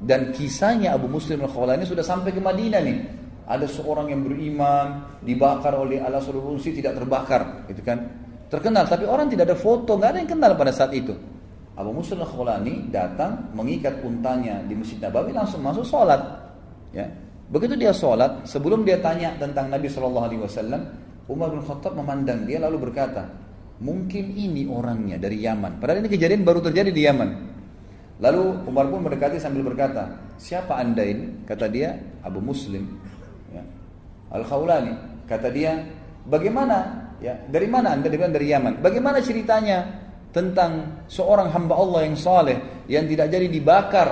Dan 0.00 0.32
kisahnya 0.32 0.96
Abu 0.96 1.06
Muslim 1.06 1.44
al-Khawlani 1.44 1.84
sudah 1.84 2.02
sampai 2.02 2.32
ke 2.32 2.40
Madinah 2.40 2.80
nih 2.80 3.23
ada 3.44 3.68
seorang 3.68 4.08
yang 4.08 4.24
beriman 4.24 5.20
dibakar 5.20 5.76
oleh 5.76 6.00
Allah 6.00 6.24
Unsi 6.24 6.72
tidak 6.72 6.96
terbakar 6.96 7.68
gitu 7.68 7.84
kan? 7.84 8.08
Terkenal 8.48 8.88
tapi 8.88 9.04
orang 9.04 9.28
tidak 9.28 9.52
ada 9.52 9.56
foto 9.58 9.96
nggak 9.96 10.10
ada 10.14 10.18
yang 10.20 10.30
kenal 10.30 10.52
pada 10.56 10.72
saat 10.72 10.92
itu. 10.96 11.12
Abu 11.74 11.90
Musa 11.90 12.14
al-Khawlani 12.14 12.88
datang 12.94 13.50
mengikat 13.50 13.98
untanya 14.06 14.62
di 14.62 14.78
Masjid 14.78 15.02
Nabawi 15.02 15.34
langsung 15.34 15.58
masuk 15.60 15.82
sholat 15.82 16.22
ya. 16.94 17.04
Begitu 17.50 17.76
dia 17.76 17.92
sholat 17.92 18.46
sebelum 18.46 18.86
dia 18.86 19.02
tanya 19.02 19.34
tentang 19.36 19.68
Nabi 19.68 19.90
Shallallahu 19.90 20.26
Alaihi 20.26 20.42
Wasallam 20.42 20.80
Umar 21.26 21.50
bin 21.52 21.60
Khattab 21.66 21.98
memandang 21.98 22.46
dia 22.46 22.62
lalu 22.62 22.88
berkata 22.88 23.26
mungkin 23.82 24.32
ini 24.38 24.70
orangnya 24.70 25.18
dari 25.18 25.42
Yaman. 25.42 25.82
Padahal 25.82 26.04
ini 26.04 26.10
kejadian 26.12 26.46
baru 26.46 26.62
terjadi 26.62 26.94
di 26.94 27.02
Yaman. 27.04 27.30
Lalu 28.22 28.70
Umar 28.70 28.86
pun 28.86 29.02
mendekati 29.02 29.42
sambil 29.42 29.66
berkata, 29.66 30.14
siapa 30.38 30.78
anda 30.78 31.02
ini? 31.02 31.42
Kata 31.42 31.66
dia, 31.66 31.98
Abu 32.22 32.38
Muslim. 32.38 32.86
Al-Khawlani. 34.34 35.24
Kata 35.30 35.48
dia, 35.48 35.78
bagaimana? 36.26 37.06
Ya, 37.22 37.38
dari 37.46 37.70
mana 37.70 37.94
Anda 37.94 38.10
dibilang 38.10 38.34
dari 38.34 38.50
Yaman? 38.50 38.82
Bagaimana 38.82 39.22
ceritanya 39.22 39.86
tentang 40.34 41.02
seorang 41.06 41.54
hamba 41.54 41.78
Allah 41.78 42.10
yang 42.10 42.18
saleh 42.18 42.58
yang 42.90 43.06
tidak 43.06 43.30
jadi 43.30 43.46
dibakar 43.46 44.08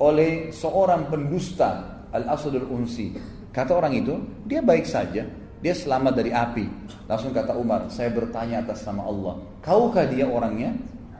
oleh 0.00 0.50
seorang 0.50 1.06
pendusta 1.12 2.02
Al-Asad 2.10 2.56
Al-Unsi? 2.58 3.14
Kata 3.54 3.76
orang 3.76 3.94
itu, 3.94 4.18
dia 4.48 4.58
baik 4.64 4.88
saja. 4.88 5.22
Dia 5.62 5.72
selamat 5.72 6.12
dari 6.18 6.34
api. 6.34 6.66
Langsung 7.06 7.30
kata 7.30 7.54
Umar, 7.54 7.86
saya 7.88 8.10
bertanya 8.10 8.66
atas 8.66 8.82
nama 8.84 9.06
Allah. 9.06 9.34
Kaukah 9.62 10.04
dia 10.10 10.26
orangnya? 10.26 10.74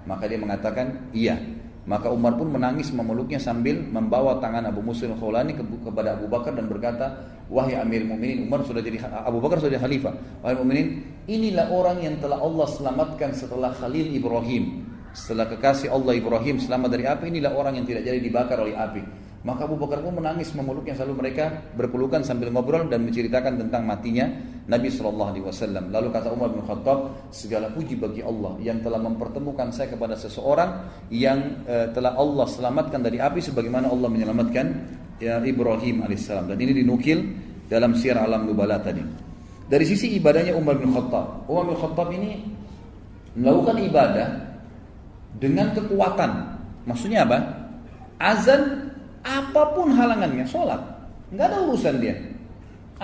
Maka 0.05 0.29
dia 0.29 0.37
mengatakan, 0.37 1.13
iya. 1.17 1.39
Maka 1.85 2.09
Umar 2.09 2.41
pun 2.41 2.49
menangis 2.49 2.89
memeluknya 2.97 3.37
sambil 3.37 3.77
membawa 3.77 4.41
tangan 4.41 4.65
Abu 4.65 4.81
Musa 4.81 5.05
al-Khawlani 5.05 5.53
ke, 5.53 5.63
kepada 5.85 6.17
Abu 6.17 6.33
Bakar 6.33 6.57
dan 6.57 6.65
berkata, 6.65 7.29
"Wahai 7.53 7.77
Amir 7.77 8.09
Mukminin, 8.09 8.49
Umar 8.49 8.65
sudah 8.65 8.81
jadi 8.81 9.05
Abu 9.05 9.37
Bakar 9.45 9.61
sudah 9.61 9.77
jadi 9.77 9.85
khalifah. 9.85 10.13
Wahai 10.41 10.57
Mukminin, 10.57 11.05
inilah 11.29 11.69
orang 11.69 12.01
yang 12.01 12.17
telah 12.25 12.41
Allah 12.41 12.65
selamatkan 12.73 13.37
setelah 13.37 13.77
Khalil 13.77 14.17
Ibrahim. 14.17 14.81
Setelah 15.13 15.45
kekasih 15.53 15.93
Allah 15.93 16.17
Ibrahim 16.17 16.57
selamat 16.57 16.89
dari 16.89 17.05
api, 17.05 17.25
inilah 17.29 17.53
orang 17.53 17.77
yang 17.77 17.85
tidak 17.85 18.09
jadi 18.09 18.17
dibakar 18.17 18.65
oleh 18.65 18.73
api." 18.73 19.05
Maka 19.45 19.69
Abu 19.69 19.77
Bakar 19.77 20.01
pun 20.01 20.17
menangis 20.17 20.57
memeluknya 20.57 20.97
selalu 20.97 21.21
mereka 21.21 21.53
berpelukan 21.77 22.25
sambil 22.25 22.49
ngobrol 22.49 22.89
dan 22.89 23.05
menceritakan 23.05 23.61
tentang 23.61 23.85
matinya 23.85 24.25
Nabi 24.65 24.89
Shallallahu 24.89 25.31
Alaihi 25.37 25.45
Wasallam. 25.45 25.93
Lalu 25.93 26.09
kata 26.09 26.33
Umar 26.33 26.49
bin 26.49 26.65
Khattab, 26.65 27.29
segala 27.29 27.69
puji 27.69 28.01
bagi 28.01 28.25
Allah 28.25 28.57
yang 28.65 28.81
telah 28.81 28.97
mempertemukan 28.97 29.69
saya 29.69 29.93
kepada 29.93 30.17
seseorang 30.17 30.89
yang 31.13 31.65
uh, 31.69 31.93
telah 31.93 32.17
Allah 32.17 32.47
selamatkan 32.49 33.05
dari 33.05 33.21
api 33.21 33.45
sebagaimana 33.45 33.93
Allah 33.93 34.09
menyelamatkan 34.09 34.67
ya, 35.21 35.45
Ibrahim 35.45 36.09
alaihissalam. 36.09 36.49
Dan 36.49 36.59
ini 36.65 36.81
dinukil 36.81 37.21
dalam 37.69 37.93
siar 37.93 38.25
alam 38.25 38.49
nubala 38.49 38.81
tadi. 38.81 39.05
Dari 39.65 39.85
sisi 39.85 40.17
ibadahnya 40.17 40.57
Umar 40.57 40.81
bin 40.81 40.93
Khattab, 40.93 41.45
Umar 41.49 41.65
bin 41.69 41.77
Khattab 41.77 42.09
ini 42.17 42.45
melakukan 43.37 43.77
ibadah 43.85 44.29
dengan 45.41 45.77
kekuatan. 45.77 46.31
Maksudnya 46.89 47.29
apa? 47.29 47.39
Azan 48.21 48.93
apa 49.25 49.77
pun 49.77 49.93
halangannya, 49.93 50.45
sholat. 50.49 50.81
Nggak 51.33 51.47
ada 51.53 51.59
urusan 51.69 51.97
dia. 52.01 52.17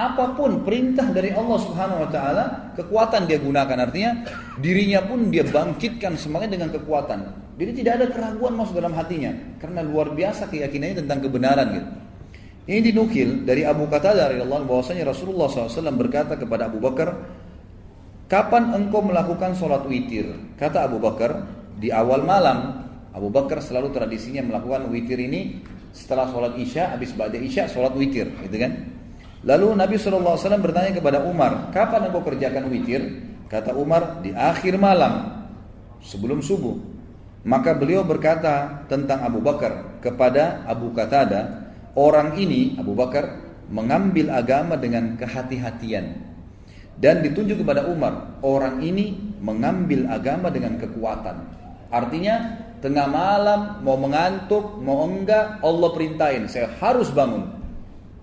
Apa 0.00 0.32
pun 0.32 0.64
perintah 0.64 1.12
dari 1.12 1.28
Allah 1.28 1.60
Subhanahu 1.60 2.08
wa 2.08 2.08
taala, 2.08 2.72
kekuatan 2.72 3.28
dia 3.28 3.36
gunakan 3.36 3.84
artinya 3.84 4.24
dirinya 4.56 5.04
pun 5.04 5.28
dia 5.28 5.44
bangkitkan 5.44 6.16
semangat 6.16 6.56
dengan 6.56 6.72
kekuatan. 6.72 7.20
Jadi 7.60 7.84
tidak 7.84 7.92
ada 8.00 8.06
keraguan 8.08 8.56
masuk 8.56 8.80
dalam 8.80 8.96
hatinya 8.96 9.28
karena 9.60 9.84
luar 9.84 10.16
biasa 10.16 10.48
keyakinannya 10.48 11.04
tentang 11.04 11.20
kebenaran 11.20 11.66
gitu. 11.76 11.88
Ini 12.64 12.80
dinukil 12.80 13.44
dari 13.44 13.68
Abu 13.68 13.84
Qatadah 13.92 14.32
radhiyallahu 14.32 14.64
bahwasanya 14.64 15.04
Rasulullah 15.04 15.52
SAW 15.52 15.92
berkata 15.92 16.40
kepada 16.40 16.72
Abu 16.72 16.80
Bakar, 16.80 17.20
"Kapan 18.24 18.72
engkau 18.72 19.04
melakukan 19.04 19.52
sholat 19.52 19.84
witir?" 19.84 20.32
Kata 20.56 20.88
Abu 20.88 20.96
Bakar, 20.96 21.44
"Di 21.76 21.92
awal 21.92 22.24
malam." 22.24 22.88
Abu 23.12 23.28
Bakar 23.28 23.60
selalu 23.60 23.92
tradisinya 23.92 24.40
melakukan 24.40 24.88
witir 24.88 25.20
ini 25.20 25.60
setelah 25.92 26.24
sholat 26.32 26.56
isya, 26.56 26.96
habis 26.96 27.12
pada 27.12 27.36
isya 27.36 27.68
sholat 27.68 27.92
witir, 27.92 28.32
gitu 28.48 28.56
kan? 28.56 28.99
Lalu 29.40 29.72
Nabi 29.72 29.96
SAW 29.96 30.36
bertanya 30.60 30.92
kepada 30.92 31.24
Umar, 31.24 31.72
kapan 31.72 32.12
engkau 32.12 32.20
kerjakan 32.20 32.68
witir? 32.68 33.02
Kata 33.48 33.72
Umar, 33.72 34.20
di 34.20 34.36
akhir 34.36 34.76
malam, 34.76 35.44
sebelum 36.04 36.44
subuh. 36.44 36.76
Maka 37.40 37.72
beliau 37.72 38.04
berkata 38.04 38.84
tentang 38.84 39.24
Abu 39.24 39.40
Bakar 39.40 40.00
kepada 40.04 40.60
Abu 40.68 40.92
Qatada, 40.92 41.72
orang 41.96 42.36
ini 42.36 42.76
Abu 42.76 42.92
Bakar 42.92 43.40
mengambil 43.72 44.28
agama 44.28 44.76
dengan 44.76 45.16
kehati-hatian 45.16 46.30
dan 47.00 47.24
ditunjuk 47.24 47.64
kepada 47.64 47.88
Umar, 47.88 48.36
orang 48.44 48.84
ini 48.84 49.16
mengambil 49.40 50.04
agama 50.12 50.52
dengan 50.52 50.76
kekuatan. 50.76 51.36
Artinya 51.88 52.60
tengah 52.84 53.08
malam 53.08 53.80
mau 53.80 53.96
mengantuk, 53.96 54.76
mau 54.84 55.08
enggak, 55.08 55.64
Allah 55.64 55.90
perintahin, 55.96 56.44
saya 56.44 56.68
harus 56.76 57.08
bangun. 57.08 57.59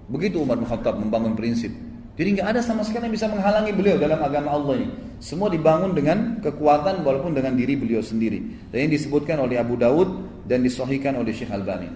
Begitu 0.08 0.40
Umar 0.40 0.56
bin 0.56 0.68
Khattab 0.68 0.96
membangun 1.00 1.36
prinsip. 1.36 1.72
Jadi 2.18 2.40
nggak 2.40 2.50
ada 2.50 2.62
sama 2.66 2.82
sekali 2.82 3.12
yang 3.12 3.16
bisa 3.16 3.30
menghalangi 3.30 3.72
beliau 3.76 4.00
dalam 4.02 4.18
agama 4.18 4.50
Allah 4.56 4.82
ini. 4.82 4.90
Semua 5.22 5.54
dibangun 5.54 5.94
dengan 5.94 6.42
kekuatan 6.42 7.06
walaupun 7.06 7.38
dengan 7.38 7.54
diri 7.54 7.78
beliau 7.78 8.02
sendiri. 8.02 8.70
Dan 8.74 8.90
ini 8.90 8.98
disebutkan 8.98 9.38
oleh 9.38 9.62
Abu 9.62 9.78
Dawud 9.78 10.42
dan 10.50 10.66
disohikan 10.66 11.14
oleh 11.20 11.30
Syekh 11.36 11.54
Albani. 11.54 11.90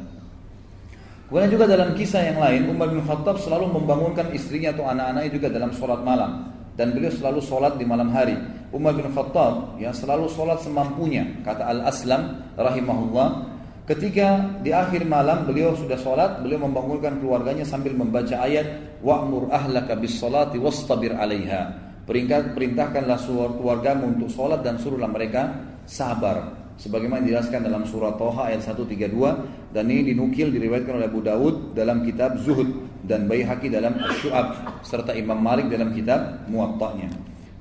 Kemudian 1.31 1.47
juga 1.47 1.63
dalam 1.63 1.95
kisah 1.95 2.27
yang 2.27 2.43
lain, 2.43 2.67
Umar 2.67 2.91
bin 2.91 3.01
Khattab 3.07 3.39
selalu 3.39 3.71
membangunkan 3.71 4.35
istrinya 4.35 4.75
atau 4.75 4.83
anak-anaknya 4.83 5.31
juga 5.31 5.47
dalam 5.47 5.71
sholat 5.71 6.03
malam. 6.03 6.51
Dan 6.75 6.91
beliau 6.91 7.07
selalu 7.07 7.39
sholat 7.39 7.79
di 7.79 7.85
malam 7.87 8.11
hari. 8.11 8.35
Umar 8.75 8.93
bin 8.99 9.07
Khattab 9.09 9.79
ya 9.79 9.95
selalu 9.95 10.27
sholat 10.27 10.59
semampunya. 10.59 11.23
Kata 11.47 11.65
Al-Aslam 11.71 12.51
rahimahullah, 12.59 13.27
Ketika 13.81 14.61
di 14.61 14.69
akhir 14.69 15.09
malam 15.09 15.49
beliau 15.49 15.73
sudah 15.73 15.97
sholat, 15.97 16.45
beliau 16.45 16.61
membangunkan 16.69 17.17
keluarganya 17.17 17.65
sambil 17.65 17.97
membaca 17.97 18.37
ayat 18.37 18.97
wa'mur 19.01 19.49
ahlaka 19.49 19.97
bis 19.97 20.21
salati 20.21 20.61
wastabir 20.61 21.17
'alaiha. 21.17 21.89
Perintah, 22.05 22.45
perintahkanlah 22.53 23.17
keluargamu 23.57 24.13
untuk 24.13 24.29
sholat 24.29 24.61
dan 24.61 24.77
suruhlah 24.77 25.09
mereka 25.09 25.65
sabar. 25.89 26.61
Sebagaimana 26.77 27.21
dijelaskan 27.25 27.61
dalam 27.61 27.85
surah 27.85 28.17
Toha 28.17 28.49
ayat 28.49 28.65
132 28.65 29.13
dan 29.69 29.85
ini 29.85 30.13
dinukil 30.13 30.49
diriwayatkan 30.49 30.97
oleh 30.97 31.07
Abu 31.09 31.21
Dawud 31.21 31.77
dalam 31.77 32.01
kitab 32.01 32.41
Zuhud 32.41 32.89
dan 33.05 33.29
Baihaqi 33.29 33.69
dalam 33.69 34.01
Syu'ab 34.17 34.81
serta 34.81 35.13
Imam 35.13 35.37
Malik 35.37 35.69
dalam 35.69 35.93
kitab 35.93 36.45
Muwatta'nya. 36.49 37.09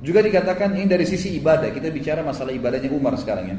Juga 0.00 0.24
dikatakan 0.24 0.72
ini 0.72 0.88
dari 0.88 1.04
sisi 1.04 1.36
ibadah, 1.36 1.68
kita 1.68 1.92
bicara 1.92 2.24
masalah 2.24 2.56
ibadahnya 2.56 2.88
Umar 2.88 3.20
sekarang 3.20 3.46
ya. 3.52 3.56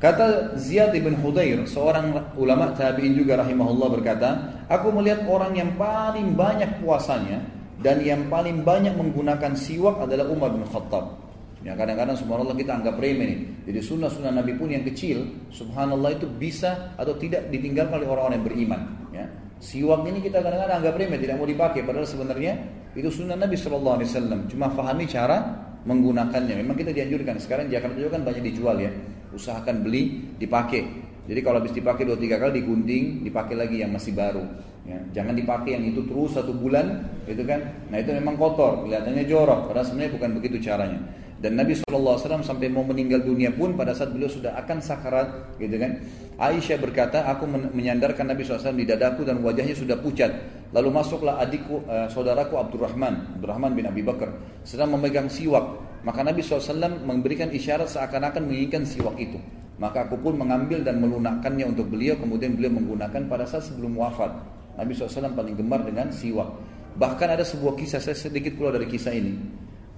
Kata 0.00 0.56
Ziyad 0.56 0.96
bin 0.96 1.12
Hudair, 1.20 1.60
seorang 1.68 2.32
ulama 2.40 2.72
tabi'in 2.72 3.12
juga 3.12 3.36
rahimahullah 3.36 3.88
berkata, 4.00 4.28
aku 4.64 4.88
melihat 4.96 5.28
orang 5.28 5.52
yang 5.52 5.76
paling 5.76 6.32
banyak 6.32 6.80
puasanya 6.80 7.44
dan 7.84 8.00
yang 8.00 8.24
paling 8.32 8.64
banyak 8.64 8.96
menggunakan 8.96 9.52
siwak 9.52 10.00
adalah 10.00 10.24
Umar 10.32 10.56
bin 10.56 10.64
Khattab. 10.64 11.20
Ya 11.60 11.76
kadang-kadang 11.76 12.16
subhanallah 12.16 12.56
kita 12.56 12.80
anggap 12.80 12.96
remeh 12.96 13.26
nih. 13.28 13.38
Jadi 13.68 13.78
sunnah-sunnah 13.84 14.32
Nabi 14.32 14.56
pun 14.56 14.72
yang 14.72 14.88
kecil, 14.88 15.20
subhanallah 15.52 16.16
itu 16.16 16.24
bisa 16.24 16.96
atau 16.96 17.12
tidak 17.20 17.52
ditinggalkan 17.52 18.00
oleh 18.00 18.08
orang-orang 18.08 18.40
yang 18.40 18.46
beriman. 18.48 18.80
Ya. 19.12 19.28
Siwak 19.60 20.08
ini 20.08 20.24
kita 20.24 20.40
kadang-kadang 20.40 20.80
anggap 20.80 20.96
remeh, 20.96 21.20
tidak 21.20 21.36
mau 21.36 21.44
dipakai. 21.44 21.84
Padahal 21.84 22.08
sebenarnya 22.08 22.56
itu 22.96 23.12
sunnah 23.12 23.36
Nabi 23.36 23.60
Shallallahu 23.60 23.96
Alaihi 24.00 24.08
Wasallam. 24.08 24.40
Cuma 24.48 24.72
fahami 24.72 25.04
cara 25.04 25.68
menggunakannya. 25.84 26.54
Memang 26.60 26.76
kita 26.76 26.92
dianjurkan. 26.92 27.40
Sekarang 27.40 27.68
Jakarta 27.68 27.96
juga 27.96 28.18
kan 28.18 28.22
banyak 28.26 28.42
dijual 28.52 28.76
ya. 28.80 28.90
Usahakan 29.32 29.86
beli 29.86 30.34
dipakai. 30.36 30.82
Jadi 31.30 31.40
kalau 31.46 31.62
habis 31.62 31.70
dipakai 31.70 32.02
dua 32.08 32.18
tiga 32.18 32.42
kali 32.42 32.58
digunting 32.64 33.22
dipakai 33.22 33.54
lagi 33.54 33.80
yang 33.80 33.94
masih 33.94 34.16
baru. 34.16 34.42
Ya. 34.80 34.96
jangan 35.12 35.36
dipakai 35.36 35.76
yang 35.76 35.84
itu 35.92 36.02
terus 36.08 36.34
satu 36.34 36.56
bulan 36.56 37.04
gitu 37.28 37.44
kan? 37.44 37.60
Nah 37.92 38.00
itu 38.00 38.10
memang 38.16 38.34
kotor. 38.34 38.82
Kelihatannya 38.88 39.24
jorok. 39.28 39.70
Padahal 39.70 39.86
sebenarnya 39.86 40.12
bukan 40.16 40.30
begitu 40.40 40.56
caranya. 40.58 40.98
Dan 41.40 41.56
Nabi 41.56 41.72
SAW 41.72 42.20
sampai 42.20 42.68
mau 42.68 42.84
meninggal 42.84 43.24
dunia 43.24 43.48
pun 43.48 43.72
pada 43.72 43.96
saat 43.96 44.12
beliau 44.12 44.28
sudah 44.28 44.60
akan 44.60 44.76
sakarat 44.84 45.56
gitu 45.56 45.72
kan 45.80 46.04
Aisyah 46.40 46.80
berkata 46.80 47.28
aku 47.28 47.44
menyandarkan 47.44 48.32
Nabi 48.32 48.48
SAW 48.48 48.72
di 48.72 48.88
dadaku 48.88 49.28
dan 49.28 49.44
wajahnya 49.44 49.76
sudah 49.76 50.00
pucat 50.00 50.32
lalu 50.72 50.88
masuklah 50.88 51.36
adikku 51.36 51.84
uh, 51.84 52.08
saudaraku 52.08 52.56
Abdurrahman 52.56 53.36
Abdurrahman 53.36 53.76
bin 53.76 53.84
Abi 53.84 54.00
Bakar 54.00 54.32
sedang 54.64 54.96
memegang 54.96 55.28
siwak 55.28 55.90
maka 56.00 56.24
Nabi 56.24 56.40
SAW 56.40 57.04
memberikan 57.04 57.52
isyarat 57.52 57.92
seakan-akan 57.92 58.48
menginginkan 58.48 58.88
siwak 58.88 59.20
itu. 59.20 59.36
Maka 59.80 60.08
aku 60.08 60.16
pun 60.20 60.36
mengambil 60.36 60.84
dan 60.84 61.00
melunakkannya 61.00 61.76
untuk 61.76 61.92
beliau. 61.92 62.16
Kemudian 62.16 62.56
beliau 62.56 62.72
menggunakan 62.72 63.28
pada 63.28 63.44
saat 63.44 63.68
sebelum 63.68 63.96
wafat. 64.00 64.32
Nabi 64.80 64.96
SAW 64.96 65.36
paling 65.36 65.56
gemar 65.56 65.84
dengan 65.84 66.08
siwak. 66.08 66.48
Bahkan 66.96 67.28
ada 67.36 67.44
sebuah 67.44 67.76
kisah, 67.76 68.00
saya 68.00 68.16
sedikit 68.16 68.56
keluar 68.56 68.76
dari 68.76 68.88
kisah 68.88 69.12
ini. 69.12 69.36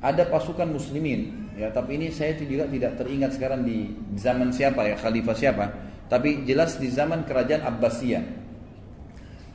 Ada 0.03 0.27
pasukan 0.27 0.67
muslimin, 0.67 1.55
ya, 1.55 1.71
tapi 1.71 1.95
ini 1.95 2.11
saya 2.11 2.35
juga 2.35 2.67
tidak 2.67 2.99
teringat 2.99 3.39
sekarang 3.39 3.63
di 3.63 3.95
zaman 4.19 4.51
siapa 4.51 4.83
ya, 4.91 4.99
khalifah 4.99 5.37
siapa. 5.39 5.65
Tapi 6.13 6.45
jelas 6.45 6.77
di 6.77 6.93
zaman 6.93 7.25
kerajaan 7.25 7.65
Abbasiyah. 7.65 8.45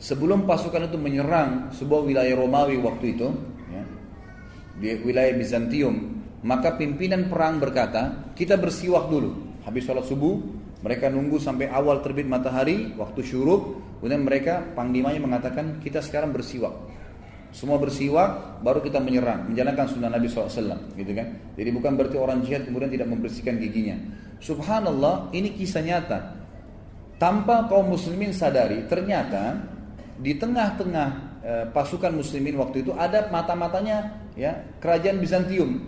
Sebelum 0.02 0.50
pasukan 0.50 0.90
itu 0.90 0.98
menyerang 0.98 1.70
sebuah 1.70 2.02
wilayah 2.02 2.34
Romawi 2.34 2.82
waktu 2.82 3.14
itu, 3.14 3.30
ya, 3.70 3.84
di 4.82 4.90
wilayah 5.06 5.38
Bizantium, 5.38 6.18
maka 6.42 6.74
pimpinan 6.74 7.30
perang 7.30 7.62
berkata, 7.62 8.34
kita 8.34 8.58
bersiwak 8.58 9.06
dulu. 9.06 9.62
Habis 9.70 9.86
sholat 9.86 10.10
subuh, 10.10 10.34
mereka 10.82 11.14
nunggu 11.14 11.38
sampai 11.38 11.70
awal 11.70 12.02
terbit 12.02 12.26
matahari, 12.26 12.90
waktu 12.98 13.22
syuruk. 13.22 13.78
Kemudian 14.02 14.26
mereka, 14.26 14.66
panglimanya 14.74 15.22
mengatakan, 15.22 15.78
kita 15.78 16.02
sekarang 16.02 16.34
bersiwak. 16.34 16.74
Semua 17.54 17.78
bersiwak, 17.78 18.62
baru 18.66 18.82
kita 18.82 18.98
menyerang, 18.98 19.50
menjalankan 19.50 19.86
sunnah 19.94 20.10
Nabi 20.10 20.26
SAW, 20.26 20.94
gitu 20.98 21.12
kan? 21.14 21.54
Jadi 21.54 21.70
bukan 21.70 21.94
berarti 21.98 22.18
orang 22.18 22.42
jihad 22.42 22.66
kemudian 22.66 22.90
tidak 22.90 23.10
membersihkan 23.14 23.62
giginya. 23.62 23.98
Subhanallah, 24.42 25.34
ini 25.38 25.54
kisah 25.54 25.86
nyata. 25.86 26.38
Tanpa 27.18 27.66
kaum 27.66 27.98
muslimin 27.98 28.30
sadari, 28.30 28.86
ternyata 28.86 29.58
di 30.22 30.38
tengah-tengah 30.38 31.10
e, 31.42 31.54
pasukan 31.74 32.14
muslimin 32.14 32.58
waktu 32.62 32.86
itu 32.86 32.94
ada 32.94 33.26
mata-matanya 33.34 34.22
ya 34.38 34.54
kerajaan 34.78 35.18
Bizantium 35.18 35.82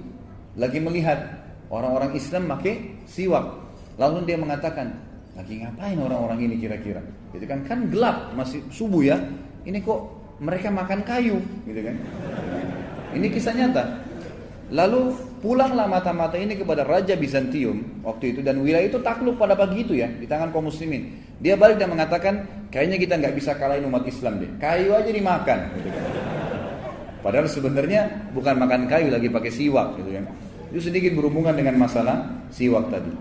lagi 0.57 0.81
melihat 0.81 1.21
orang-orang 1.69 2.17
Islam 2.17 2.49
pakai 2.49 3.05
siwak. 3.05 3.45
Lalu 4.01 4.25
dia 4.25 4.41
mengatakan, 4.41 4.95
lagi 5.37 5.61
ngapain 5.61 5.99
orang-orang 6.01 6.49
ini 6.49 6.55
kira-kira? 6.57 7.03
Gitu 7.35 7.45
kan? 7.45 7.61
Kan 7.67 7.93
gelap, 7.93 8.33
masih 8.33 8.65
subuh 8.73 9.05
ya. 9.05 9.21
Ini 9.67 9.83
kok 9.85 9.99
mereka 10.39 10.71
makan 10.71 11.03
kayu, 11.05 11.37
gitu 11.67 11.81
kan? 11.83 11.95
Ini 13.13 13.27
kisah 13.29 13.53
nyata. 13.53 13.83
Lalu 14.71 15.28
pulanglah 15.39 15.87
mata-mata 15.87 16.35
ini 16.35 16.59
kepada 16.59 16.83
Raja 16.83 17.15
Bizantium 17.15 18.03
waktu 18.03 18.35
itu 18.35 18.39
dan 18.43 18.59
wilayah 18.59 18.87
itu 18.87 18.99
takluk 18.99 19.39
pada 19.39 19.55
pagi 19.55 19.81
itu 19.83 19.95
ya 19.95 20.07
di 20.07 20.27
tangan 20.27 20.51
kaum 20.51 20.67
muslimin. 20.67 21.15
Dia 21.39 21.55
balik 21.55 21.79
dan 21.79 21.91
mengatakan 21.91 22.67
kayaknya 22.69 22.99
kita 22.99 23.13
nggak 23.15 23.33
bisa 23.35 23.55
kalahin 23.55 23.87
umat 23.87 24.03
Islam 24.03 24.43
deh. 24.43 24.51
Kayu 24.59 24.91
aja 24.91 25.09
dimakan. 25.09 25.59
Gitu 25.79 25.89
kan. 25.89 26.05
Padahal 27.19 27.47
sebenarnya 27.51 28.31
bukan 28.31 28.55
makan 28.55 28.87
kayu 28.87 29.11
lagi 29.11 29.27
pakai 29.27 29.51
siwak 29.51 29.99
gitu 29.99 30.15
kan. 30.15 30.25
Itu 30.71 30.79
sedikit 30.87 31.15
berhubungan 31.19 31.55
dengan 31.55 31.75
masalah 31.75 32.47
siwak 32.51 32.87
tadi. 32.91 33.11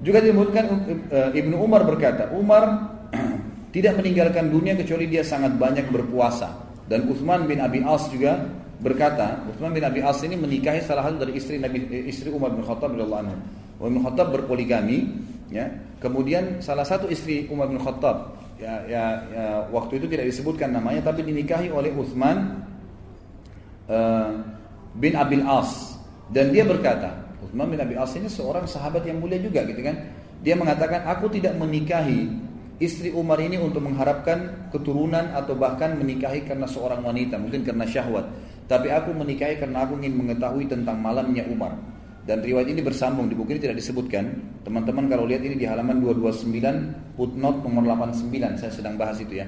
Juga 0.00 0.20
disebutkan 0.20 0.64
uh, 1.12 1.30
Ibnu 1.32 1.56
Umar 1.60 1.84
berkata, 1.84 2.32
Umar 2.32 2.92
tidak 3.74 4.00
meninggalkan 4.00 4.48
dunia 4.48 4.76
kecuali 4.76 5.08
dia 5.08 5.24
sangat 5.24 5.56
banyak 5.56 5.88
berpuasa. 5.92 6.64
Dan 6.84 7.08
Uthman 7.08 7.48
bin 7.48 7.64
Abi 7.64 7.80
As 7.80 8.08
juga 8.12 8.44
berkata, 8.84 9.40
Uthman 9.48 9.72
bin 9.72 9.80
Abi 9.80 10.04
As 10.04 10.20
ini 10.20 10.36
menikahi 10.36 10.84
salah 10.84 11.08
satu 11.08 11.24
dari 11.24 11.40
istri 11.40 11.56
Nabi 11.56 11.88
eh, 11.88 12.04
istri 12.04 12.28
Umar 12.28 12.52
bin 12.52 12.60
Khattab 12.60 12.92
radhiyallahu 12.92 13.22
anhu. 13.24 13.36
Umar 13.80 13.90
bin 13.96 14.00
Khattab 14.04 14.26
berpoligami, 14.36 15.08
ya. 15.48 15.72
Kemudian 16.04 16.60
salah 16.60 16.84
satu 16.84 17.08
istri 17.08 17.48
Umar 17.48 17.72
bin 17.72 17.80
Khattab, 17.80 18.36
ya, 18.60 18.84
ya, 18.84 19.04
ya 19.32 19.46
waktu 19.72 19.96
itu 19.96 20.06
tidak 20.12 20.28
disebutkan 20.28 20.76
namanya, 20.76 21.00
tapi 21.00 21.24
dinikahi 21.24 21.72
oleh 21.72 21.96
Uthman 21.96 22.60
uh, 23.88 24.36
bin 24.92 25.16
Abi 25.16 25.40
As. 25.40 25.96
Dan 26.28 26.52
dia 26.52 26.68
berkata, 26.68 27.24
Uthman 27.40 27.72
bin 27.72 27.80
Abi 27.80 27.96
As 27.96 28.12
ini 28.20 28.28
seorang 28.28 28.68
sahabat 28.68 29.08
yang 29.08 29.16
mulia 29.16 29.40
juga, 29.40 29.64
gitu 29.64 29.80
kan? 29.80 29.96
Dia 30.44 30.60
mengatakan, 30.60 31.08
aku 31.08 31.32
tidak 31.32 31.56
menikahi 31.56 32.28
istri 32.76 33.08
Umar 33.16 33.40
ini 33.40 33.56
untuk 33.56 33.80
mengharapkan 33.80 34.68
keturunan 34.68 35.32
atau 35.32 35.56
bahkan 35.56 35.96
menikahi 35.96 36.44
karena 36.44 36.68
seorang 36.68 37.00
wanita, 37.00 37.40
mungkin 37.40 37.64
karena 37.64 37.88
syahwat. 37.88 38.28
Tapi 38.64 38.88
aku 38.88 39.12
menikahi 39.12 39.60
karena 39.60 39.84
aku 39.84 40.00
ingin 40.00 40.16
mengetahui 40.16 40.64
tentang 40.68 40.96
malamnya 40.96 41.44
Umar. 41.48 41.76
Dan 42.24 42.40
riwayat 42.40 42.72
ini 42.72 42.80
bersambung 42.80 43.28
di 43.28 43.36
buku 43.36 43.52
ini 43.52 43.60
tidak 43.60 43.76
disebutkan. 43.76 44.24
Teman-teman 44.64 45.12
kalau 45.12 45.28
lihat 45.28 45.44
ini 45.44 45.60
di 45.60 45.68
halaman 45.68 46.00
229 46.00 47.20
footnote 47.20 47.60
nomor 47.60 47.84
89 47.84 48.32
saya 48.56 48.72
sedang 48.72 48.96
bahas 48.96 49.20
itu 49.20 49.44
ya. 49.44 49.46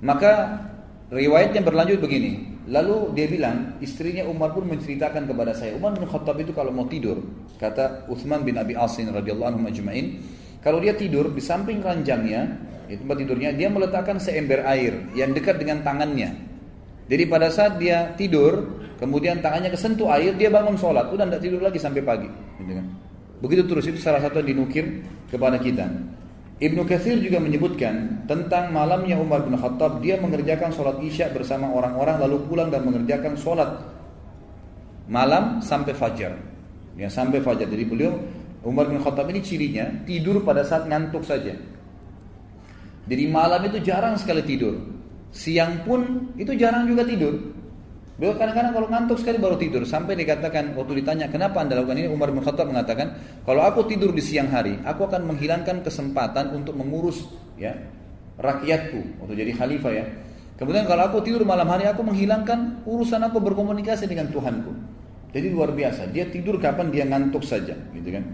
Maka 0.00 0.64
riwayatnya 1.12 1.60
berlanjut 1.60 2.00
begini. 2.00 2.56
Lalu 2.72 3.12
dia 3.12 3.28
bilang 3.28 3.76
istrinya 3.84 4.24
Umar 4.24 4.56
pun 4.56 4.64
menceritakan 4.64 5.28
kepada 5.28 5.52
saya. 5.52 5.76
Umar 5.76 5.92
bin 5.92 6.08
Khattab 6.08 6.40
itu 6.40 6.56
kalau 6.56 6.72
mau 6.72 6.88
tidur 6.88 7.20
kata 7.60 8.08
Uthman 8.08 8.44
bin 8.44 8.56
Abi 8.56 8.76
Asin 8.76 9.12
radhiyallahu 9.12 9.56
anhu 9.56 9.62
majma'in 9.68 10.20
kalau 10.60 10.80
dia 10.80 10.92
tidur 10.96 11.32
di 11.32 11.40
samping 11.40 11.80
ranjangnya 11.80 12.58
di 12.86 12.94
tempat 13.00 13.16
tidurnya 13.18 13.50
dia 13.56 13.68
meletakkan 13.72 14.20
seember 14.20 14.62
air 14.62 15.10
yang 15.16 15.32
dekat 15.34 15.58
dengan 15.58 15.82
tangannya 15.82 16.45
jadi 17.06 17.24
pada 17.30 17.46
saat 17.54 17.78
dia 17.78 18.10
tidur, 18.18 18.82
kemudian 18.98 19.38
tangannya 19.38 19.70
kesentuh 19.70 20.10
air, 20.10 20.34
dia 20.34 20.50
bangun 20.50 20.74
sholat, 20.74 21.06
udah 21.14 21.22
tidak 21.30 21.42
tidur 21.42 21.60
lagi 21.62 21.78
sampai 21.78 22.02
pagi. 22.02 22.26
Gitu 22.58 22.72
kan. 22.74 22.86
Begitu 23.38 23.62
terus 23.70 23.84
itu 23.86 23.98
salah 24.02 24.18
satu 24.18 24.42
yang 24.42 24.58
dinukir 24.58 25.06
kepada 25.30 25.54
kita. 25.62 25.86
Ibnu 26.56 26.88
Katsir 26.88 27.20
juga 27.20 27.36
menyebutkan 27.36 28.24
tentang 28.24 28.72
malamnya 28.72 29.20
Umar 29.20 29.44
bin 29.44 29.54
Khattab 29.60 30.00
dia 30.00 30.16
mengerjakan 30.16 30.72
sholat 30.72 30.96
isya 31.04 31.28
bersama 31.28 31.68
orang-orang 31.68 32.16
lalu 32.16 32.48
pulang 32.48 32.72
dan 32.72 32.80
mengerjakan 32.80 33.36
sholat 33.36 33.76
malam 35.04 35.60
sampai 35.60 35.92
fajar. 35.92 36.32
Ya 36.96 37.12
sampai 37.12 37.44
fajar. 37.44 37.68
Jadi 37.68 37.84
beliau 37.84 38.16
Umar 38.64 38.88
bin 38.88 38.96
Khattab 38.98 39.28
ini 39.28 39.44
cirinya 39.44 39.84
tidur 40.08 40.40
pada 40.42 40.64
saat 40.64 40.88
ngantuk 40.88 41.28
saja. 41.28 41.52
Jadi 43.06 43.24
malam 43.28 43.60
itu 43.68 43.78
jarang 43.84 44.16
sekali 44.16 44.40
tidur. 44.40 44.95
Siang 45.34 45.86
pun 45.86 46.32
itu 46.36 46.52
jarang 46.54 46.86
juga 46.86 47.06
tidur. 47.06 47.34
Beliau 48.16 48.32
kadang-kadang 48.32 48.72
kalau 48.72 48.88
ngantuk 48.88 49.20
sekali 49.20 49.36
baru 49.36 49.60
tidur. 49.60 49.84
Sampai 49.84 50.16
dikatakan 50.16 50.72
waktu 50.72 51.04
ditanya 51.04 51.28
kenapa 51.28 51.60
anda 51.60 51.76
lakukan 51.76 52.00
ini 52.00 52.08
Umar 52.08 52.32
bin 52.32 52.40
Khattab 52.40 52.72
mengatakan 52.72 53.12
kalau 53.44 53.60
aku 53.60 53.84
tidur 53.84 54.16
di 54.16 54.24
siang 54.24 54.48
hari 54.48 54.80
aku 54.88 55.04
akan 55.04 55.28
menghilangkan 55.28 55.84
kesempatan 55.84 56.56
untuk 56.56 56.72
mengurus 56.80 57.28
ya 57.60 57.76
rakyatku 58.40 59.20
untuk 59.20 59.36
jadi 59.36 59.52
khalifah 59.52 59.92
ya. 59.92 60.04
Kemudian 60.56 60.88
kalau 60.88 61.12
aku 61.12 61.20
tidur 61.20 61.44
malam 61.44 61.68
hari 61.68 61.84
aku 61.84 62.00
menghilangkan 62.00 62.88
urusan 62.88 63.20
aku 63.28 63.36
berkomunikasi 63.44 64.08
dengan 64.08 64.32
Tuhanku. 64.32 64.72
Jadi 65.36 65.52
luar 65.52 65.76
biasa. 65.76 66.08
Dia 66.08 66.32
tidur 66.32 66.56
kapan 66.56 66.88
dia 66.88 67.04
ngantuk 67.04 67.44
saja, 67.44 67.76
gitu 67.92 68.08
kan? 68.08 68.24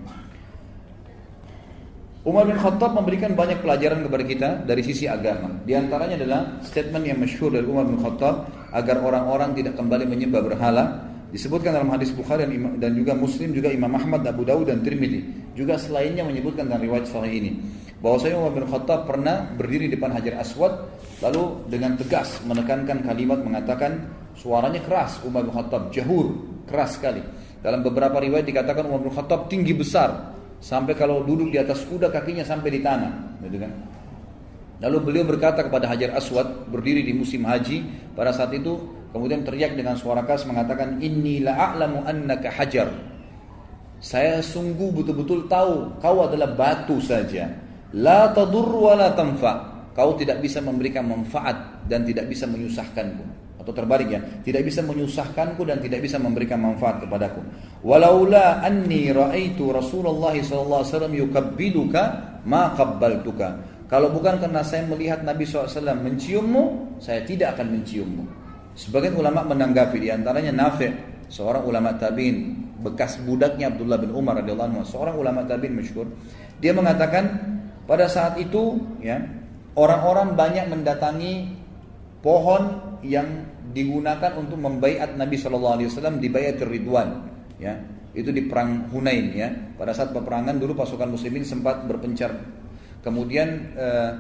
Umar 2.23 2.47
bin 2.47 2.55
Khattab 2.55 2.95
memberikan 2.95 3.35
banyak 3.35 3.59
pelajaran 3.67 4.07
kepada 4.07 4.23
kita 4.23 4.49
dari 4.63 4.87
sisi 4.87 5.11
agama. 5.11 5.59
Di 5.67 5.75
antaranya 5.75 6.15
adalah 6.15 6.63
statement 6.63 7.03
yang 7.03 7.19
masyhur 7.19 7.51
dari 7.51 7.67
Umar 7.67 7.83
bin 7.83 7.99
Khattab 7.99 8.47
agar 8.71 9.03
orang-orang 9.03 9.59
tidak 9.59 9.75
kembali 9.75 10.07
menyembah 10.07 10.39
berhala. 10.47 10.85
Disebutkan 11.35 11.75
dalam 11.75 11.91
hadis 11.91 12.15
Bukhari 12.15 12.47
dan 12.79 12.93
juga 12.95 13.19
Muslim 13.19 13.51
juga 13.51 13.75
Imam 13.75 13.91
Ahmad, 13.99 14.23
Abu 14.23 14.47
Dawud 14.47 14.71
dan 14.71 14.87
Tirmidzi. 14.87 15.51
Juga 15.59 15.75
selainnya 15.83 16.23
menyebutkan 16.23 16.71
dalam 16.71 16.87
riwayat 16.87 17.11
sahih 17.11 17.43
ini 17.43 17.59
bahwa 17.99 18.23
saya 18.23 18.39
Umar 18.39 18.55
bin 18.55 18.71
Khattab 18.71 19.03
pernah 19.03 19.43
berdiri 19.59 19.91
di 19.91 19.99
depan 19.99 20.15
Hajar 20.15 20.39
Aswad 20.39 20.75
lalu 21.27 21.67
dengan 21.67 21.99
tegas 21.99 22.39
menekankan 22.47 23.03
kalimat 23.03 23.43
mengatakan 23.43 23.99
suaranya 24.39 24.79
keras 24.79 25.19
Umar 25.27 25.43
bin 25.43 25.51
Khattab 25.59 25.91
jahur 25.91 26.39
keras 26.71 27.03
sekali. 27.03 27.23
Dalam 27.59 27.83
beberapa 27.83 28.23
riwayat 28.23 28.47
dikatakan 28.47 28.87
Umar 28.87 29.03
bin 29.03 29.11
Khattab 29.11 29.51
tinggi 29.51 29.75
besar 29.75 30.39
Sampai 30.63 30.95
kalau 30.95 31.27
duduk 31.27 31.51
di 31.51 31.59
atas 31.59 31.83
kuda 31.91 32.07
kakinya 32.15 32.47
sampai 32.47 32.71
di 32.71 32.79
tanah, 32.79 33.43
gitu 33.43 33.59
kan? 33.59 33.73
Lalu 34.79 34.99
beliau 35.03 35.25
berkata 35.27 35.67
kepada 35.67 35.91
Hajar 35.91 36.15
Aswad 36.15 36.71
berdiri 36.71 37.03
di 37.03 37.11
musim 37.15 37.43
haji 37.43 37.83
pada 38.15 38.31
saat 38.31 38.55
itu 38.55 38.79
kemudian 39.11 39.43
teriak 39.43 39.75
dengan 39.75 39.99
suara 39.99 40.23
keras 40.23 40.47
mengatakan 40.47 41.03
inni 41.03 41.43
la 41.43 41.75
a'lamu 41.75 42.07
annaka 42.07 42.51
hajar. 42.51 42.91
Saya 44.03 44.43
sungguh 44.43 44.91
betul-betul 44.91 45.47
tahu 45.47 45.99
kau 46.03 46.27
adalah 46.27 46.51
batu 46.55 46.99
saja. 46.99 47.47
La 47.95 48.31
tadur 48.35 48.71
wa 48.71 48.95
la 48.99 49.15
tanfa. 49.15 49.71
Kau 49.95 50.17
tidak 50.19 50.43
bisa 50.43 50.59
memberikan 50.59 51.05
manfaat 51.07 51.85
dan 51.87 52.03
tidak 52.03 52.27
bisa 52.27 52.49
menyusahkanku 52.49 53.43
atau 53.63 53.71
terbalik 53.71 54.11
ya, 54.11 54.21
tidak 54.43 54.67
bisa 54.67 54.83
menyusahkanku 54.83 55.63
dan 55.63 55.79
tidak 55.79 56.03
bisa 56.03 56.19
memberikan 56.19 56.59
manfaat 56.59 57.07
kepadaku. 57.07 57.41
Walaula 57.87 58.59
anni 58.61 59.15
raaitu 59.15 59.71
Rasulullah 59.71 60.35
sallallahu 60.35 60.83
alaihi 60.83 60.91
wasallam 60.91 61.15
yukabbiduka 61.15 62.03
ma 62.43 62.75
qabbaltuka. 62.75 63.73
Kalau 63.87 64.09
bukan 64.09 64.41
karena 64.41 64.65
saya 64.65 64.89
melihat 64.89 65.21
Nabi 65.21 65.45
SAW 65.45 65.69
menciummu, 66.01 66.97
saya 66.97 67.29
tidak 67.29 67.61
akan 67.61 67.77
menciummu. 67.77 68.25
Sebagian 68.73 69.21
ulama 69.21 69.45
menanggapi 69.45 70.01
di 70.01 70.09
antaranya 70.09 70.49
Nafi, 70.49 70.89
seorang 71.29 71.61
ulama 71.69 71.93
tabi'in, 72.01 72.57
bekas 72.81 73.21
budaknya 73.21 73.69
Abdullah 73.69 74.01
bin 74.01 74.17
Umar 74.17 74.41
radhiyallahu 74.41 74.69
anhu, 74.73 74.83
seorang 74.89 75.13
ulama 75.21 75.45
tabi'in 75.45 75.77
masyhur. 75.77 76.09
Dia 76.57 76.73
mengatakan 76.73 77.37
pada 77.85 78.09
saat 78.09 78.41
itu 78.41 78.81
ya, 79.05 79.21
orang-orang 79.77 80.41
banyak 80.41 80.73
mendatangi 80.73 81.53
pohon 82.25 82.97
yang 83.05 83.45
digunakan 83.73 84.33
untuk 84.37 84.61
membaiat 84.61 85.17
Nabi 85.17 85.41
Shallallahu 85.41 85.75
Alaihi 85.81 85.89
Wasallam 85.89 86.21
di 86.21 86.29
bayat 86.29 86.61
Ridwan 86.63 87.09
ya. 87.59 87.75
Itu 88.13 88.29
di 88.29 88.45
perang 88.45 88.93
Hunain 88.93 89.33
ya. 89.33 89.49
Pada 89.75 89.97
saat 89.97 90.13
peperangan 90.13 90.61
dulu 90.61 90.77
pasukan 90.77 91.09
muslimin 91.09 91.43
sempat 91.49 91.89
berpencar. 91.89 92.37
Kemudian 93.01 93.73
eh, 93.73 94.11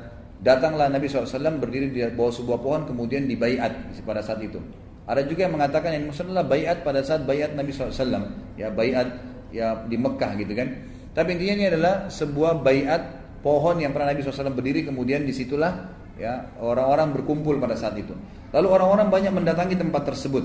datanglah 0.40 0.88
Nabi 0.88 1.06
SAW 1.06 1.60
berdiri 1.60 1.92
di 1.92 2.00
bawah 2.16 2.32
sebuah 2.32 2.58
pohon 2.58 2.82
kemudian 2.88 3.28
dibaiat 3.28 3.92
pada 4.02 4.24
saat 4.24 4.40
itu. 4.40 4.58
Ada 5.04 5.28
juga 5.28 5.44
yang 5.46 5.54
mengatakan 5.60 5.92
yang 5.92 6.08
maksudnya 6.08 6.42
bayat 6.42 6.80
pada 6.82 7.04
saat 7.04 7.28
bayat 7.28 7.52
Nabi 7.52 7.70
SAW 7.70 8.32
ya 8.56 8.72
bayat 8.72 9.12
ya 9.52 9.84
di 9.84 10.00
Mekah 10.00 10.40
gitu 10.40 10.56
kan. 10.56 10.68
Tapi 11.12 11.36
intinya 11.36 11.54
ini 11.60 11.66
adalah 11.68 11.94
sebuah 12.08 12.64
bayat 12.64 13.22
pohon 13.44 13.76
yang 13.76 13.92
pernah 13.92 14.14
Nabi 14.14 14.24
SAW 14.24 14.56
berdiri 14.56 14.88
kemudian 14.88 15.28
di 15.28 15.36
situlah 15.36 15.92
ya 16.16 16.54
orang-orang 16.62 17.12
berkumpul 17.12 17.60
pada 17.60 17.76
saat 17.76 17.98
itu 18.00 18.16
Lalu 18.52 18.68
orang-orang 18.68 19.08
banyak 19.08 19.32
mendatangi 19.32 19.80
tempat 19.80 20.12
tersebut 20.12 20.44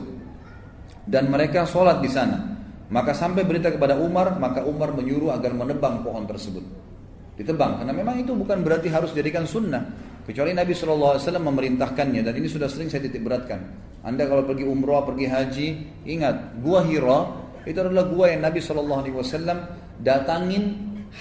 dan 1.07 1.31
mereka 1.31 1.67
sholat 1.67 2.01
di 2.03 2.09
sana. 2.11 2.55
Maka 2.87 3.11
sampai 3.11 3.43
berita 3.43 3.67
kepada 3.67 3.99
Umar, 3.99 4.39
maka 4.39 4.63
Umar 4.63 4.95
menyuruh 4.95 5.35
agar 5.35 5.51
menebang 5.51 6.07
pohon 6.07 6.23
tersebut. 6.23 6.63
Ditebang, 7.35 7.83
karena 7.83 7.91
memang 7.91 8.23
itu 8.23 8.31
bukan 8.31 8.63
berarti 8.63 8.87
harus 8.87 9.11
jadikan 9.11 9.43
sunnah. 9.43 9.83
Kecuali 10.23 10.55
Nabi 10.55 10.71
SAW 10.75 11.19
memerintahkannya 11.19 12.23
dan 12.23 12.33
ini 12.35 12.47
sudah 12.47 12.71
sering 12.71 12.87
saya 12.87 13.03
titik 13.03 13.23
beratkan. 13.23 13.59
Anda 14.03 14.27
kalau 14.27 14.43
pergi 14.47 14.63
umroh, 14.63 15.03
pergi 15.03 15.27
haji, 15.27 15.67
ingat 16.07 16.63
gua 16.63 16.83
Hira 16.87 17.27
itu 17.67 17.79
adalah 17.79 18.03
gua 18.07 18.31
yang 18.31 18.41
Nabi 18.47 18.63
SAW 18.63 19.03
datangin 19.99 20.63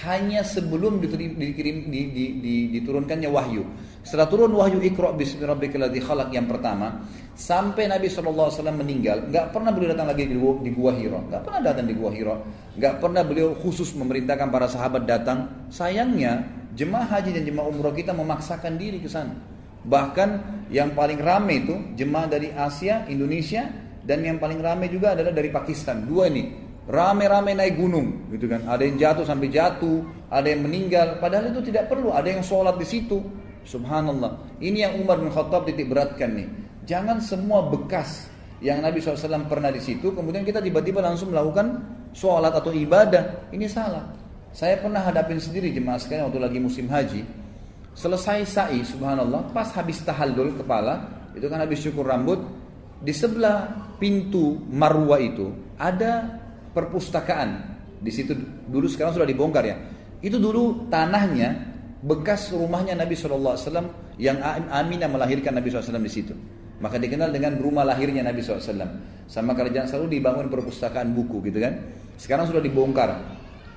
hanya 0.07 0.43
sebelum 0.43 0.99
diturunkannya 1.03 3.29
wahyu. 3.31 3.63
Setelah 4.07 4.31
turun 4.31 4.55
wahyu 4.55 4.79
Iqra 4.79 5.11
bismi 5.11 5.43
rabbikal 5.43 5.83
khalaq 5.91 6.31
yang 6.31 6.47
pertama, 6.47 7.03
sampai 7.35 7.91
Nabi 7.91 8.07
SAW 8.07 8.55
meninggal, 8.71 9.27
nggak 9.27 9.51
pernah 9.51 9.75
beliau 9.75 9.91
datang 9.91 10.07
lagi 10.07 10.31
di, 10.31 10.39
di 10.39 10.71
Gua 10.71 10.95
Hira, 10.95 11.19
nggak 11.27 11.43
pernah 11.43 11.59
datang 11.59 11.91
di 11.91 11.91
Gua 11.91 12.15
Hira, 12.15 12.39
nggak 12.79 13.03
pernah 13.03 13.27
beliau 13.27 13.51
khusus 13.59 13.91
memerintahkan 13.99 14.47
para 14.47 14.71
sahabat 14.71 15.03
datang. 15.03 15.67
Sayangnya 15.67 16.47
jemaah 16.71 17.19
haji 17.19 17.35
dan 17.35 17.43
jemaah 17.43 17.67
umroh 17.67 17.91
kita 17.91 18.15
memaksakan 18.15 18.79
diri 18.79 19.03
ke 19.03 19.11
sana. 19.11 19.35
Bahkan 19.83 20.29
yang 20.71 20.95
paling 20.95 21.19
ramai 21.19 21.67
itu 21.67 21.75
jemaah 21.99 22.31
dari 22.31 22.55
Asia, 22.55 23.03
Indonesia, 23.11 23.67
dan 24.07 24.23
yang 24.23 24.39
paling 24.39 24.63
ramai 24.63 24.87
juga 24.87 25.19
adalah 25.19 25.35
dari 25.35 25.51
Pakistan. 25.51 26.07
Dua 26.07 26.31
ini 26.31 26.47
rame-rame 26.87 27.59
naik 27.59 27.75
gunung, 27.75 28.31
gitu 28.31 28.47
kan. 28.47 28.63
Ada 28.71 28.87
yang 28.87 28.95
jatuh 28.95 29.27
sampai 29.27 29.51
jatuh, 29.51 29.99
ada 30.31 30.47
yang 30.47 30.63
meninggal. 30.63 31.19
Padahal 31.19 31.51
itu 31.51 31.59
tidak 31.67 31.91
perlu. 31.91 32.15
Ada 32.15 32.39
yang 32.39 32.43
sholat 32.43 32.79
di 32.79 32.87
situ. 32.87 33.46
Subhanallah. 33.67 34.57
Ini 34.63 34.87
yang 34.87 34.93
Umar 35.03 35.19
bin 35.19 35.27
Khattab 35.27 35.67
titik 35.67 35.91
beratkan 35.91 36.39
nih. 36.39 36.47
Jangan 36.87 37.19
semua 37.19 37.67
bekas 37.67 38.31
yang 38.63 38.79
Nabi 38.79 39.03
SAW 39.03 39.45
pernah 39.51 39.69
di 39.69 39.83
situ, 39.83 40.15
kemudian 40.15 40.47
kita 40.47 40.63
tiba-tiba 40.63 41.03
langsung 41.03 41.35
melakukan 41.35 41.83
sholat 42.15 42.55
atau 42.55 42.71
ibadah. 42.71 43.51
Ini 43.51 43.67
salah. 43.67 44.07
Saya 44.55 44.79
pernah 44.79 45.03
hadapin 45.03 45.37
sendiri 45.37 45.69
jemaah 45.75 45.99
sekalian 45.99 46.31
waktu 46.31 46.39
lagi 46.39 46.59
musim 46.63 46.87
haji. 46.87 47.21
Selesai 47.93 48.47
sa'i, 48.47 48.81
subhanallah, 48.87 49.51
pas 49.51 49.67
habis 49.75 49.99
tahallul 50.01 50.55
kepala, 50.55 51.27
itu 51.35 51.45
kan 51.45 51.59
habis 51.61 51.83
syukur 51.83 52.07
rambut, 52.07 52.39
di 53.03 53.13
sebelah 53.13 53.69
pintu 54.01 54.57
marwa 54.71 55.19
itu 55.21 55.53
ada 55.77 56.39
perpustakaan. 56.73 57.77
Di 58.01 58.09
situ 58.09 58.33
dulu 58.69 58.89
sekarang 58.89 59.13
sudah 59.13 59.27
dibongkar 59.27 59.65
ya. 59.65 59.77
Itu 60.21 60.41
dulu 60.41 60.89
tanahnya 60.89 61.76
bekas 62.03 62.53
rumahnya 62.53 62.93
Nabi 62.93 63.17
SAW 63.17 63.57
yang 64.21 64.37
Aminah 64.69 65.09
melahirkan 65.09 65.57
Nabi 65.57 65.69
SAW 65.73 66.01
di 66.01 66.11
situ. 66.11 66.33
Maka 66.77 67.01
dikenal 67.01 67.33
dengan 67.33 67.57
rumah 67.57 67.81
lahirnya 67.81 68.21
Nabi 68.21 68.45
SAW. 68.45 68.69
Sama 69.25 69.57
kerajaan 69.57 69.89
selalu 69.89 70.21
dibangun 70.21 70.47
perpustakaan 70.47 71.11
buku 71.17 71.41
gitu 71.49 71.57
kan. 71.57 71.73
Sekarang 72.21 72.45
sudah 72.45 72.61
dibongkar. 72.61 73.17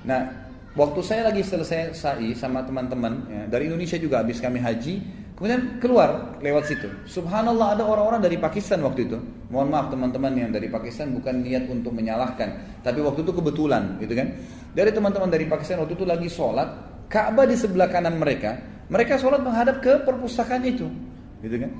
Nah, 0.05 0.49
waktu 0.77 1.01
saya 1.01 1.29
lagi 1.29 1.41
selesai 1.41 1.97
sa'i 1.97 2.33
sama 2.37 2.61
teman-teman 2.61 3.13
ya, 3.29 3.41
dari 3.49 3.69
Indonesia 3.69 3.97
juga 3.97 4.21
habis 4.21 4.37
kami 4.37 4.61
haji, 4.61 5.01
kemudian 5.33 5.81
keluar 5.81 6.37
lewat 6.41 6.69
situ. 6.69 6.89
Subhanallah 7.09 7.77
ada 7.77 7.83
orang-orang 7.85 8.21
dari 8.21 8.37
Pakistan 8.37 8.85
waktu 8.85 9.09
itu. 9.09 9.17
Mohon 9.49 9.67
maaf 9.73 9.87
teman-teman 9.89 10.31
yang 10.37 10.49
dari 10.53 10.69
Pakistan 10.69 11.11
bukan 11.11 11.41
niat 11.41 11.67
untuk 11.67 11.91
menyalahkan, 11.91 12.81
tapi 12.85 13.01
waktu 13.01 13.25
itu 13.25 13.33
kebetulan 13.33 13.97
gitu 13.99 14.13
kan. 14.13 14.37
Dari 14.71 14.89
teman-teman 14.95 15.27
dari 15.27 15.45
Pakistan 15.49 15.83
waktu 15.83 15.99
itu 15.99 16.05
lagi 16.07 16.31
sholat, 16.31 16.90
Ka'bah 17.11 17.43
di 17.43 17.59
sebelah 17.59 17.91
kanan 17.91 18.15
mereka, 18.15 18.55
mereka 18.87 19.19
sholat 19.19 19.43
menghadap 19.43 19.83
ke 19.83 19.99
perpustakaan 20.07 20.63
itu, 20.63 20.87
gitu 21.43 21.59
kan. 21.59 21.71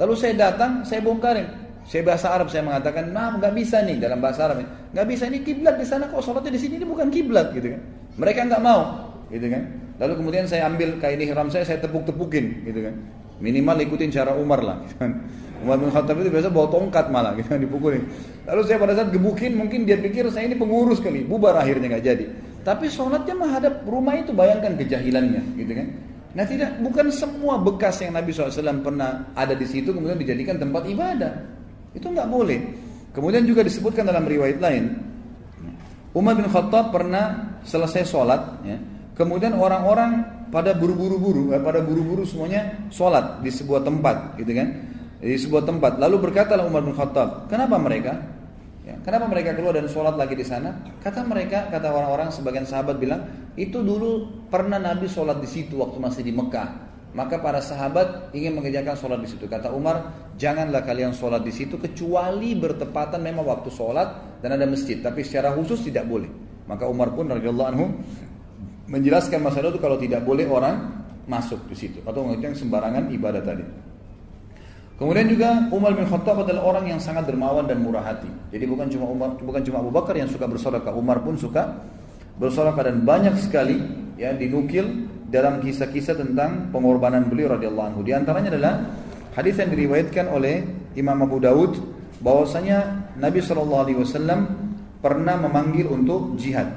Lalu 0.00 0.14
saya 0.16 0.32
datang, 0.34 0.80
saya 0.82 1.04
bongkarin. 1.04 1.44
Saya 1.84 2.00
bahasa 2.00 2.32
Arab, 2.32 2.48
saya 2.48 2.64
mengatakan, 2.64 3.12
nah 3.12 3.36
nggak 3.36 3.52
bisa 3.52 3.84
nih 3.84 4.00
dalam 4.00 4.16
bahasa 4.16 4.48
Arab, 4.48 4.64
nggak 4.64 5.04
bisa 5.04 5.28
ini 5.28 5.44
kiblat 5.44 5.76
di 5.76 5.84
sana 5.84 6.08
kok 6.08 6.24
sholatnya 6.24 6.56
di 6.56 6.60
sini 6.64 6.80
ini 6.80 6.88
bukan 6.88 7.12
kiblat 7.12 7.52
gitu 7.52 7.76
kan. 7.76 7.80
Mereka 8.16 8.48
nggak 8.48 8.62
mau, 8.64 9.04
gitu 9.28 9.52
kan. 9.52 9.62
Lalu 10.00 10.12
kemudian 10.16 10.44
saya 10.48 10.64
ambil 10.64 10.96
kain 10.96 11.20
ihram 11.20 11.52
saya, 11.52 11.68
saya 11.68 11.84
tepuk-tepukin, 11.84 12.64
gitu 12.64 12.88
kan. 12.88 12.96
Minimal 13.36 13.84
ikutin 13.84 14.08
cara 14.08 14.32
Umar 14.32 14.64
lah. 14.64 14.80
Gitu 14.88 14.96
kan. 14.96 15.12
Umar 15.60 15.76
bin 15.76 15.92
Khattab 15.92 16.16
itu 16.24 16.32
biasa 16.32 16.48
bawa 16.48 16.72
tongkat 16.72 17.06
malah, 17.12 17.36
gitu 17.36 17.52
kan, 17.52 17.60
dipukulin. 17.60 18.02
Lalu 18.48 18.60
saya 18.64 18.80
pada 18.80 18.92
saat 18.96 19.12
gebukin, 19.12 19.52
mungkin 19.52 19.84
dia 19.84 20.00
pikir 20.00 20.24
saya 20.32 20.48
ini 20.48 20.56
pengurus 20.56 21.04
kali, 21.04 21.20
bubar 21.28 21.60
akhirnya 21.60 21.94
nggak 21.94 22.04
jadi. 22.04 22.24
Tapi 22.64 22.88
sholatnya 22.88 23.36
menghadap 23.36 23.84
rumah 23.84 24.16
itu, 24.16 24.32
bayangkan 24.32 24.72
kejahilannya, 24.80 25.42
gitu 25.60 25.72
kan. 25.76 25.88
Nah 26.34 26.44
tidak, 26.48 26.80
bukan 26.82 27.06
semua 27.14 27.60
bekas 27.60 28.02
yang 28.02 28.16
Nabi 28.16 28.34
SAW 28.34 28.82
pernah 28.82 29.30
ada 29.38 29.54
di 29.54 29.62
situ 29.68 29.94
kemudian 29.94 30.18
dijadikan 30.18 30.58
tempat 30.58 30.82
ibadah. 30.90 31.30
Itu 31.94 32.10
nggak 32.10 32.26
boleh. 32.26 32.58
Kemudian 33.14 33.46
juga 33.46 33.62
disebutkan 33.62 34.10
dalam 34.10 34.26
riwayat 34.26 34.58
lain, 34.58 34.98
Umar 36.10 36.34
bin 36.34 36.50
Khattab 36.50 36.90
pernah 36.90 37.54
selesai 37.62 38.02
sholat, 38.10 38.42
ya, 38.66 38.74
kemudian 39.14 39.54
orang-orang 39.54 40.26
pada 40.50 40.74
buru-buru-buru, 40.74 41.54
eh, 41.54 41.62
pada 41.62 41.78
buru-buru 41.78 42.26
semuanya 42.26 42.90
sholat 42.90 43.38
di 43.42 43.54
sebuah 43.54 43.86
tempat, 43.86 44.34
gitu 44.42 44.50
kan? 44.50 44.68
Di 45.22 45.38
sebuah 45.38 45.62
tempat. 45.62 46.02
Lalu 46.02 46.30
berkatalah 46.30 46.66
Umar 46.66 46.82
bin 46.82 46.98
Khattab, 46.98 47.46
kenapa 47.46 47.78
mereka? 47.78 48.18
Ya, 48.84 49.00
kenapa 49.00 49.24
mereka 49.32 49.56
keluar 49.56 49.72
dan 49.72 49.88
sholat 49.88 50.12
lagi 50.20 50.36
di 50.36 50.44
sana? 50.44 50.76
Kata 51.00 51.24
mereka, 51.24 51.72
kata 51.72 51.88
orang-orang 51.88 52.28
sebagian 52.28 52.68
sahabat 52.68 53.00
bilang, 53.00 53.24
itu 53.56 53.80
dulu 53.80 54.44
pernah 54.52 54.76
Nabi 54.76 55.08
sholat 55.08 55.40
di 55.40 55.48
situ 55.48 55.80
waktu 55.80 55.96
masih 55.96 56.20
di 56.20 56.36
Mekah. 56.36 56.84
Maka 57.16 57.40
para 57.40 57.64
sahabat 57.64 58.34
ingin 58.36 58.58
mengerjakan 58.58 58.92
sholat 58.98 59.24
di 59.24 59.28
situ. 59.30 59.48
Kata 59.48 59.72
Umar, 59.72 60.12
janganlah 60.36 60.84
kalian 60.84 61.16
sholat 61.16 61.40
di 61.46 61.54
situ 61.54 61.80
kecuali 61.80 62.52
bertepatan 62.58 63.24
memang 63.24 63.46
waktu 63.48 63.72
sholat 63.72 64.40
dan 64.44 64.52
ada 64.52 64.68
masjid. 64.68 65.00
Tapi 65.00 65.24
secara 65.24 65.54
khusus 65.56 65.80
tidak 65.80 66.04
boleh. 66.04 66.28
Maka 66.68 66.84
Umar 66.84 67.14
pun 67.16 67.30
radhiyallahu 67.30 67.68
anhu 67.72 67.86
menjelaskan 68.90 69.40
masalah 69.40 69.72
itu 69.72 69.80
kalau 69.80 69.96
tidak 69.96 70.26
boleh 70.28 70.44
orang 70.44 71.06
masuk 71.24 71.64
di 71.72 71.76
situ 71.78 72.04
atau 72.04 72.26
mengerjakan 72.26 72.56
sembarangan 72.58 73.04
ibadah 73.14 73.40
tadi. 73.40 73.64
Kemudian 74.94 75.26
juga 75.26 75.66
Umar 75.74 75.90
bin 75.98 76.06
Khattab 76.06 76.46
adalah 76.46 76.62
orang 76.70 76.86
yang 76.86 77.00
sangat 77.02 77.26
dermawan 77.26 77.66
dan 77.66 77.82
murah 77.82 78.14
hati. 78.14 78.30
Jadi 78.54 78.62
bukan 78.62 78.86
cuma 78.86 79.10
Umar, 79.10 79.34
bukan 79.42 79.62
cuma 79.66 79.82
Abu 79.82 79.90
Bakar 79.90 80.14
yang 80.14 80.30
suka 80.30 80.46
bersedekah, 80.46 80.94
Umar 80.94 81.18
pun 81.18 81.34
suka 81.34 81.82
bersedekah 82.38 82.94
dan 82.94 83.02
banyak 83.02 83.34
sekali 83.42 83.82
ya 84.14 84.30
dinukil 84.38 85.10
dalam 85.26 85.58
kisah-kisah 85.58 86.14
tentang 86.14 86.70
pengorbanan 86.70 87.26
beliau 87.26 87.58
radhiyallahu 87.58 87.86
anhu. 87.90 88.00
Di 88.06 88.14
antaranya 88.14 88.54
adalah 88.54 88.74
hadis 89.34 89.58
yang 89.58 89.74
diriwayatkan 89.74 90.30
oleh 90.30 90.62
Imam 90.94 91.18
Abu 91.26 91.42
Daud 91.42 91.74
bahwasanya 92.22 93.10
Nabi 93.18 93.42
Shallallahu 93.42 93.82
alaihi 93.82 93.98
wasallam 93.98 94.46
pernah 95.02 95.34
memanggil 95.42 95.90
untuk 95.90 96.38
jihad. 96.38 96.70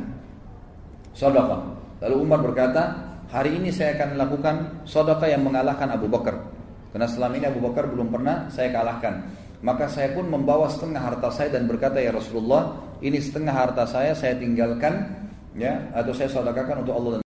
Sedekah. 1.14 1.78
Lalu 2.02 2.16
Umar 2.18 2.42
berkata, 2.42 3.14
"Hari 3.30 3.62
ini 3.62 3.70
saya 3.70 3.94
akan 3.94 4.18
melakukan 4.18 4.56
sedekah 4.90 5.30
yang 5.30 5.46
mengalahkan 5.46 5.94
Abu 5.94 6.10
Bakar." 6.10 6.57
Karena 6.98 7.14
selama 7.14 7.38
ini 7.38 7.46
Abu 7.46 7.62
Bakar 7.62 7.94
belum 7.94 8.10
pernah 8.10 8.50
saya 8.50 8.74
kalahkan. 8.74 9.22
Maka 9.62 9.86
saya 9.86 10.18
pun 10.18 10.34
membawa 10.34 10.66
setengah 10.66 10.98
harta 10.98 11.30
saya 11.30 11.54
dan 11.54 11.70
berkata 11.70 12.02
ya 12.02 12.10
Rasulullah, 12.10 12.74
ini 13.06 13.22
setengah 13.22 13.54
harta 13.54 13.86
saya 13.86 14.18
saya 14.18 14.34
tinggalkan 14.34 15.06
ya 15.54 15.94
atau 15.94 16.10
saya 16.10 16.26
sedekahkan 16.26 16.82
untuk 16.82 16.98
Allah 16.98 17.12
dan 17.14 17.26